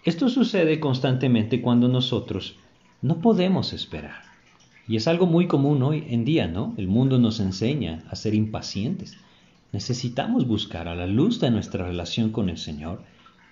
Esto 0.05 0.29
sucede 0.29 0.79
constantemente 0.79 1.61
cuando 1.61 1.89
nosotros 1.89 2.55
no 3.01 3.19
podemos 3.19 3.73
esperar. 3.73 4.21
Y 4.87 4.95
es 4.95 5.09
algo 5.09 5.25
muy 5.25 5.45
común 5.45 5.83
hoy 5.83 6.05
en 6.07 6.23
día, 6.23 6.47
¿no? 6.47 6.73
El 6.77 6.87
mundo 6.87 7.19
nos 7.19 7.41
enseña 7.41 8.05
a 8.09 8.15
ser 8.15 8.33
impacientes. 8.33 9.17
Necesitamos 9.73 10.47
buscar 10.47 10.87
a 10.87 10.95
la 10.95 11.05
luz 11.05 11.41
de 11.41 11.51
nuestra 11.51 11.85
relación 11.85 12.29
con 12.29 12.47
el 12.47 12.57
Señor 12.57 13.03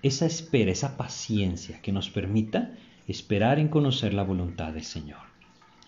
esa 0.03 0.25
espera, 0.25 0.71
esa 0.71 0.95
paciencia 0.95 1.81
que 1.81 1.91
nos 1.91 2.09
permita 2.09 2.71
esperar 3.09 3.59
en 3.59 3.67
conocer 3.67 4.13
la 4.13 4.23
voluntad 4.23 4.71
del 4.71 4.85
Señor. 4.85 5.28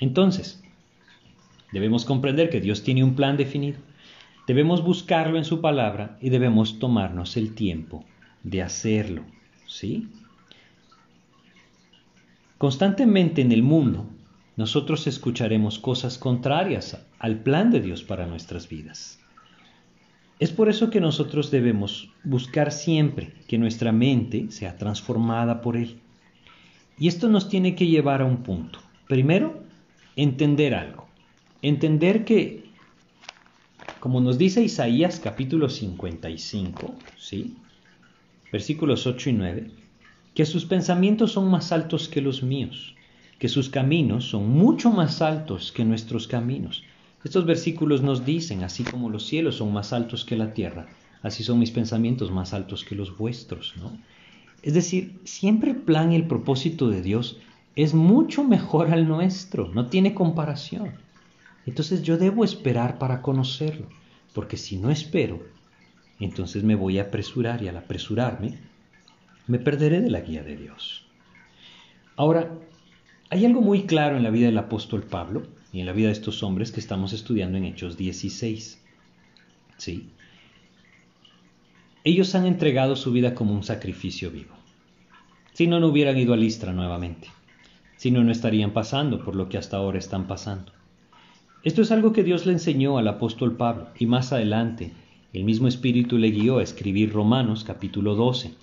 Entonces, 0.02 0.62
debemos 1.72 2.04
comprender 2.04 2.49
que 2.49 2.60
Dios 2.60 2.84
tiene 2.84 3.06
un 3.06 3.16
plan 3.16 3.38
definido. 3.38 3.80
Debemos 4.47 4.84
buscarlo 4.84 5.38
en 5.38 5.45
su 5.45 5.62
palabra 5.62 6.18
y 6.20 6.30
debemos 6.30 6.80
tomarnos 6.80 7.38
el 7.38 7.56
tiempo 7.56 8.04
de 8.43 8.64
hacerlo. 8.64 9.24
¿Sí? 9.68 10.10
Constantemente 12.58 13.41
en 13.41 13.52
el 13.52 13.64
mundo 13.64 14.08
nosotros 14.58 15.08
escucharemos 15.08 15.80
cosas 15.80 16.18
contrarias 16.18 16.97
al 17.20 17.39
plan 17.39 17.72
de 17.72 17.80
Dios 17.80 18.04
para 18.04 18.26
nuestras 18.26 18.68
vidas. 18.68 19.20
Es 20.39 20.52
por 20.52 20.70
eso 20.70 20.89
que 20.89 20.99
nosotros 20.99 21.52
debemos 21.52 22.10
buscar 22.24 22.72
siempre 22.72 23.34
que 23.47 23.60
nuestra 23.60 23.91
mente 23.91 24.52
sea 24.52 24.78
transformada 24.78 25.62
por 25.62 25.78
Él. 25.78 25.99
Y 26.97 27.08
esto 27.08 27.30
nos 27.30 27.47
tiene 27.47 27.76
que 27.76 27.88
llevar 27.88 28.22
a 28.22 28.26
un 28.26 28.43
punto. 28.43 28.80
Primero, 29.08 29.61
entender 30.16 30.74
algo. 30.74 31.07
Entender 31.62 32.26
que, 32.26 32.66
como 33.99 34.22
nos 34.22 34.38
dice 34.38 34.64
Isaías 34.64 35.20
capítulo 35.20 35.70
55, 35.70 36.95
¿sí? 37.18 37.55
versículos 38.51 39.07
8 39.07 39.30
y 39.30 39.34
9, 39.34 39.72
que 40.34 40.45
sus 40.45 40.66
pensamientos 40.66 41.32
son 41.32 41.49
más 41.49 41.72
altos 41.72 42.07
que 42.07 42.22
los 42.22 42.43
míos, 42.43 42.95
que 43.39 43.49
sus 43.49 43.70
caminos 43.70 44.26
son 44.26 44.49
mucho 44.49 44.91
más 44.91 45.22
altos 45.22 45.72
que 45.72 45.86
nuestros 45.86 46.28
caminos 46.28 46.84
estos 47.24 47.45
versículos 47.45 48.01
nos 48.01 48.26
dicen, 48.26 48.64
así 48.64 48.84
como 48.84 49.09
los 49.09 49.28
cielos 49.28 49.57
son 49.57 49.72
más 49.72 49.93
altos 49.93 50.26
que 50.26 50.36
la 50.36 50.53
tierra, 50.53 50.88
así 51.22 51.43
son 51.43 51.59
mis 51.59 51.72
pensamientos 51.72 52.32
más 52.32 52.53
altos 52.53 52.84
que 52.84 52.95
los 52.95 53.16
vuestros, 53.16 53.76
¿no? 53.78 53.95
Es 54.64 54.74
decir, 54.74 55.20
siempre 55.24 55.72
el 55.72 55.78
plan 55.78 56.12
y 56.12 56.16
el 56.16 56.28
propósito 56.28 56.89
de 56.89 57.01
Dios 57.01 57.38
es 57.76 57.94
mucho 57.94 58.44
mejor 58.44 58.92
al 58.92 59.08
nuestro, 59.08 59.70
no 59.70 59.88
tiene 59.88 60.14
comparación. 60.14 60.94
Entonces 61.66 62.04
yo 62.04 62.18
debo 62.18 62.44
esperar 62.44 62.98
para 62.98 63.22
conocerlo, 63.22 63.88
porque 64.34 64.58
si 64.58 64.78
no 64.78 64.90
espero, 64.90 65.42
entonces 66.20 66.64
me 66.64 66.76
voy 66.76 67.00
a 67.00 67.04
apresurar 67.04 67.64
y 67.64 67.68
al 67.68 67.78
apresurarme, 67.78 68.60
me 69.48 69.60
perderé 69.60 70.02
de 70.02 70.10
la 70.10 70.22
guía 70.22 70.44
de 70.44 70.58
Dios. 70.58 71.06
Ahora, 72.16 72.52
hay 73.30 73.46
algo 73.46 73.62
muy 73.62 73.84
claro 73.84 74.18
en 74.18 74.24
la 74.24 74.30
vida 74.30 74.48
del 74.48 74.58
apóstol 74.58 75.04
Pablo, 75.04 75.44
y 75.74 75.80
en 75.80 75.86
la 75.86 75.94
vida 75.94 76.08
de 76.08 76.14
estos 76.14 76.44
hombres 76.44 76.72
que 76.72 76.80
estamos 76.80 77.14
estudiando 77.14 77.58
en 77.58 77.66
Hechos 77.66 77.98
16. 77.98 78.82
¿Sí? 79.78 80.10
Ellos 82.04 82.36
han 82.36 82.46
entregado 82.46 82.96
su 82.96 83.12
vida 83.12 83.34
como 83.34 83.54
un 83.54 83.64
sacrificio 83.64 84.32
vivo. 84.32 84.56
Si 85.54 85.68
no, 85.68 85.80
no 85.80 85.88
hubieran 85.88 86.18
ido 86.18 86.34
a 86.34 86.38
Listra 86.38 86.74
nuevamente. 86.74 87.30
Si 88.02 88.10
no, 88.10 88.24
no 88.24 88.32
estarían 88.32 88.72
pasando 88.72 89.24
por 89.24 89.36
lo 89.36 89.47
que 89.47 89.60
hasta 89.60 89.78
ahora 89.78 89.99
están 89.99 90.26
pasando. 90.26 90.72
Esto 91.62 91.84
es 91.84 91.91
algo 91.91 92.14
que 92.14 92.24
Dios 92.24 92.47
le 92.47 92.54
enseñó 92.54 92.97
al 92.97 93.08
apóstol 93.08 93.58
Pablo 93.58 93.89
y 93.99 94.08
más 94.08 94.34
adelante 94.34 94.91
el 95.34 95.43
mismo 95.43 95.68
Espíritu 95.68 96.18
le 96.18 96.32
guió 96.32 96.58
a 96.58 96.64
escribir 96.64 97.14
Romanos 97.14 97.64
capítulo 97.64 98.16
12. 98.16 98.56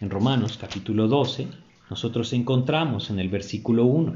En 0.00 0.10
Romanos 0.10 0.58
capítulo 0.60 1.08
12 1.08 1.48
nosotros 1.90 2.32
encontramos 2.32 3.10
en 3.10 3.18
el 3.18 3.28
versículo 3.28 3.84
1 3.84 4.14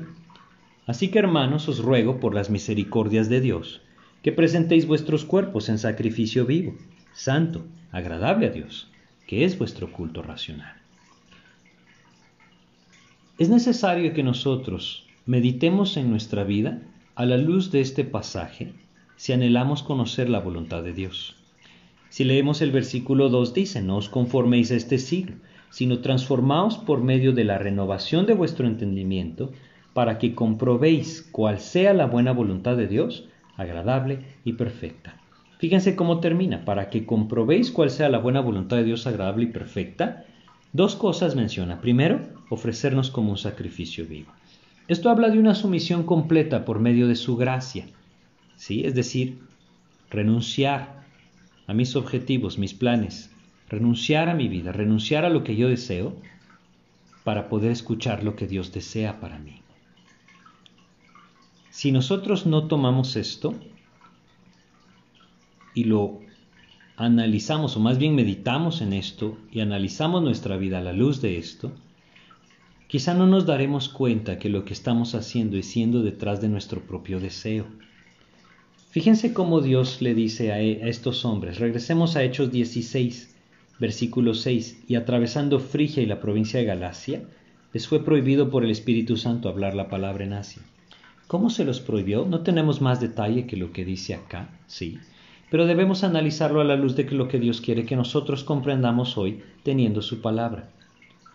Así 0.87 1.09
que 1.09 1.19
hermanos 1.19 1.69
os 1.69 1.81
ruego 1.81 2.21
por 2.21 2.33
las 2.33 2.49
misericordias 2.49 3.29
de 3.29 3.41
Dios, 3.41 3.81
que 4.23 4.31
presentéis 4.31 4.87
vuestros 4.87 5.25
cuerpos 5.25 5.71
en 5.71 5.79
sacrificio 5.79 6.47
vivo, 6.47 6.77
santo, 7.13 7.65
agradable 7.91 8.47
a 8.47 8.51
Dios, 8.51 8.93
que 9.27 9.45
es 9.45 9.59
vuestro 9.59 9.91
culto 9.91 10.23
racional. 10.23 10.82
Es 13.43 13.49
necesario 13.49 14.15
que 14.15 14.23
nosotros 14.23 15.05
meditemos 15.27 15.97
en 15.97 16.09
nuestra 16.11 16.45
vida 16.45 16.79
a 17.17 17.27
la 17.27 17.37
luz 17.37 17.73
de 17.73 17.81
este 17.81 18.05
pasaje 18.05 18.73
si 19.17 19.33
anhelamos 19.33 19.83
conocer 19.83 20.31
la 20.31 20.39
voluntad 20.39 20.85
de 20.85 20.93
Dios. 20.93 21.35
Si 22.09 22.23
leemos 22.23 22.63
el 22.63 22.71
versículo 22.71 23.31
2 23.31 23.53
dice, 23.53 23.83
no 23.83 23.97
os 23.97 24.09
conforméis 24.09 24.71
a 24.71 24.77
este 24.77 24.97
siglo, 24.97 25.35
sino 25.71 25.99
transformaos 25.99 26.79
por 26.79 27.03
medio 27.03 27.33
de 27.33 27.43
la 27.43 27.59
renovación 27.59 28.27
de 28.27 28.35
vuestro 28.35 28.69
entendimiento, 28.69 29.51
para 29.93 30.19
que 30.19 30.37
comprobéis 30.37 31.29
cuál 31.33 31.59
sea 31.59 31.95
la 31.95 32.07
buena 32.07 32.31
voluntad 32.31 32.77
de 32.77 32.87
Dios, 32.87 33.27
agradable 33.57 34.21
y 34.45 34.53
perfecta. 34.53 35.17
Fíjense 35.59 35.97
cómo 35.97 36.21
termina, 36.21 36.65
para 36.65 36.91
que 36.91 37.07
comprobéis 37.07 37.73
cuál 37.73 37.91
sea 37.91 38.09
la 38.09 38.19
buena 38.19 38.41
voluntad 38.41 38.77
de 38.77 38.85
Dios 38.85 39.09
agradable 39.09 39.47
y 39.47 39.49
perfecta. 39.49 40.27
Dos 40.73 40.95
cosas 40.95 41.35
menciona. 41.35 41.81
Primero, 41.81 42.21
ofrecernos 42.53 43.11
como 43.11 43.31
un 43.31 43.39
sacrificio 43.39 44.07
vivo. 44.07 44.31
Esto 44.87 45.09
habla 45.09 45.31
de 45.31 45.39
una 45.39 45.55
sumisión 45.55 46.03
completa 46.03 46.67
por 46.67 46.81
medio 46.81 47.09
de 47.09 47.17
su 47.17 47.37
gracia. 47.37 47.87
¿sí? 48.57 48.85
Es 48.85 48.95
decir, 48.95 49.39
renunciar 50.11 51.07
a 51.67 51.73
mis 51.73 51.97
objetivos, 51.97 52.59
mis 52.59 52.75
planes, 52.75 53.31
renunciar 53.71 54.29
a 54.29 54.35
mi 54.35 54.49
vida, 54.49 54.71
renunciar 54.71 55.25
a 55.25 55.31
lo 55.31 55.45
que 55.45 55.57
yo 55.57 55.69
deseo 55.69 56.15
para 57.25 57.49
poder 57.49 57.71
escuchar 57.71 58.23
lo 58.23 58.37
que 58.37 58.47
Dios 58.47 58.71
desea 58.71 59.19
para 59.19 59.39
mí. 59.39 59.63
Si 61.71 61.91
nosotros 61.91 62.45
no 62.45 62.67
tomamos 62.69 63.17
esto 63.17 63.55
y 65.75 65.85
lo 65.85 66.21
analizamos, 66.97 67.79
o 67.79 67.81
más 67.81 67.97
bien 67.97 68.15
meditamos 68.15 68.83
en 68.83 68.93
esto 68.93 69.39
y 69.51 69.61
analizamos 69.61 70.23
nuestra 70.23 70.59
vida 70.59 70.79
a 70.79 70.83
la 70.83 70.93
luz 70.93 71.23
de 71.23 71.39
esto, 71.39 71.73
quizá 72.93 73.15
no 73.15 73.27
nos 73.27 73.47
daremos 73.47 73.89
cuenta 73.89 74.39
que 74.39 74.51
lo 74.51 74.67
que 74.67 74.75
estamos 74.75 75.15
haciendo 75.15 75.57
es 75.57 75.65
siendo 75.65 76.03
detrás 76.03 76.43
de 76.43 76.51
nuestro 76.51 76.83
propio 76.83 77.21
deseo. 77.21 77.65
Fíjense 78.91 79.33
cómo 79.33 79.63
Dios 79.63 80.03
le 80.03 80.13
dice 80.13 80.53
a, 80.53 80.61
e, 80.61 80.91
estos 80.91 81.25
hombres, 81.25 81.59
regresemos 81.59 82.17
a 82.17 82.23
Hechos 82.23 82.53
16, 82.53 83.35
versículo 83.79 84.35
6, 84.35 84.85
y 84.89 84.97
atravesando 84.97 85.59
Frigia 85.59 86.03
y 86.03 86.07
la 86.07 86.21
provincia 86.21 86.61
de 86.61 86.67
Galacia, 86.67 87.23
les 87.73 87.89
fue 87.89 88.05
prohibido 88.05 88.51
por 88.51 88.63
el 88.63 88.71
Espíritu 88.71 89.17
Santo 89.17 89.49
hablar 89.49 89.75
la 89.75 89.89
palabra 89.89 90.25
en 90.25 90.35
Asia. 90.35 90.61
¿Cómo 91.29 91.49
se 91.49 91.65
los 91.65 91.81
prohibió? 91.81 92.27
No 92.27 92.41
tenemos 92.41 92.83
más 92.83 93.01
detalle 93.01 93.47
que 93.47 93.57
lo 93.57 93.73
que 93.73 93.87
dice 93.87 94.13
acá, 94.13 94.51
sí, 94.67 94.99
pero 95.51 95.65
debemos 95.65 96.05
analizarlo 96.05 96.61
a 96.61 96.65
la 96.65 96.77
luz 96.77 96.95
de 96.95 97.05
lo 97.05 97.27
que 97.27 97.39
Dios 97.39 97.63
quiere 97.63 97.87
que 97.87 97.97
nosotros 97.97 98.45
comprendamos 98.45 99.17
hoy 99.17 99.41
teniendo 99.63 100.03
su 100.03 100.21
palabra. 100.21 100.69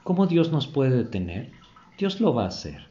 ¿Cómo 0.07 0.25
Dios 0.25 0.53
nos 0.53 0.67
puede 0.67 0.95
detener? 0.95 1.49
Dios 1.97 2.21
lo 2.21 2.33
va 2.33 2.45
a 2.45 2.47
hacer. 2.47 2.85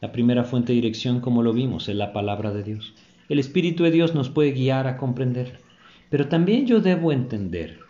La 0.00 0.10
primera 0.10 0.42
fuente 0.42 0.72
de 0.72 0.76
dirección, 0.76 1.20
como 1.20 1.42
lo 1.42 1.52
vimos, 1.52 1.86
es 1.90 1.96
la 1.96 2.14
palabra 2.14 2.50
de 2.50 2.62
Dios. 2.62 2.94
El 3.28 3.38
Espíritu 3.38 3.84
de 3.84 3.90
Dios 3.90 4.14
nos 4.14 4.30
puede 4.30 4.52
guiar 4.52 4.86
a 4.86 4.96
comprender. 4.96 5.60
Pero 6.08 6.28
también 6.28 6.66
yo 6.66 6.80
debo 6.80 7.12
entender 7.12 7.80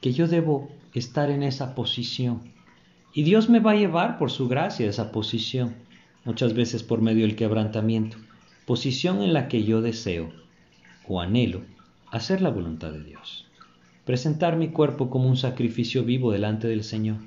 que 0.00 0.10
yo 0.10 0.26
debo 0.26 0.68
estar 0.94 1.30
en 1.30 1.44
esa 1.44 1.76
posición 1.76 2.40
y 3.14 3.22
Dios 3.22 3.48
me 3.48 3.60
va 3.60 3.70
a 3.70 3.76
llevar 3.76 4.18
por 4.18 4.32
su 4.32 4.48
gracia 4.48 4.86
a 4.86 4.90
esa 4.90 5.12
posición, 5.12 5.76
muchas 6.24 6.54
veces 6.54 6.82
por 6.82 7.00
medio 7.00 7.24
del 7.24 7.36
quebrantamiento, 7.36 8.16
posición 8.66 9.22
en 9.22 9.32
la 9.32 9.46
que 9.46 9.62
yo 9.62 9.80
deseo 9.80 10.32
o 11.06 11.20
anhelo 11.20 11.60
hacer 12.10 12.42
la 12.42 12.50
voluntad 12.50 12.90
de 12.90 13.04
Dios, 13.04 13.46
presentar 14.04 14.56
mi 14.56 14.70
cuerpo 14.70 15.08
como 15.08 15.28
un 15.28 15.36
sacrificio 15.36 16.02
vivo 16.02 16.32
delante 16.32 16.66
del 16.66 16.82
Señor. 16.82 17.18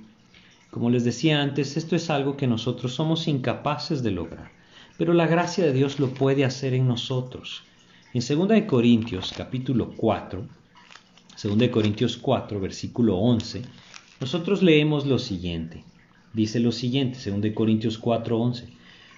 Como 0.72 0.90
les 0.90 1.04
decía 1.04 1.42
antes, 1.42 1.76
esto 1.76 1.98
es 1.98 2.10
algo 2.10 2.38
que 2.38 2.48
nosotros 2.48 2.94
somos 2.94 3.28
incapaces 3.28 4.04
de 4.04 4.12
lograr, 4.12 4.52
pero 4.98 5.12
la 5.14 5.28
gracia 5.28 5.66
de 5.66 5.74
Dios 5.74 6.00
lo 6.00 6.14
puede 6.14 6.46
hacer 6.46 6.74
en 6.74 6.88
nosotros. 6.88 7.64
En 8.14 8.22
2 8.22 8.62
Corintios 8.68 9.34
capítulo 9.36 9.92
4, 9.98 10.48
2 11.44 11.70
Corintios 11.70 12.16
4, 12.16 12.60
versículo 12.62 13.18
11, 13.18 13.64
nosotros 14.22 14.64
leemos 14.64 15.06
lo 15.06 15.20
siguiente. 15.20 15.84
Dice 16.34 16.62
lo 16.62 16.72
siguiente, 16.72 17.20
2 17.30 17.54
Corintios 17.54 18.00
4:11. 18.00 18.70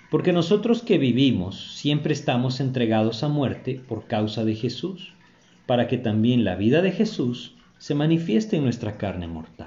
Porque 0.09 0.33
nosotros 0.33 0.81
que 0.81 0.97
vivimos 0.97 1.75
siempre 1.75 2.13
estamos 2.13 2.59
entregados 2.61 3.23
a 3.23 3.27
muerte 3.27 3.79
por 3.87 4.07
causa 4.07 4.43
de 4.43 4.55
Jesús, 4.55 5.13
para 5.67 5.87
que 5.87 5.99
también 5.99 6.43
la 6.43 6.55
vida 6.55 6.81
de 6.81 6.91
Jesús 6.91 7.53
se 7.77 7.93
manifieste 7.93 8.57
en 8.57 8.63
nuestra 8.63 8.97
carne 8.97 9.27
mortal. 9.27 9.62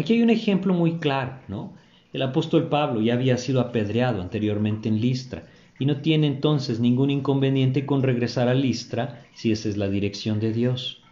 Aquí 0.00 0.14
hay 0.14 0.22
un 0.22 0.30
ejemplo 0.30 0.74
muy 0.74 0.98
claro, 0.98 1.38
¿no? 1.48 1.72
El 2.12 2.22
apóstol 2.22 2.68
Pablo 2.68 3.00
ya 3.00 3.14
había 3.14 3.36
sido 3.36 3.60
apedreado 3.60 4.20
anteriormente 4.20 4.88
en 4.88 5.00
Listra 5.00 5.46
y 5.78 5.86
no 5.86 5.98
tiene 5.98 6.26
entonces 6.26 6.80
ningún 6.80 7.10
inconveniente 7.10 7.86
con 7.86 8.02
regresar 8.02 8.48
a 8.48 8.54
Listra 8.54 9.24
si 9.34 9.52
esa 9.52 9.68
es 9.68 9.76
la 9.76 9.88
dirección 9.88 10.40
de 10.40 10.52
Dios. 10.52 11.02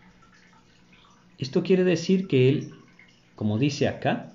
Esto 1.39 1.62
quiere 1.62 1.84
decir 1.84 2.26
que 2.26 2.49
él 2.49 2.72
como 3.39 3.57
dice 3.57 3.86
acá, 3.86 4.32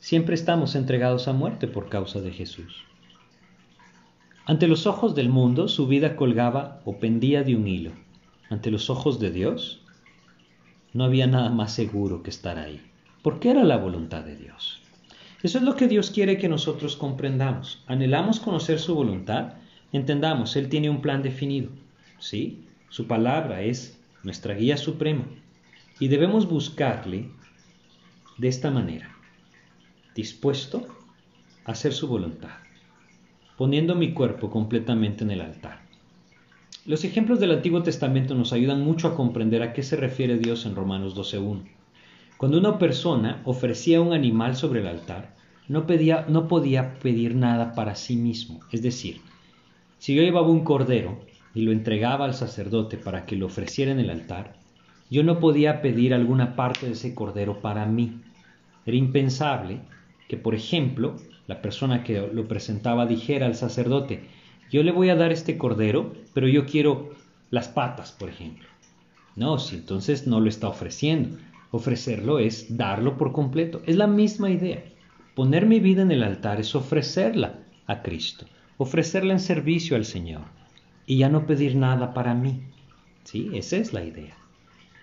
siempre 0.00 0.34
estamos 0.34 0.74
entregados 0.74 1.28
a 1.28 1.32
muerte 1.32 1.66
por 1.66 1.88
causa 1.88 2.20
de 2.20 2.30
Jesús. 2.30 2.84
Ante 4.44 4.68
los 4.68 4.86
ojos 4.86 5.14
del 5.14 5.30
mundo 5.30 5.66
su 5.66 5.86
vida 5.86 6.14
colgaba 6.14 6.82
o 6.84 6.98
pendía 6.98 7.42
de 7.42 7.56
un 7.56 7.66
hilo. 7.66 7.92
Ante 8.50 8.70
los 8.70 8.90
ojos 8.90 9.18
de 9.18 9.30
Dios 9.30 9.80
no 10.92 11.04
había 11.04 11.26
nada 11.26 11.48
más 11.48 11.72
seguro 11.72 12.22
que 12.22 12.28
estar 12.28 12.58
ahí, 12.58 12.82
porque 13.26 13.50
era 13.50 13.64
la 13.64 13.76
voluntad 13.76 14.22
de 14.22 14.36
Dios. 14.36 14.80
Eso 15.42 15.58
es 15.58 15.64
lo 15.64 15.74
que 15.74 15.88
Dios 15.88 16.12
quiere 16.12 16.38
que 16.38 16.48
nosotros 16.48 16.94
comprendamos. 16.94 17.82
Anhelamos 17.88 18.38
conocer 18.38 18.78
su 18.78 18.94
voluntad, 18.94 19.54
entendamos, 19.92 20.54
Él 20.54 20.68
tiene 20.68 20.90
un 20.90 21.02
plan 21.02 21.24
definido. 21.24 21.70
¿Sí? 22.20 22.68
Su 22.88 23.08
palabra 23.08 23.62
es 23.62 24.00
nuestra 24.22 24.54
guía 24.54 24.76
suprema 24.76 25.24
y 25.98 26.06
debemos 26.06 26.48
buscarle 26.48 27.28
de 28.38 28.46
esta 28.46 28.70
manera, 28.70 29.10
dispuesto 30.14 30.86
a 31.64 31.72
hacer 31.72 31.94
su 31.94 32.06
voluntad, 32.06 32.58
poniendo 33.56 33.96
mi 33.96 34.12
cuerpo 34.14 34.50
completamente 34.50 35.24
en 35.24 35.32
el 35.32 35.40
altar. 35.40 35.80
Los 36.84 37.02
ejemplos 37.02 37.40
del 37.40 37.50
Antiguo 37.50 37.82
Testamento 37.82 38.36
nos 38.36 38.52
ayudan 38.52 38.82
mucho 38.82 39.08
a 39.08 39.16
comprender 39.16 39.64
a 39.64 39.72
qué 39.72 39.82
se 39.82 39.96
refiere 39.96 40.38
Dios 40.38 40.64
en 40.64 40.76
Romanos 40.76 41.16
12.1. 41.16 41.75
Cuando 42.36 42.58
una 42.58 42.78
persona 42.78 43.40
ofrecía 43.44 44.00
un 44.00 44.12
animal 44.12 44.56
sobre 44.56 44.80
el 44.80 44.86
altar, 44.86 45.34
no, 45.68 45.86
pedía, 45.86 46.26
no 46.28 46.48
podía 46.48 46.98
pedir 46.98 47.34
nada 47.34 47.72
para 47.72 47.94
sí 47.94 48.16
mismo. 48.16 48.60
Es 48.70 48.82
decir, 48.82 49.22
si 49.98 50.14
yo 50.14 50.22
llevaba 50.22 50.48
un 50.48 50.62
cordero 50.62 51.18
y 51.54 51.62
lo 51.62 51.72
entregaba 51.72 52.26
al 52.26 52.34
sacerdote 52.34 52.98
para 52.98 53.24
que 53.24 53.36
lo 53.36 53.46
ofreciera 53.46 53.90
en 53.90 54.00
el 54.00 54.10
altar, 54.10 54.56
yo 55.10 55.22
no 55.22 55.40
podía 55.40 55.80
pedir 55.80 56.12
alguna 56.12 56.56
parte 56.56 56.86
de 56.86 56.92
ese 56.92 57.14
cordero 57.14 57.60
para 57.60 57.86
mí. 57.86 58.20
Era 58.84 58.96
impensable 58.96 59.80
que, 60.28 60.36
por 60.36 60.54
ejemplo, 60.54 61.16
la 61.46 61.62
persona 61.62 62.04
que 62.04 62.20
lo 62.20 62.48
presentaba 62.48 63.06
dijera 63.06 63.46
al 63.46 63.54
sacerdote, 63.54 64.28
yo 64.70 64.82
le 64.82 64.92
voy 64.92 65.08
a 65.08 65.16
dar 65.16 65.32
este 65.32 65.56
cordero, 65.56 66.12
pero 66.34 66.48
yo 66.48 66.66
quiero 66.66 67.10
las 67.50 67.68
patas, 67.68 68.12
por 68.12 68.28
ejemplo. 68.28 68.68
No, 69.36 69.58
si 69.58 69.76
entonces 69.76 70.26
no 70.26 70.40
lo 70.40 70.48
está 70.48 70.68
ofreciendo. 70.68 71.38
Ofrecerlo 71.70 72.38
es 72.38 72.76
darlo 72.76 73.16
por 73.16 73.32
completo. 73.32 73.82
Es 73.86 73.96
la 73.96 74.06
misma 74.06 74.50
idea. 74.50 74.84
Poner 75.34 75.66
mi 75.66 75.80
vida 75.80 76.02
en 76.02 76.10
el 76.10 76.22
altar 76.22 76.60
es 76.60 76.74
ofrecerla 76.74 77.58
a 77.86 78.02
Cristo, 78.02 78.46
ofrecerla 78.78 79.32
en 79.32 79.40
servicio 79.40 79.96
al 79.96 80.04
Señor 80.04 80.42
y 81.06 81.18
ya 81.18 81.28
no 81.28 81.46
pedir 81.46 81.76
nada 81.76 82.14
para 82.14 82.34
mí. 82.34 82.62
Sí, 83.24 83.50
esa 83.52 83.76
es 83.76 83.92
la 83.92 84.04
idea. 84.04 84.34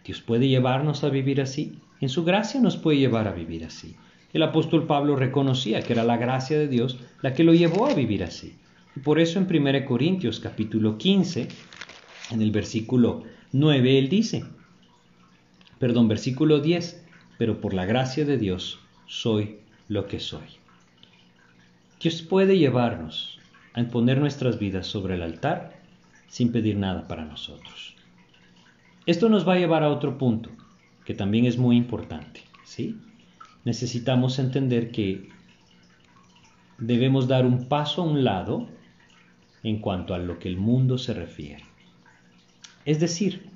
Dios 0.05 0.21
puede 0.21 0.47
llevarnos 0.47 1.03
a 1.03 1.09
vivir 1.09 1.39
así 1.39 1.77
en 2.03 2.09
su 2.09 2.25
gracia 2.25 2.59
nos 2.59 2.75
puede 2.75 2.97
llevar 2.97 3.29
a 3.29 3.31
vivir 3.31 3.63
así. 3.63 3.95
El 4.33 4.43
apóstol 4.43 4.85
Pablo 4.87 5.15
reconocía 5.15 5.81
que 5.81 5.93
era 5.93 6.03
la 6.03 6.17
gracia 6.17 6.59
de 6.59 6.67
Dios 6.67 6.99
la 7.21 7.33
que 7.33 7.45
lo 7.45 7.53
llevó 7.53 7.85
a 7.87 7.93
vivir 7.93 8.25
así. 8.25 8.57
Y 8.93 8.99
por 8.99 9.21
eso 9.21 9.39
en 9.39 9.47
1 9.49 9.85
Corintios 9.85 10.41
capítulo 10.41 10.97
15, 10.97 11.47
en 12.31 12.41
el 12.41 12.51
versículo 12.51 13.23
9, 13.53 13.97
él 13.97 14.09
dice, 14.09 14.43
perdón, 15.83 16.07
versículo 16.07 16.61
10, 16.61 17.05
pero 17.37 17.59
por 17.59 17.73
la 17.73 17.85
gracia 17.85 18.23
de 18.23 18.37
Dios 18.37 18.79
soy 19.05 19.57
lo 19.89 20.07
que 20.07 20.21
soy. 20.21 20.45
Dios 21.99 22.21
puede 22.21 22.57
llevarnos 22.57 23.37
a 23.73 23.83
poner 23.83 24.17
nuestras 24.17 24.59
vidas 24.59 24.87
sobre 24.87 25.15
el 25.15 25.21
altar 25.21 25.81
sin 26.29 26.53
pedir 26.53 26.77
nada 26.77 27.05
para 27.09 27.25
nosotros. 27.25 27.95
Esto 29.05 29.27
nos 29.27 29.45
va 29.45 29.55
a 29.55 29.59
llevar 29.59 29.83
a 29.83 29.89
otro 29.89 30.17
punto, 30.17 30.51
que 31.03 31.15
también 31.15 31.45
es 31.45 31.57
muy 31.57 31.75
importante, 31.75 32.39
¿sí? 32.63 32.97
Necesitamos 33.65 34.39
entender 34.39 34.89
que 34.89 35.27
debemos 36.77 37.27
dar 37.27 37.45
un 37.45 37.67
paso 37.67 38.03
a 38.03 38.05
un 38.05 38.23
lado 38.23 38.69
en 39.63 39.79
cuanto 39.79 40.13
a 40.13 40.19
lo 40.19 40.39
que 40.39 40.47
el 40.47 40.55
mundo 40.55 40.97
se 40.97 41.13
refiere. 41.13 41.65
Es 42.85 43.01
decir, 43.01 43.51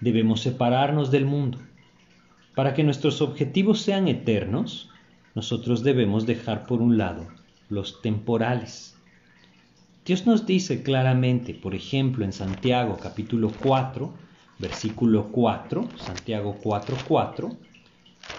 debemos 0.00 0.40
separarnos 0.40 1.10
del 1.10 1.26
mundo. 1.26 1.58
Para 2.54 2.74
que 2.74 2.84
nuestros 2.84 3.22
objetivos 3.22 3.80
sean 3.80 4.08
eternos, 4.08 4.90
nosotros 5.34 5.82
debemos 5.82 6.26
dejar 6.26 6.66
por 6.66 6.82
un 6.82 6.98
lado 6.98 7.26
los 7.68 8.02
temporales. 8.02 8.96
Dios 10.04 10.26
nos 10.26 10.46
dice 10.46 10.82
claramente, 10.82 11.54
por 11.54 11.74
ejemplo, 11.74 12.24
en 12.24 12.32
Santiago 12.32 12.98
capítulo 13.00 13.52
4, 13.62 14.12
versículo 14.58 15.28
4, 15.30 15.88
Santiago 15.96 16.56
4, 16.62 16.96
4. 17.06 17.56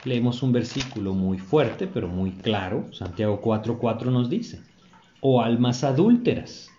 Leemos 0.05 0.43
un 0.43 0.51
versículo 0.51 1.13
muy 1.13 1.37
fuerte, 1.37 1.87
pero 1.87 2.07
muy 2.07 2.31
claro. 2.31 2.91
Santiago 2.93 3.39
4, 3.41 3.79
4 3.79 4.11
nos 4.11 4.29
dice, 4.29 4.61
o 5.21 5.41
almas 5.41 5.83
adúlteras. 5.83 6.69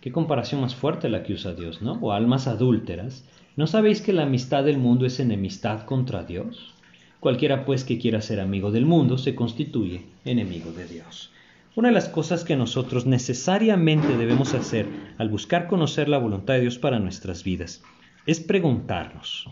Qué 0.00 0.12
comparación 0.12 0.60
más 0.60 0.74
fuerte 0.74 1.08
la 1.08 1.22
que 1.22 1.34
usa 1.34 1.54
Dios, 1.54 1.82
¿no? 1.82 1.92
O 2.00 2.12
almas 2.12 2.46
adúlteras. 2.46 3.24
¿No 3.56 3.66
sabéis 3.66 4.02
que 4.02 4.12
la 4.12 4.24
amistad 4.24 4.64
del 4.64 4.76
mundo 4.76 5.06
es 5.06 5.18
enemistad 5.18 5.86
contra 5.86 6.24
Dios? 6.24 6.74
Cualquiera 7.20 7.64
pues 7.64 7.84
que 7.84 7.98
quiera 7.98 8.20
ser 8.20 8.38
amigo 8.38 8.70
del 8.70 8.84
mundo 8.84 9.16
se 9.16 9.34
constituye 9.34 10.02
enemigo 10.26 10.72
de 10.72 10.86
Dios. 10.86 11.30
Una 11.74 11.88
de 11.88 11.94
las 11.94 12.10
cosas 12.10 12.44
que 12.44 12.54
nosotros 12.54 13.06
necesariamente 13.06 14.18
debemos 14.18 14.52
hacer 14.52 14.86
al 15.16 15.30
buscar 15.30 15.68
conocer 15.68 16.06
la 16.10 16.18
voluntad 16.18 16.52
de 16.52 16.60
Dios 16.60 16.78
para 16.78 16.98
nuestras 16.98 17.44
vidas 17.44 17.82
es 18.26 18.40
preguntarnos, 18.40 19.48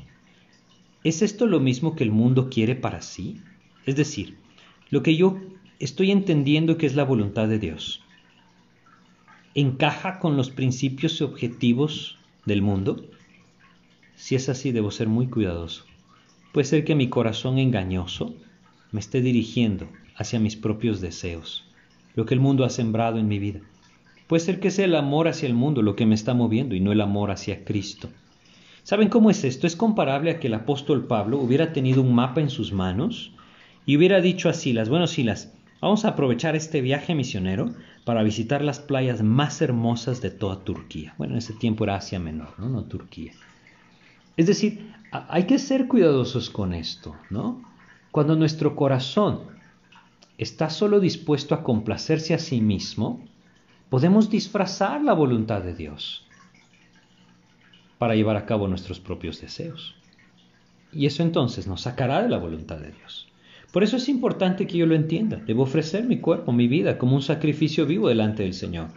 ¿es 1.02 1.22
esto 1.22 1.46
lo 1.46 1.60
mismo 1.60 1.96
que 1.96 2.04
el 2.04 2.10
mundo 2.10 2.50
quiere 2.50 2.74
para 2.74 3.00
sí? 3.00 3.40
Es 3.86 3.96
decir, 3.96 4.36
lo 4.90 5.02
que 5.02 5.16
yo 5.16 5.40
estoy 5.78 6.10
entendiendo 6.10 6.76
que 6.76 6.84
es 6.84 6.94
la 6.94 7.04
voluntad 7.04 7.48
de 7.48 7.58
Dios, 7.58 8.02
¿encaja 9.54 10.18
con 10.18 10.36
los 10.36 10.50
principios 10.50 11.22
y 11.22 11.24
objetivos 11.24 12.18
del 12.44 12.60
mundo? 12.60 13.08
Si 14.24 14.34
es 14.34 14.48
así, 14.48 14.72
debo 14.72 14.90
ser 14.90 15.06
muy 15.06 15.26
cuidadoso. 15.26 15.84
Puede 16.54 16.64
ser 16.64 16.86
que 16.86 16.94
mi 16.94 17.10
corazón 17.10 17.58
engañoso 17.58 18.34
me 18.90 19.00
esté 19.00 19.20
dirigiendo 19.20 19.86
hacia 20.16 20.40
mis 20.40 20.56
propios 20.56 21.02
deseos, 21.02 21.66
lo 22.14 22.24
que 22.24 22.32
el 22.32 22.40
mundo 22.40 22.64
ha 22.64 22.70
sembrado 22.70 23.18
en 23.18 23.28
mi 23.28 23.38
vida. 23.38 23.60
Puede 24.26 24.40
ser 24.40 24.60
que 24.60 24.70
sea 24.70 24.86
el 24.86 24.96
amor 24.96 25.28
hacia 25.28 25.46
el 25.46 25.52
mundo 25.52 25.82
lo 25.82 25.94
que 25.94 26.06
me 26.06 26.14
está 26.14 26.32
moviendo 26.32 26.74
y 26.74 26.80
no 26.80 26.90
el 26.90 27.02
amor 27.02 27.32
hacia 27.32 27.66
Cristo. 27.66 28.08
¿Saben 28.82 29.10
cómo 29.10 29.28
es 29.28 29.44
esto? 29.44 29.66
Es 29.66 29.76
comparable 29.76 30.30
a 30.30 30.40
que 30.40 30.46
el 30.46 30.54
apóstol 30.54 31.06
Pablo 31.06 31.38
hubiera 31.38 31.74
tenido 31.74 32.00
un 32.00 32.14
mapa 32.14 32.40
en 32.40 32.48
sus 32.48 32.72
manos 32.72 33.32
y 33.84 33.98
hubiera 33.98 34.22
dicho 34.22 34.48
a 34.48 34.54
Silas, 34.54 34.88
bueno 34.88 35.06
Silas, 35.06 35.52
vamos 35.82 36.06
a 36.06 36.08
aprovechar 36.08 36.56
este 36.56 36.80
viaje 36.80 37.14
misionero 37.14 37.74
para 38.06 38.22
visitar 38.22 38.64
las 38.64 38.78
playas 38.78 39.22
más 39.22 39.60
hermosas 39.60 40.22
de 40.22 40.30
toda 40.30 40.64
Turquía. 40.64 41.14
Bueno, 41.18 41.34
en 41.34 41.40
ese 41.40 41.52
tiempo 41.52 41.84
era 41.84 41.96
Asia 41.96 42.18
Menor, 42.18 42.58
¿no? 42.58 42.70
No 42.70 42.84
Turquía. 42.84 43.32
Es 44.36 44.46
decir, 44.46 44.92
hay 45.10 45.44
que 45.44 45.58
ser 45.58 45.86
cuidadosos 45.86 46.50
con 46.50 46.74
esto, 46.74 47.16
¿no? 47.30 47.62
Cuando 48.10 48.36
nuestro 48.36 48.74
corazón 48.74 49.42
está 50.38 50.70
solo 50.70 51.00
dispuesto 51.00 51.54
a 51.54 51.62
complacerse 51.62 52.34
a 52.34 52.38
sí 52.38 52.60
mismo, 52.60 53.24
podemos 53.90 54.30
disfrazar 54.30 55.02
la 55.02 55.12
voluntad 55.12 55.62
de 55.62 55.74
Dios 55.74 56.26
para 57.98 58.16
llevar 58.16 58.36
a 58.36 58.46
cabo 58.46 58.66
nuestros 58.66 58.98
propios 58.98 59.40
deseos. 59.40 59.94
Y 60.92 61.06
eso 61.06 61.22
entonces 61.22 61.66
nos 61.66 61.82
sacará 61.82 62.22
de 62.22 62.28
la 62.28 62.38
voluntad 62.38 62.78
de 62.78 62.92
Dios. 62.92 63.28
Por 63.72 63.82
eso 63.82 63.96
es 63.96 64.08
importante 64.08 64.66
que 64.66 64.78
yo 64.78 64.86
lo 64.86 64.94
entienda. 64.94 65.36
Debo 65.36 65.64
ofrecer 65.64 66.04
mi 66.04 66.18
cuerpo, 66.18 66.52
mi 66.52 66.68
vida, 66.68 66.98
como 66.98 67.16
un 67.16 67.22
sacrificio 67.22 67.86
vivo 67.86 68.08
delante 68.08 68.44
del 68.44 68.54
Señor. 68.54 68.88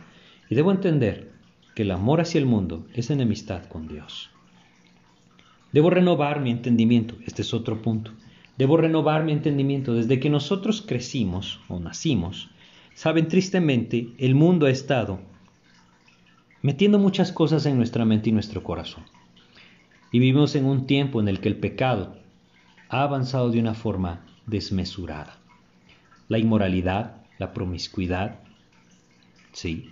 Y 0.49 0.55
debo 0.55 0.71
entender 0.71 1.31
que 1.73 1.81
el 1.81 1.91
amor 1.91 2.21
hacia 2.21 2.39
el 2.39 2.45
mundo 2.45 2.85
es 2.93 3.09
enemistad 3.09 3.65
con 3.65 3.87
Dios. 3.87 4.29
Debo 5.71 5.89
renovar 5.89 6.41
mi 6.41 6.51
entendimiento. 6.51 7.15
Este 7.25 7.41
es 7.41 7.53
otro 7.53 7.81
punto. 7.81 8.11
Debo 8.57 8.77
renovar 8.77 9.23
mi 9.23 9.31
entendimiento. 9.31 9.93
Desde 9.93 10.19
que 10.19 10.29
nosotros 10.29 10.81
crecimos 10.81 11.59
o 11.67 11.79
nacimos, 11.79 12.49
saben, 12.93 13.27
tristemente, 13.27 14.09
el 14.17 14.35
mundo 14.35 14.65
ha 14.65 14.71
estado 14.71 15.19
metiendo 16.61 16.99
muchas 16.99 17.31
cosas 17.31 17.65
en 17.65 17.77
nuestra 17.77 18.05
mente 18.05 18.29
y 18.29 18.33
nuestro 18.33 18.63
corazón. 18.63 19.03
Y 20.11 20.19
vivimos 20.19 20.55
en 20.55 20.65
un 20.65 20.87
tiempo 20.87 21.19
en 21.19 21.27
el 21.27 21.39
que 21.39 21.49
el 21.49 21.57
pecado 21.57 22.15
ha 22.89 23.03
avanzado 23.03 23.51
de 23.51 23.59
una 23.59 23.73
forma 23.73 24.25
desmesurada. 24.45 25.37
La 26.29 26.39
inmoralidad, 26.39 27.21
la 27.37 27.53
promiscuidad, 27.53 28.39
sí. 29.51 29.91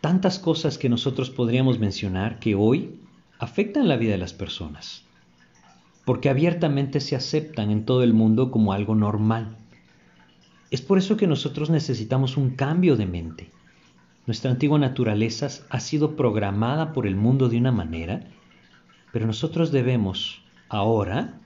Tantas 0.00 0.38
cosas 0.38 0.78
que 0.78 0.88
nosotros 0.88 1.30
podríamos 1.30 1.78
mencionar 1.78 2.38
que 2.38 2.54
hoy 2.54 3.00
afectan 3.38 3.88
la 3.88 3.96
vida 3.96 4.12
de 4.12 4.18
las 4.18 4.32
personas, 4.32 5.04
porque 6.04 6.28
abiertamente 6.28 7.00
se 7.00 7.14
aceptan 7.14 7.70
en 7.70 7.84
todo 7.84 8.02
el 8.02 8.12
mundo 8.12 8.50
como 8.50 8.72
algo 8.72 8.94
normal. 8.94 9.56
Es 10.70 10.82
por 10.82 10.98
eso 10.98 11.16
que 11.16 11.26
nosotros 11.26 11.70
necesitamos 11.70 12.36
un 12.36 12.50
cambio 12.50 12.96
de 12.96 13.06
mente. 13.06 13.50
Nuestra 14.26 14.50
antigua 14.50 14.78
naturaleza 14.78 15.48
ha 15.70 15.80
sido 15.80 16.16
programada 16.16 16.92
por 16.92 17.06
el 17.06 17.16
mundo 17.16 17.48
de 17.48 17.58
una 17.58 17.72
manera, 17.72 18.24
pero 19.12 19.26
nosotros 19.26 19.72
debemos 19.72 20.42
ahora, 20.68 21.38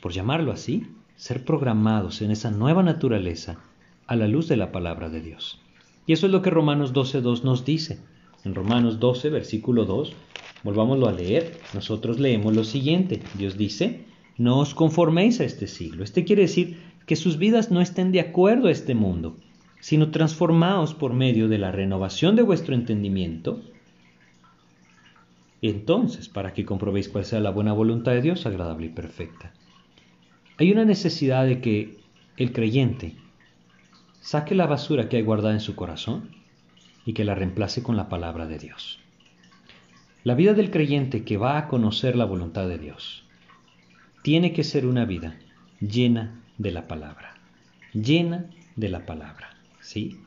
por 0.00 0.12
llamarlo 0.12 0.52
así, 0.52 0.86
ser 1.16 1.44
programados 1.44 2.22
en 2.22 2.30
esa 2.30 2.50
nueva 2.50 2.82
naturaleza 2.82 3.58
a 4.06 4.14
la 4.16 4.28
luz 4.28 4.46
de 4.46 4.56
la 4.56 4.72
palabra 4.72 5.08
de 5.08 5.20
Dios. 5.20 5.60
Y 6.06 6.12
eso 6.12 6.26
es 6.26 6.32
lo 6.32 6.42
que 6.42 6.50
Romanos 6.50 6.92
12.2 6.92 7.42
nos 7.42 7.64
dice. 7.64 8.00
En 8.44 8.54
Romanos 8.54 9.00
12, 9.00 9.30
versículo 9.30 9.84
2, 9.84 10.14
volvámoslo 10.62 11.08
a 11.08 11.12
leer, 11.12 11.58
nosotros 11.74 12.18
leemos 12.18 12.54
lo 12.54 12.64
siguiente. 12.64 13.20
Dios 13.34 13.56
dice, 13.56 14.04
no 14.36 14.58
os 14.58 14.74
conforméis 14.74 15.40
a 15.40 15.44
este 15.44 15.66
siglo. 15.66 16.04
Este 16.04 16.24
quiere 16.24 16.42
decir 16.42 16.78
que 17.06 17.16
sus 17.16 17.38
vidas 17.38 17.70
no 17.70 17.80
estén 17.80 18.12
de 18.12 18.20
acuerdo 18.20 18.68
a 18.68 18.70
este 18.70 18.94
mundo, 18.94 19.36
sino 19.80 20.10
transformaos 20.10 20.94
por 20.94 21.12
medio 21.12 21.48
de 21.48 21.58
la 21.58 21.72
renovación 21.72 22.36
de 22.36 22.42
vuestro 22.42 22.74
entendimiento. 22.74 23.60
Entonces, 25.62 26.28
para 26.28 26.52
que 26.52 26.64
comprobéis 26.64 27.08
cuál 27.08 27.24
sea 27.24 27.40
la 27.40 27.50
buena 27.50 27.72
voluntad 27.72 28.12
de 28.12 28.22
Dios, 28.22 28.46
agradable 28.46 28.86
y 28.86 28.90
perfecta. 28.90 29.52
Hay 30.58 30.70
una 30.72 30.84
necesidad 30.84 31.46
de 31.46 31.60
que 31.60 31.98
el 32.36 32.52
creyente 32.52 33.16
saque 34.20 34.54
la 34.54 34.66
basura 34.66 35.08
que 35.08 35.16
hay 35.16 35.22
guardada 35.22 35.54
en 35.54 35.60
su 35.60 35.74
corazón 35.74 36.30
y 37.04 37.12
que 37.14 37.24
la 37.24 37.34
reemplace 37.34 37.82
con 37.82 37.96
la 37.96 38.08
palabra 38.08 38.46
de 38.46 38.58
Dios. 38.58 38.99
La 40.22 40.34
vida 40.34 40.52
del 40.52 40.70
creyente 40.70 41.24
que 41.24 41.38
va 41.38 41.56
a 41.56 41.66
conocer 41.66 42.14
la 42.14 42.26
voluntad 42.26 42.68
de 42.68 42.76
Dios 42.76 43.24
tiene 44.22 44.52
que 44.52 44.64
ser 44.64 44.84
una 44.84 45.06
vida 45.06 45.38
llena 45.80 46.42
de 46.58 46.72
la 46.72 46.86
palabra, 46.86 47.36
llena 47.94 48.44
de 48.76 48.90
la 48.90 49.06
palabra. 49.06 49.56
¿sí? 49.80 50.18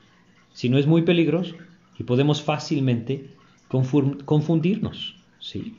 Si 0.52 0.68
no 0.68 0.80
es 0.80 0.88
muy 0.88 1.04
peligroso 1.04 1.54
y 2.00 2.06
podemos 2.06 2.42
fácilmente 2.42 3.30
confundirnos. 3.68 5.16
¿sí? 5.40 5.76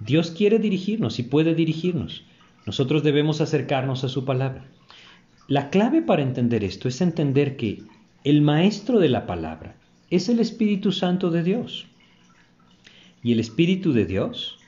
Dios 0.00 0.30
quiere 0.30 0.58
dirigirnos 0.58 1.18
y 1.18 1.22
puede 1.22 1.54
dirigirnos. 1.54 2.24
Nosotros 2.64 3.02
debemos 3.02 3.42
acercarnos 3.42 4.04
a 4.04 4.08
su 4.08 4.24
palabra. 4.24 4.64
La 5.48 5.68
clave 5.68 6.00
para 6.00 6.22
entender 6.22 6.64
esto 6.64 6.88
es 6.88 7.02
entender 7.02 7.58
que 7.58 7.82
el 8.24 8.40
maestro 8.40 8.98
de 8.98 9.10
la 9.10 9.26
palabra 9.26 9.76
es 10.08 10.30
el 10.30 10.40
Espíritu 10.40 10.92
Santo 10.92 11.30
de 11.30 11.42
Dios. 11.42 11.88
Y 13.28 13.32
el 13.32 13.40
Espíritu 13.40 13.92
de 13.92 14.06
Dios 14.06 14.58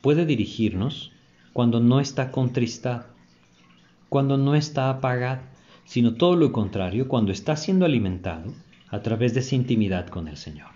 puede 0.00 0.26
dirigirnos 0.26 1.12
cuando 1.52 1.78
no 1.78 2.00
está 2.00 2.32
contristado, 2.32 3.04
cuando 4.08 4.36
no 4.36 4.56
está 4.56 4.90
apagado, 4.90 5.42
sino 5.84 6.14
todo 6.14 6.34
lo 6.34 6.50
contrario, 6.50 7.06
cuando 7.06 7.30
está 7.30 7.54
siendo 7.54 7.86
alimentado 7.86 8.52
a 8.88 9.00
través 9.02 9.32
de 9.32 9.38
esa 9.38 9.54
intimidad 9.54 10.08
con 10.08 10.26
el 10.26 10.38
Señor. 10.38 10.70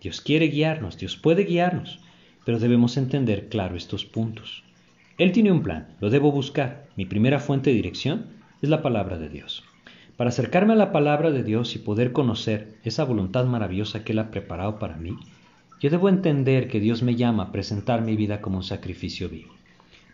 Dios 0.00 0.20
quiere 0.20 0.48
guiarnos, 0.48 0.98
Dios 0.98 1.16
puede 1.16 1.44
guiarnos, 1.44 2.00
pero 2.44 2.58
debemos 2.58 2.96
entender 2.96 3.48
claro 3.48 3.76
estos 3.76 4.04
puntos. 4.04 4.64
Él 5.18 5.30
tiene 5.30 5.52
un 5.52 5.62
plan, 5.62 5.94
lo 6.00 6.10
debo 6.10 6.32
buscar. 6.32 6.88
Mi 6.96 7.06
primera 7.06 7.38
fuente 7.38 7.70
de 7.70 7.76
dirección 7.76 8.26
es 8.60 8.68
la 8.68 8.82
palabra 8.82 9.16
de 9.16 9.28
Dios. 9.28 9.62
Para 10.16 10.30
acercarme 10.30 10.72
a 10.72 10.76
la 10.76 10.90
palabra 10.90 11.30
de 11.30 11.44
Dios 11.44 11.76
y 11.76 11.78
poder 11.78 12.10
conocer 12.10 12.74
esa 12.82 13.04
voluntad 13.04 13.44
maravillosa 13.44 14.02
que 14.02 14.10
Él 14.10 14.18
ha 14.18 14.32
preparado 14.32 14.80
para 14.80 14.96
mí, 14.96 15.16
yo 15.82 15.90
debo 15.90 16.08
entender 16.08 16.68
que 16.68 16.78
Dios 16.78 17.02
me 17.02 17.16
llama 17.16 17.42
a 17.42 17.50
presentar 17.50 18.02
mi 18.02 18.14
vida 18.14 18.40
como 18.40 18.58
un 18.58 18.62
sacrificio 18.62 19.28
vivo. 19.28 19.52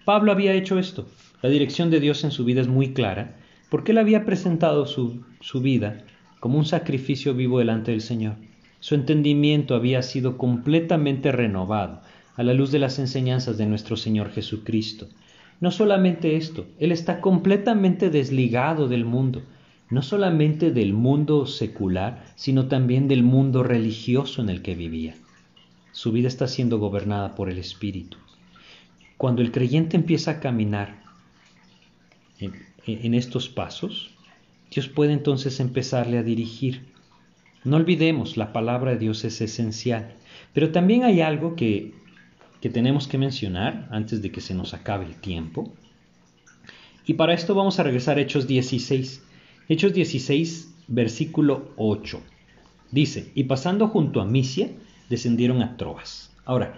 Pablo 0.07 0.33
había 0.33 0.55
hecho 0.55 0.79
esto. 0.79 1.07
La 1.43 1.51
dirección 1.51 1.91
de 1.91 2.01
Dios 2.01 2.25
en 2.25 2.31
su 2.31 2.47
vida 2.47 2.63
es 2.63 2.69
muy 2.69 2.95
clara 2.95 3.37
porque 3.69 3.93
él 3.93 3.99
había 3.99 4.25
presentado 4.25 4.87
su, 4.87 5.27
su 5.41 5.61
vida 5.61 6.05
como 6.41 6.57
un 6.57 6.65
sacrificio 6.65 7.35
vivo 7.35 7.59
delante 7.59 7.91
del 7.91 8.01
Señor. 8.01 8.37
Su 8.81 8.95
entendimiento 8.95 9.75
había 9.75 10.01
sido 10.01 10.39
completamente 10.39 11.33
renovado 11.33 12.01
a 12.37 12.43
la 12.43 12.55
luz 12.55 12.73
de 12.73 12.79
las 12.79 12.99
enseñanzas 12.99 13.59
de 13.59 13.67
nuestro 13.67 13.99
Señor 13.99 14.31
Jesucristo. 14.31 15.07
No 15.61 15.71
solamente 15.71 16.37
esto, 16.37 16.67
Él 16.79 16.93
está 16.93 17.21
completamente 17.21 18.09
desligado 18.09 18.89
del 18.89 19.05
mundo, 19.05 19.43
no 19.91 20.01
solamente 20.01 20.71
del 20.71 20.95
mundo 20.95 21.45
secular, 21.45 22.25
sino 22.37 22.69
también 22.69 23.07
del 23.07 23.23
mundo 23.23 23.63
religioso 23.63 24.41
en 24.41 24.49
el 24.49 24.63
que 24.63 24.75
vivía. 24.75 25.15
Su 25.99 26.13
vida 26.13 26.29
está 26.29 26.47
siendo 26.47 26.79
gobernada 26.79 27.35
por 27.35 27.51
el 27.51 27.59
Espíritu. 27.59 28.19
Cuando 29.17 29.43
el 29.43 29.51
creyente 29.51 29.97
empieza 29.97 30.31
a 30.31 30.39
caminar 30.39 31.03
en, 32.39 33.15
estos 33.15 33.49
pasos, 33.49 34.13
Dios 34.71 34.87
puede 34.87 35.13
entonces 35.13 35.59
empezarle 35.59 36.19
a 36.19 36.23
dirigir. 36.23 36.85
No 37.65 37.79
olvidemos, 37.79 38.37
la 38.37 38.53
palabra 38.53 38.93
de 38.93 38.99
Dios 38.99 39.25
es 39.25 39.41
esencial, 39.41 40.15
pero 40.53 40.71
también 40.71 41.03
hay 41.03 41.21
algo 41.21 41.57
que, 41.57 41.95
que 42.61 42.71
tenemos 42.71 43.09
que 43.09 43.19
mencionar 43.19 43.89
antes 43.91 44.23
de 44.23 44.31
que 44.31 44.41
se 44.41 44.55
nos 44.55 44.75
acabe 44.75 45.05
el 45.05 45.17
tiempo. 45.17 45.75
Y 47.07 47.15
para 47.15 47.35
esto 47.35 47.57
vamos 47.57 47.81
a 47.81 47.83
regresar 47.83 48.19
a 48.19 48.21
Hechos 48.21 48.47
16. 48.47 49.25
Hechos 49.69 49.93
16, 49.95 50.75
versículo 50.87 51.73
8. 51.77 52.23
Dice, 52.93 53.33
y 53.35 53.45
pasando 53.45 53.89
junto 53.89 54.21
a 54.21 54.25
Misia, 54.25 54.71
descendieron 55.09 55.63
a 55.63 55.77
Troas. 55.77 56.31
Ahora, 56.45 56.75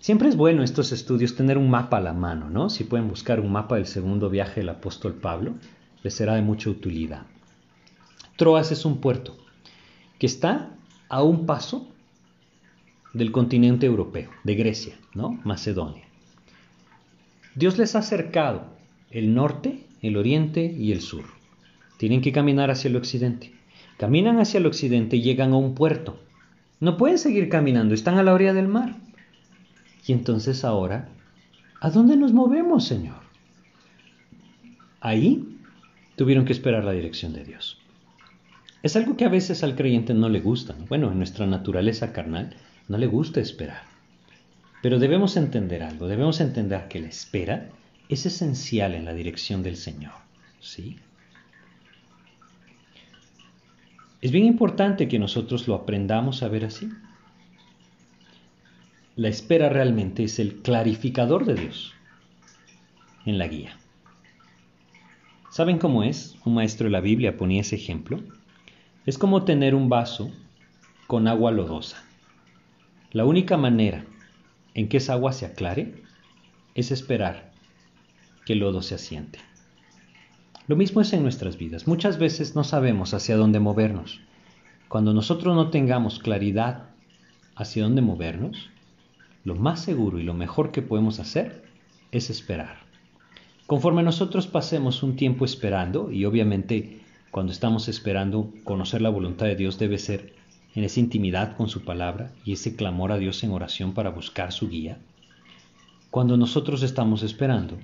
Siempre 0.00 0.28
es 0.28 0.36
bueno 0.36 0.62
estos 0.62 0.92
estudios 0.92 1.34
tener 1.34 1.58
un 1.58 1.68
mapa 1.68 1.96
a 1.96 2.00
la 2.00 2.12
mano, 2.12 2.48
¿no? 2.48 2.70
Si 2.70 2.84
pueden 2.84 3.08
buscar 3.08 3.40
un 3.40 3.50
mapa 3.50 3.74
del 3.74 3.86
segundo 3.86 4.30
viaje 4.30 4.60
del 4.60 4.68
apóstol 4.68 5.14
Pablo, 5.14 5.54
les 6.02 6.14
será 6.14 6.34
de 6.36 6.42
mucha 6.42 6.70
utilidad. 6.70 7.26
Troas 8.36 8.70
es 8.70 8.84
un 8.84 9.00
puerto 9.00 9.36
que 10.18 10.26
está 10.26 10.70
a 11.08 11.22
un 11.22 11.46
paso 11.46 11.88
del 13.12 13.32
continente 13.32 13.86
europeo, 13.86 14.30
de 14.44 14.54
Grecia, 14.54 14.96
¿no? 15.14 15.40
Macedonia. 15.44 16.04
Dios 17.54 17.76
les 17.76 17.96
ha 17.96 17.98
acercado 17.98 18.64
el 19.10 19.34
norte, 19.34 19.84
el 20.00 20.16
oriente 20.16 20.64
y 20.64 20.92
el 20.92 21.00
sur. 21.00 21.24
Tienen 21.96 22.20
que 22.20 22.32
caminar 22.32 22.70
hacia 22.70 22.88
el 22.88 22.96
occidente. 22.96 23.52
Caminan 23.96 24.38
hacia 24.38 24.58
el 24.58 24.66
occidente 24.66 25.16
y 25.16 25.22
llegan 25.22 25.52
a 25.52 25.56
un 25.56 25.74
puerto. 25.74 26.20
No 26.80 26.96
pueden 26.96 27.18
seguir 27.18 27.48
caminando, 27.48 27.94
están 27.94 28.18
a 28.18 28.22
la 28.22 28.34
orilla 28.34 28.54
del 28.54 28.68
mar. 28.68 28.96
Y 30.06 30.12
entonces 30.12 30.64
ahora, 30.64 31.08
¿a 31.80 31.90
dónde 31.90 32.16
nos 32.16 32.32
movemos, 32.32 32.86
Señor? 32.86 33.16
Ahí 35.00 35.58
tuvieron 36.16 36.44
que 36.44 36.52
esperar 36.52 36.84
la 36.84 36.92
dirección 36.92 37.32
de 37.32 37.44
Dios. 37.44 37.78
Es 38.82 38.94
algo 38.96 39.16
que 39.16 39.24
a 39.24 39.28
veces 39.28 39.64
al 39.64 39.74
creyente 39.74 40.14
no 40.14 40.28
le 40.28 40.40
gusta. 40.40 40.76
Bueno, 40.88 41.10
en 41.10 41.18
nuestra 41.18 41.46
naturaleza 41.46 42.12
carnal 42.12 42.54
no 42.86 42.96
le 42.96 43.06
gusta 43.06 43.40
esperar. 43.40 43.82
Pero 44.82 45.00
debemos 45.00 45.36
entender 45.36 45.82
algo, 45.82 46.06
debemos 46.06 46.40
entender 46.40 46.86
que 46.88 47.00
la 47.00 47.08
espera 47.08 47.68
es 48.08 48.24
esencial 48.24 48.94
en 48.94 49.04
la 49.04 49.14
dirección 49.14 49.62
del 49.62 49.76
Señor. 49.76 50.12
¿Sí? 50.60 50.96
Es 54.20 54.32
bien 54.32 54.46
importante 54.46 55.06
que 55.06 55.18
nosotros 55.18 55.68
lo 55.68 55.74
aprendamos 55.74 56.42
a 56.42 56.48
ver 56.48 56.64
así. 56.64 56.88
La 59.14 59.28
espera 59.28 59.68
realmente 59.68 60.24
es 60.24 60.38
el 60.38 60.56
clarificador 60.62 61.44
de 61.44 61.54
Dios 61.54 61.94
en 63.26 63.38
la 63.38 63.46
guía. 63.46 63.76
¿Saben 65.50 65.78
cómo 65.78 66.02
es? 66.02 66.36
Un 66.44 66.54
maestro 66.54 66.84
de 66.84 66.90
la 66.90 67.00
Biblia 67.00 67.36
ponía 67.36 67.60
ese 67.60 67.76
ejemplo. 67.76 68.20
Es 69.06 69.18
como 69.18 69.44
tener 69.44 69.74
un 69.74 69.88
vaso 69.88 70.30
con 71.06 71.28
agua 71.28 71.50
lodosa. 71.52 72.04
La 73.12 73.24
única 73.24 73.56
manera 73.56 74.04
en 74.74 74.88
que 74.88 74.98
esa 74.98 75.14
agua 75.14 75.32
se 75.32 75.46
aclare 75.46 75.94
es 76.74 76.90
esperar 76.90 77.52
que 78.44 78.52
el 78.52 78.60
lodo 78.60 78.82
se 78.82 78.94
asiente. 78.94 79.38
Lo 80.68 80.76
mismo 80.76 81.00
es 81.00 81.14
en 81.14 81.22
nuestras 81.22 81.56
vidas. 81.56 81.86
Muchas 81.86 82.18
veces 82.18 82.54
no 82.54 82.62
sabemos 82.62 83.14
hacia 83.14 83.38
dónde 83.38 83.58
movernos. 83.58 84.20
Cuando 84.88 85.14
nosotros 85.14 85.56
no 85.56 85.70
tengamos 85.70 86.18
claridad 86.18 86.90
hacia 87.56 87.84
dónde 87.84 88.02
movernos, 88.02 88.68
lo 89.44 89.54
más 89.54 89.80
seguro 89.80 90.18
y 90.18 90.24
lo 90.24 90.34
mejor 90.34 90.70
que 90.70 90.82
podemos 90.82 91.20
hacer 91.20 91.64
es 92.12 92.28
esperar. 92.28 92.80
Conforme 93.66 94.02
nosotros 94.02 94.46
pasemos 94.46 95.02
un 95.02 95.16
tiempo 95.16 95.46
esperando, 95.46 96.12
y 96.12 96.26
obviamente 96.26 97.00
cuando 97.30 97.52
estamos 97.52 97.88
esperando 97.88 98.52
conocer 98.64 99.00
la 99.00 99.08
voluntad 99.08 99.46
de 99.46 99.56
Dios 99.56 99.78
debe 99.78 99.96
ser 99.96 100.34
en 100.74 100.84
esa 100.84 101.00
intimidad 101.00 101.56
con 101.56 101.70
su 101.70 101.82
palabra 101.86 102.30
y 102.44 102.52
ese 102.52 102.76
clamor 102.76 103.12
a 103.12 103.18
Dios 103.18 103.42
en 103.42 103.52
oración 103.52 103.94
para 103.94 104.10
buscar 104.10 104.52
su 104.52 104.68
guía. 104.68 104.98
Cuando 106.10 106.36
nosotros 106.36 106.82
estamos 106.82 107.22
esperando, 107.22 107.78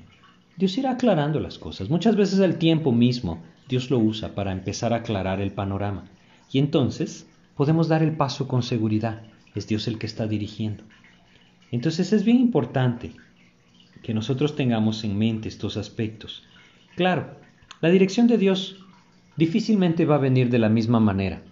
Dios 0.56 0.78
irá 0.78 0.92
aclarando 0.92 1.40
las 1.40 1.58
cosas. 1.58 1.90
Muchas 1.90 2.14
veces 2.14 2.38
el 2.38 2.58
tiempo 2.58 2.92
mismo 2.92 3.42
Dios 3.68 3.90
lo 3.90 3.98
usa 3.98 4.34
para 4.34 4.52
empezar 4.52 4.92
a 4.92 4.96
aclarar 4.96 5.40
el 5.40 5.52
panorama. 5.52 6.04
Y 6.52 6.58
entonces 6.58 7.26
podemos 7.56 7.88
dar 7.88 8.02
el 8.02 8.16
paso 8.16 8.46
con 8.46 8.62
seguridad. 8.62 9.22
Es 9.54 9.66
Dios 9.66 9.88
el 9.88 9.98
que 9.98 10.06
está 10.06 10.26
dirigiendo. 10.26 10.84
Entonces 11.72 12.12
es 12.12 12.24
bien 12.24 12.38
importante 12.38 13.12
que 14.02 14.14
nosotros 14.14 14.54
tengamos 14.54 15.02
en 15.02 15.18
mente 15.18 15.48
estos 15.48 15.76
aspectos. 15.76 16.44
Claro, 16.94 17.36
la 17.80 17.90
dirección 17.90 18.28
de 18.28 18.38
Dios 18.38 18.76
difícilmente 19.36 20.04
va 20.04 20.16
a 20.16 20.18
venir 20.18 20.50
de 20.50 20.58
la 20.58 20.68
misma 20.68 21.00
manera 21.00 21.42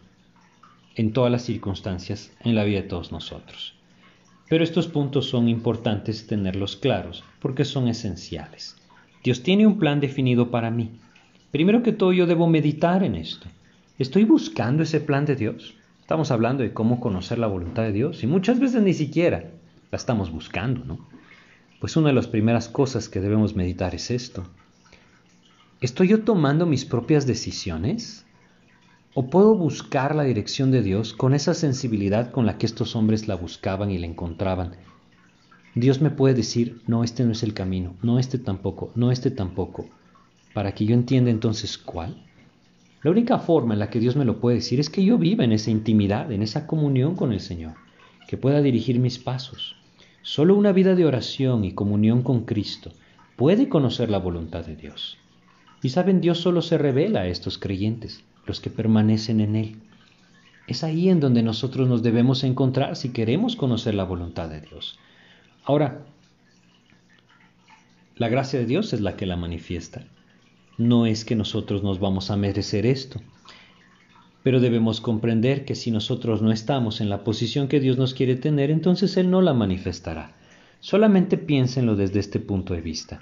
en 0.94 1.12
todas 1.12 1.32
las 1.32 1.42
circunstancias 1.42 2.32
en 2.44 2.54
la 2.54 2.64
vida 2.64 2.82
de 2.82 2.88
todos 2.88 3.10
nosotros. 3.10 3.74
Pero 4.48 4.62
estos 4.62 4.86
puntos 4.86 5.28
son 5.28 5.48
importantes 5.48 6.26
tenerlos 6.26 6.76
claros 6.76 7.24
porque 7.40 7.64
son 7.64 7.88
esenciales. 7.88 8.76
Dios 9.22 9.42
tiene 9.42 9.66
un 9.66 9.78
plan 9.78 10.00
definido 10.00 10.50
para 10.50 10.70
mí. 10.70 10.90
Primero 11.52 11.82
que 11.82 11.92
todo 11.92 12.12
yo 12.12 12.26
debo 12.26 12.48
meditar 12.48 13.04
en 13.04 13.14
esto. 13.14 13.46
¿Estoy 13.98 14.24
buscando 14.24 14.82
ese 14.82 15.00
plan 15.00 15.26
de 15.26 15.36
Dios? 15.36 15.74
Estamos 16.00 16.30
hablando 16.30 16.62
de 16.62 16.72
cómo 16.72 16.98
conocer 16.98 17.38
la 17.38 17.46
voluntad 17.46 17.84
de 17.84 17.92
Dios 17.92 18.24
y 18.24 18.26
muchas 18.26 18.58
veces 18.58 18.82
ni 18.82 18.94
siquiera 18.94 19.50
la 19.90 19.96
estamos 19.96 20.32
buscando, 20.32 20.84
¿no? 20.84 20.98
Pues 21.78 21.96
una 21.96 22.08
de 22.08 22.14
las 22.14 22.26
primeras 22.26 22.68
cosas 22.68 23.08
que 23.08 23.20
debemos 23.20 23.54
meditar 23.54 23.94
es 23.94 24.10
esto. 24.10 24.44
¿Estoy 25.80 26.08
yo 26.08 26.22
tomando 26.22 26.66
mis 26.66 26.84
propias 26.84 27.26
decisiones? 27.26 28.24
¿O 29.14 29.30
puedo 29.30 29.54
buscar 29.54 30.14
la 30.14 30.24
dirección 30.24 30.70
de 30.70 30.82
Dios 30.82 31.12
con 31.12 31.34
esa 31.34 31.54
sensibilidad 31.54 32.30
con 32.30 32.46
la 32.46 32.58
que 32.58 32.66
estos 32.66 32.96
hombres 32.96 33.28
la 33.28 33.34
buscaban 33.34 33.90
y 33.90 33.98
la 33.98 34.06
encontraban? 34.06 34.72
Dios 35.74 36.02
me 36.02 36.10
puede 36.10 36.34
decir, 36.34 36.82
no, 36.86 37.02
este 37.02 37.24
no 37.24 37.32
es 37.32 37.42
el 37.42 37.54
camino, 37.54 37.94
no, 38.02 38.18
este 38.18 38.38
tampoco, 38.38 38.92
no, 38.94 39.10
este 39.10 39.30
tampoco, 39.30 39.88
para 40.52 40.72
que 40.72 40.84
yo 40.84 40.92
entienda 40.92 41.30
entonces 41.30 41.78
cuál. 41.78 42.22
La 43.02 43.10
única 43.10 43.38
forma 43.38 43.72
en 43.72 43.80
la 43.80 43.88
que 43.88 43.98
Dios 43.98 44.14
me 44.14 44.26
lo 44.26 44.38
puede 44.38 44.56
decir 44.56 44.80
es 44.80 44.90
que 44.90 45.02
yo 45.02 45.16
viva 45.16 45.44
en 45.44 45.52
esa 45.52 45.70
intimidad, 45.70 46.30
en 46.30 46.42
esa 46.42 46.66
comunión 46.66 47.16
con 47.16 47.32
el 47.32 47.40
Señor, 47.40 47.72
que 48.28 48.36
pueda 48.36 48.60
dirigir 48.60 48.98
mis 48.98 49.18
pasos. 49.18 49.76
Solo 50.20 50.54
una 50.56 50.72
vida 50.72 50.94
de 50.94 51.06
oración 51.06 51.64
y 51.64 51.72
comunión 51.72 52.22
con 52.22 52.44
Cristo 52.44 52.92
puede 53.36 53.68
conocer 53.70 54.10
la 54.10 54.18
voluntad 54.18 54.66
de 54.66 54.76
Dios. 54.76 55.16
Y 55.82 55.88
saben, 55.88 56.20
Dios 56.20 56.38
solo 56.38 56.60
se 56.62 56.76
revela 56.78 57.22
a 57.22 57.26
estos 57.26 57.56
creyentes 57.58 58.22
los 58.46 58.60
que 58.60 58.70
permanecen 58.70 59.40
en 59.40 59.56
Él. 59.56 59.76
Es 60.68 60.84
ahí 60.84 61.08
en 61.08 61.18
donde 61.18 61.42
nosotros 61.42 61.88
nos 61.88 62.02
debemos 62.02 62.44
encontrar 62.44 62.94
si 62.94 63.08
queremos 63.08 63.56
conocer 63.56 63.94
la 63.94 64.04
voluntad 64.04 64.48
de 64.48 64.60
Dios. 64.60 64.98
Ahora, 65.64 66.04
la 68.16 68.28
gracia 68.28 68.58
de 68.58 68.66
Dios 68.66 68.92
es 68.92 69.00
la 69.00 69.16
que 69.16 69.26
la 69.26 69.36
manifiesta. 69.36 70.04
No 70.76 71.06
es 71.06 71.24
que 71.24 71.36
nosotros 71.36 71.84
nos 71.84 72.00
vamos 72.00 72.30
a 72.30 72.36
merecer 72.36 72.84
esto, 72.84 73.20
pero 74.42 74.58
debemos 74.58 75.00
comprender 75.00 75.64
que 75.64 75.76
si 75.76 75.92
nosotros 75.92 76.42
no 76.42 76.50
estamos 76.50 77.00
en 77.00 77.08
la 77.08 77.22
posición 77.22 77.68
que 77.68 77.78
Dios 77.78 77.96
nos 77.96 78.12
quiere 78.12 78.34
tener, 78.34 78.70
entonces 78.70 79.16
Él 79.16 79.30
no 79.30 79.40
la 79.40 79.54
manifestará. 79.54 80.34
Solamente 80.80 81.38
piénsenlo 81.38 81.94
desde 81.94 82.18
este 82.18 82.40
punto 82.40 82.74
de 82.74 82.80
vista. 82.80 83.20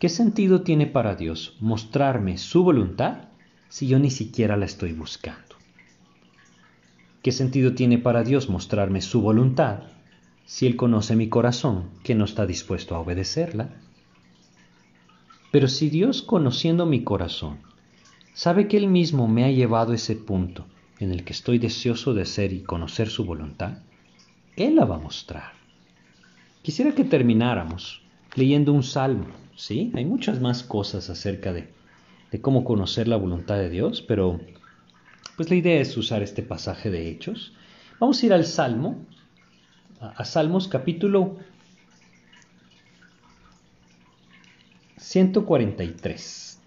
¿Qué 0.00 0.08
sentido 0.08 0.62
tiene 0.62 0.86
para 0.86 1.14
Dios 1.14 1.56
mostrarme 1.60 2.36
su 2.36 2.64
voluntad 2.64 3.28
si 3.68 3.86
yo 3.86 4.00
ni 4.00 4.10
siquiera 4.10 4.56
la 4.56 4.64
estoy 4.64 4.92
buscando? 4.92 5.54
¿Qué 7.22 7.30
sentido 7.30 7.74
tiene 7.74 7.98
para 7.98 8.24
Dios 8.24 8.48
mostrarme 8.48 9.00
su 9.02 9.20
voluntad 9.20 9.84
si 10.46 10.66
Él 10.66 10.76
conoce 10.76 11.14
mi 11.14 11.28
corazón 11.28 11.90
que 12.02 12.14
no 12.14 12.24
está 12.24 12.46
dispuesto 12.46 12.94
a 12.94 13.00
obedecerla? 13.00 13.68
Pero 15.52 15.68
si 15.68 15.90
Dios, 15.90 16.22
conociendo 16.22 16.86
mi 16.86 17.04
corazón, 17.04 17.58
sabe 18.32 18.66
que 18.66 18.78
Él 18.78 18.86
mismo 18.86 19.28
me 19.28 19.44
ha 19.44 19.50
llevado 19.50 19.92
a 19.92 19.96
ese 19.96 20.16
punto 20.16 20.64
en 20.98 21.12
el 21.12 21.24
que 21.24 21.34
estoy 21.34 21.58
deseoso 21.58 22.14
de 22.14 22.24
ser 22.24 22.54
y 22.54 22.62
conocer 22.62 23.10
su 23.10 23.26
voluntad, 23.26 23.80
Él 24.56 24.76
la 24.76 24.86
va 24.86 24.96
a 24.96 25.00
mostrar. 25.00 25.52
Quisiera 26.62 26.94
que 26.94 27.04
termináramos 27.04 28.00
leyendo 28.34 28.72
un 28.72 28.82
salmo, 28.82 29.26
¿sí? 29.54 29.92
Hay 29.94 30.06
muchas 30.06 30.40
más 30.40 30.62
cosas 30.62 31.10
acerca 31.10 31.52
de 31.52 31.76
de 32.30 32.40
cómo 32.40 32.64
conocer 32.64 33.08
la 33.08 33.16
voluntad 33.16 33.56
de 33.56 33.70
Dios, 33.70 34.02
pero 34.02 34.40
pues 35.36 35.50
la 35.50 35.56
idea 35.56 35.80
es 35.80 35.96
usar 35.96 36.22
este 36.22 36.42
pasaje 36.42 36.90
de 36.90 37.08
Hechos. 37.08 37.52
Vamos 38.00 38.22
a 38.22 38.26
ir 38.26 38.32
al 38.32 38.44
Salmo, 38.44 39.06
a, 40.00 40.24
Salmos 40.24 40.68
capítulo 40.68 41.36
143. 44.98 46.60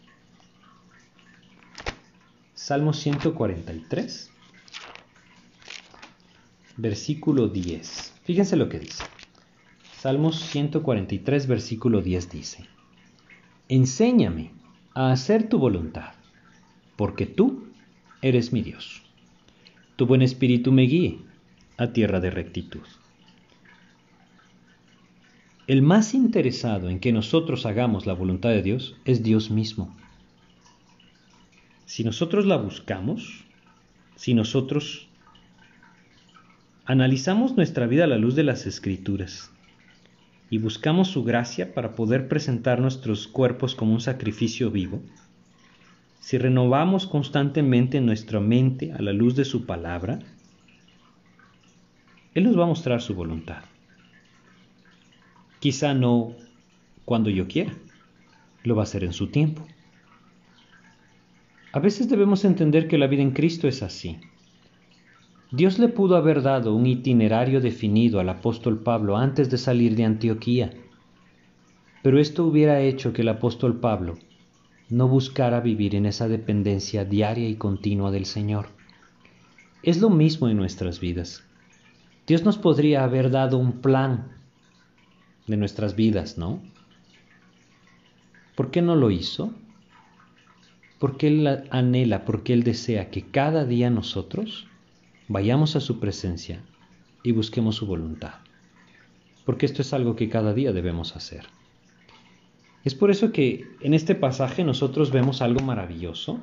Salmo 2.54 2.94
143, 2.94 4.32
versículo 6.78 7.48
10. 7.48 8.14
Fíjense 8.24 8.56
lo 8.56 8.70
que 8.70 8.80
dice. 8.80 9.04
Salmos 9.98 10.40
143, 10.40 11.48
versículo 11.48 12.02
10 12.02 12.30
dice, 12.30 12.66
Enséñame 13.68 14.52
a 14.94 15.12
hacer 15.12 15.50
tu 15.50 15.60
voluntad, 15.60 16.14
porque 16.96 17.26
tú 17.26 17.68
eres 18.22 18.54
mi 18.54 18.62
Dios. 18.62 19.02
Tu 19.96 20.06
buen 20.06 20.22
espíritu 20.22 20.72
me 20.72 20.84
guíe 20.84 21.20
a 21.78 21.88
tierra 21.88 22.20
de 22.20 22.32
rectitud. 22.32 22.84
El 25.70 25.84
más 25.84 26.16
interesado 26.16 26.90
en 26.90 27.00
que 27.00 27.12
nosotros 27.12 27.68
hagamos 27.68 28.08
la 28.08 28.14
voluntad 28.14 28.50
de 28.50 28.64
Dios 28.64 28.96
es 29.06 29.22
Dios 29.22 29.52
mismo. 29.52 29.96
Si 31.86 32.04
nosotros 32.04 32.48
la 32.48 32.58
buscamos, 32.58 33.46
si 34.16 34.34
nosotros 34.34 35.10
analizamos 36.86 37.56
nuestra 37.56 37.86
vida 37.86 38.06
a 38.06 38.08
la 38.08 38.18
luz 38.18 38.34
de 38.34 38.42
las 38.42 38.66
escrituras, 38.66 39.52
y 40.50 40.58
buscamos 40.58 41.10
su 41.10 41.24
gracia 41.24 41.76
para 41.76 41.94
poder 41.94 42.28
presentar 42.28 42.82
nuestros 42.82 43.28
cuerpos 43.28 43.76
como 43.76 43.94
un 43.94 44.02
sacrificio 44.02 44.72
vivo, 44.72 45.04
si 46.20 46.40
renovamos 46.40 47.06
constantemente 47.06 48.02
nuestra 48.02 48.40
mente 48.40 48.92
a 48.92 49.04
la 49.04 49.14
luz 49.14 49.36
de 49.36 49.46
su 49.46 49.68
palabra, 49.68 50.18
Él 52.34 52.46
nos 52.46 52.58
va 52.58 52.64
a 52.64 52.70
mostrar 52.70 53.04
su 53.04 53.14
voluntad. 53.14 53.66
Quizá 55.60 55.94
no 55.94 56.36
cuando 57.06 57.30
yo 57.30 57.48
quiera, 57.48 57.74
lo 58.64 58.76
va 58.76 58.84
a 58.84 58.84
hacer 58.84 59.04
en 59.04 59.14
su 59.14 59.28
tiempo. 59.28 59.66
A 61.72 61.80
veces 61.80 62.10
debemos 62.10 62.46
entender 62.46 62.88
que 62.88 62.98
la 62.98 63.08
vida 63.08 63.22
en 63.22 63.32
Cristo 63.32 63.68
es 63.68 63.84
así. 63.84 64.18
Dios 65.52 65.80
le 65.80 65.88
pudo 65.88 66.16
haber 66.16 66.42
dado 66.42 66.76
un 66.76 66.86
itinerario 66.86 67.62
definido 67.62 68.20
al 68.20 68.30
apóstol 68.30 68.80
Pablo 68.80 69.18
antes 69.18 69.50
de 69.50 69.58
salir 69.58 69.96
de 69.96 70.06
Antioquía, 70.06 70.72
pero 72.04 72.20
esto 72.20 72.46
hubiera 72.46 72.80
hecho 72.82 73.14
que 73.14 73.24
el 73.24 73.30
apóstol 73.30 73.80
Pablo 73.80 74.18
no 74.90 75.08
buscara 75.08 75.60
vivir 75.60 75.96
en 75.96 76.06
esa 76.06 76.28
dependencia 76.28 77.06
diaria 77.06 77.50
y 77.50 77.56
continua 77.56 78.12
del 78.12 78.26
Señor. 78.26 78.68
Es 79.84 80.00
lo 80.00 80.10
mismo 80.10 80.48
en 80.50 80.58
nuestras 80.58 81.00
vidas. 81.00 81.44
Dios 82.26 82.44
nos 82.44 82.58
podría 82.58 83.04
haber 83.04 83.32
dado 83.32 83.58
un 83.58 83.82
plan 83.82 84.39
de 85.50 85.58
nuestras 85.58 85.96
vidas, 85.96 86.38
¿no? 86.38 86.62
¿Por 88.56 88.72
qué 88.72 88.82
no 88.82 88.96
lo 88.96 89.12
hizo? 89.12 89.54
Porque 91.00 91.28
Él 91.28 91.64
anhela, 91.72 92.26
porque 92.26 92.54
Él 92.54 92.64
desea 92.64 93.10
que 93.10 93.24
cada 93.24 93.66
día 93.66 93.90
nosotros 93.90 94.68
vayamos 95.28 95.76
a 95.76 95.80
su 95.80 96.00
presencia 96.00 96.62
y 97.24 97.32
busquemos 97.32 97.76
su 97.76 97.86
voluntad. 97.86 98.34
Porque 99.46 99.66
esto 99.66 99.82
es 99.82 99.94
algo 99.94 100.16
que 100.16 100.30
cada 100.30 100.54
día 100.54 100.74
debemos 100.74 101.16
hacer. 101.16 101.46
Es 102.84 102.96
por 102.96 103.12
eso 103.12 103.32
que 103.32 103.66
en 103.82 103.94
este 103.94 104.16
pasaje 104.16 104.64
nosotros 104.64 105.12
vemos 105.12 105.42
algo 105.42 105.62
maravilloso. 105.62 106.40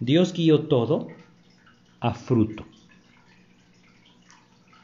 Dios 0.00 0.32
guió 0.32 0.62
todo 0.62 1.08
a 2.00 2.14
fruto. 2.14 2.66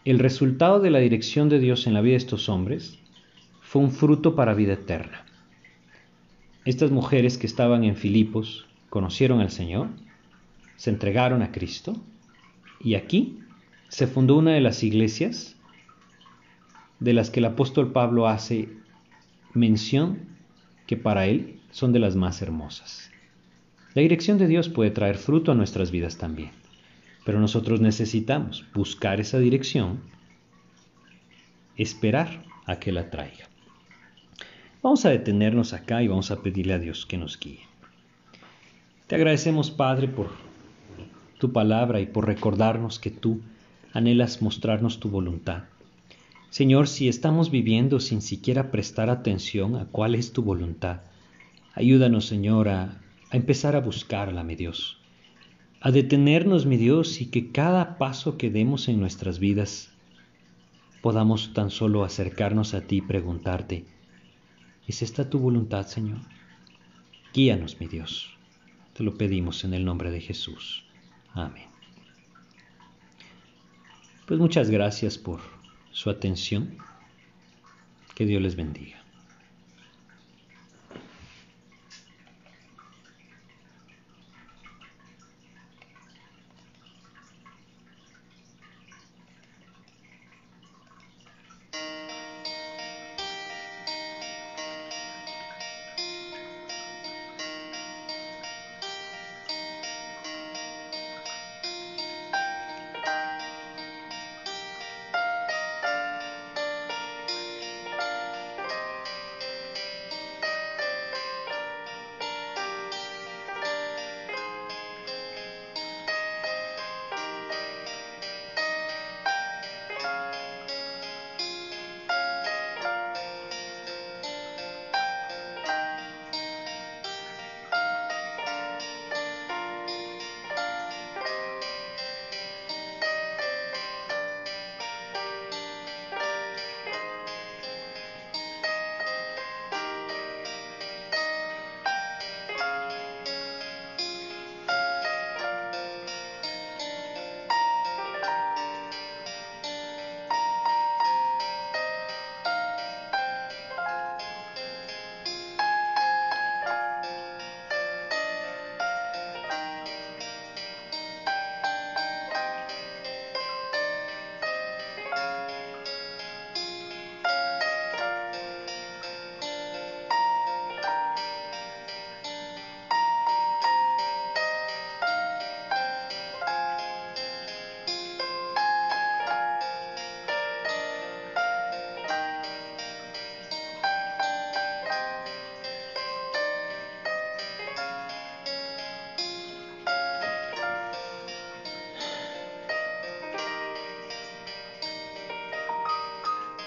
El 0.04 0.18
resultado 0.18 0.80
de 0.80 0.90
la 0.90 0.98
dirección 0.98 1.48
de 1.48 1.60
Dios 1.60 1.86
en 1.86 1.94
la 1.94 2.00
vida 2.00 2.12
de 2.12 2.18
estos 2.18 2.48
hombres 2.48 2.98
fue 3.72 3.80
un 3.80 3.90
fruto 3.90 4.34
para 4.34 4.52
vida 4.52 4.74
eterna. 4.74 5.24
Estas 6.66 6.90
mujeres 6.90 7.38
que 7.38 7.46
estaban 7.46 7.84
en 7.84 7.96
Filipos 7.96 8.66
conocieron 8.90 9.40
al 9.40 9.50
Señor, 9.50 9.88
se 10.76 10.90
entregaron 10.90 11.40
a 11.40 11.52
Cristo 11.52 11.96
y 12.80 12.96
aquí 12.96 13.38
se 13.88 14.06
fundó 14.06 14.36
una 14.36 14.50
de 14.50 14.60
las 14.60 14.82
iglesias 14.82 15.56
de 17.00 17.14
las 17.14 17.30
que 17.30 17.40
el 17.40 17.46
apóstol 17.46 17.92
Pablo 17.92 18.28
hace 18.28 18.68
mención 19.54 20.18
que 20.86 20.98
para 20.98 21.24
Él 21.24 21.58
son 21.70 21.94
de 21.94 21.98
las 21.98 22.14
más 22.14 22.42
hermosas. 22.42 23.10
La 23.94 24.02
dirección 24.02 24.36
de 24.36 24.48
Dios 24.48 24.68
puede 24.68 24.90
traer 24.90 25.16
fruto 25.16 25.50
a 25.50 25.54
nuestras 25.54 25.90
vidas 25.90 26.18
también, 26.18 26.50
pero 27.24 27.40
nosotros 27.40 27.80
necesitamos 27.80 28.66
buscar 28.74 29.18
esa 29.18 29.38
dirección, 29.38 30.00
esperar 31.78 32.44
a 32.66 32.78
que 32.78 32.92
la 32.92 33.08
traiga. 33.08 33.48
Vamos 34.82 35.04
a 35.04 35.10
detenernos 35.10 35.74
acá 35.74 36.02
y 36.02 36.08
vamos 36.08 36.32
a 36.32 36.42
pedirle 36.42 36.74
a 36.74 36.78
Dios 36.80 37.06
que 37.06 37.16
nos 37.16 37.38
guíe. 37.38 37.60
Te 39.06 39.14
agradecemos, 39.14 39.70
Padre, 39.70 40.08
por 40.08 40.30
tu 41.38 41.52
palabra 41.52 42.00
y 42.00 42.06
por 42.06 42.26
recordarnos 42.26 42.98
que 42.98 43.10
tú 43.10 43.40
anhelas 43.92 44.42
mostrarnos 44.42 44.98
tu 44.98 45.08
voluntad. 45.08 45.64
Señor, 46.50 46.88
si 46.88 47.08
estamos 47.08 47.52
viviendo 47.52 48.00
sin 48.00 48.20
siquiera 48.22 48.72
prestar 48.72 49.08
atención 49.08 49.76
a 49.76 49.84
cuál 49.84 50.16
es 50.16 50.32
tu 50.32 50.42
voluntad, 50.42 51.02
ayúdanos, 51.74 52.26
Señor, 52.26 52.68
a, 52.68 53.00
empezar 53.30 53.76
a 53.76 53.80
buscarla, 53.80 54.42
mi 54.42 54.56
Dios, 54.56 54.98
a 55.80 55.92
detenernos, 55.92 56.66
mi 56.66 56.76
Dios, 56.76 57.20
y 57.20 57.26
que 57.26 57.52
cada 57.52 57.98
paso 57.98 58.36
que 58.36 58.50
demos 58.50 58.88
en 58.88 58.98
nuestras 58.98 59.38
vidas 59.38 59.90
podamos 61.02 61.54
tan 61.54 61.70
solo 61.70 62.02
acercarnos 62.02 62.74
a 62.74 62.80
ti 62.80 62.96
y 62.96 63.02
preguntarte, 63.02 63.84
¿es 64.92 65.00
esta 65.00 65.30
tu 65.30 65.38
voluntad, 65.38 65.86
Señor? 65.86 66.18
Guíanos, 67.32 67.80
mi 67.80 67.86
Dios. 67.86 68.36
Te 68.92 69.02
lo 69.02 69.14
pedimos 69.14 69.64
en 69.64 69.72
el 69.72 69.86
nombre 69.86 70.10
de 70.10 70.20
Jesús. 70.20 70.84
Amén. 71.32 71.68
Pues 74.26 74.38
muchas 74.38 74.68
gracias 74.68 75.16
por 75.16 75.40
su 75.92 76.10
atención. 76.10 76.76
Que 78.14 78.26
Dios 78.26 78.42
les 78.42 78.54
bendiga. 78.54 79.02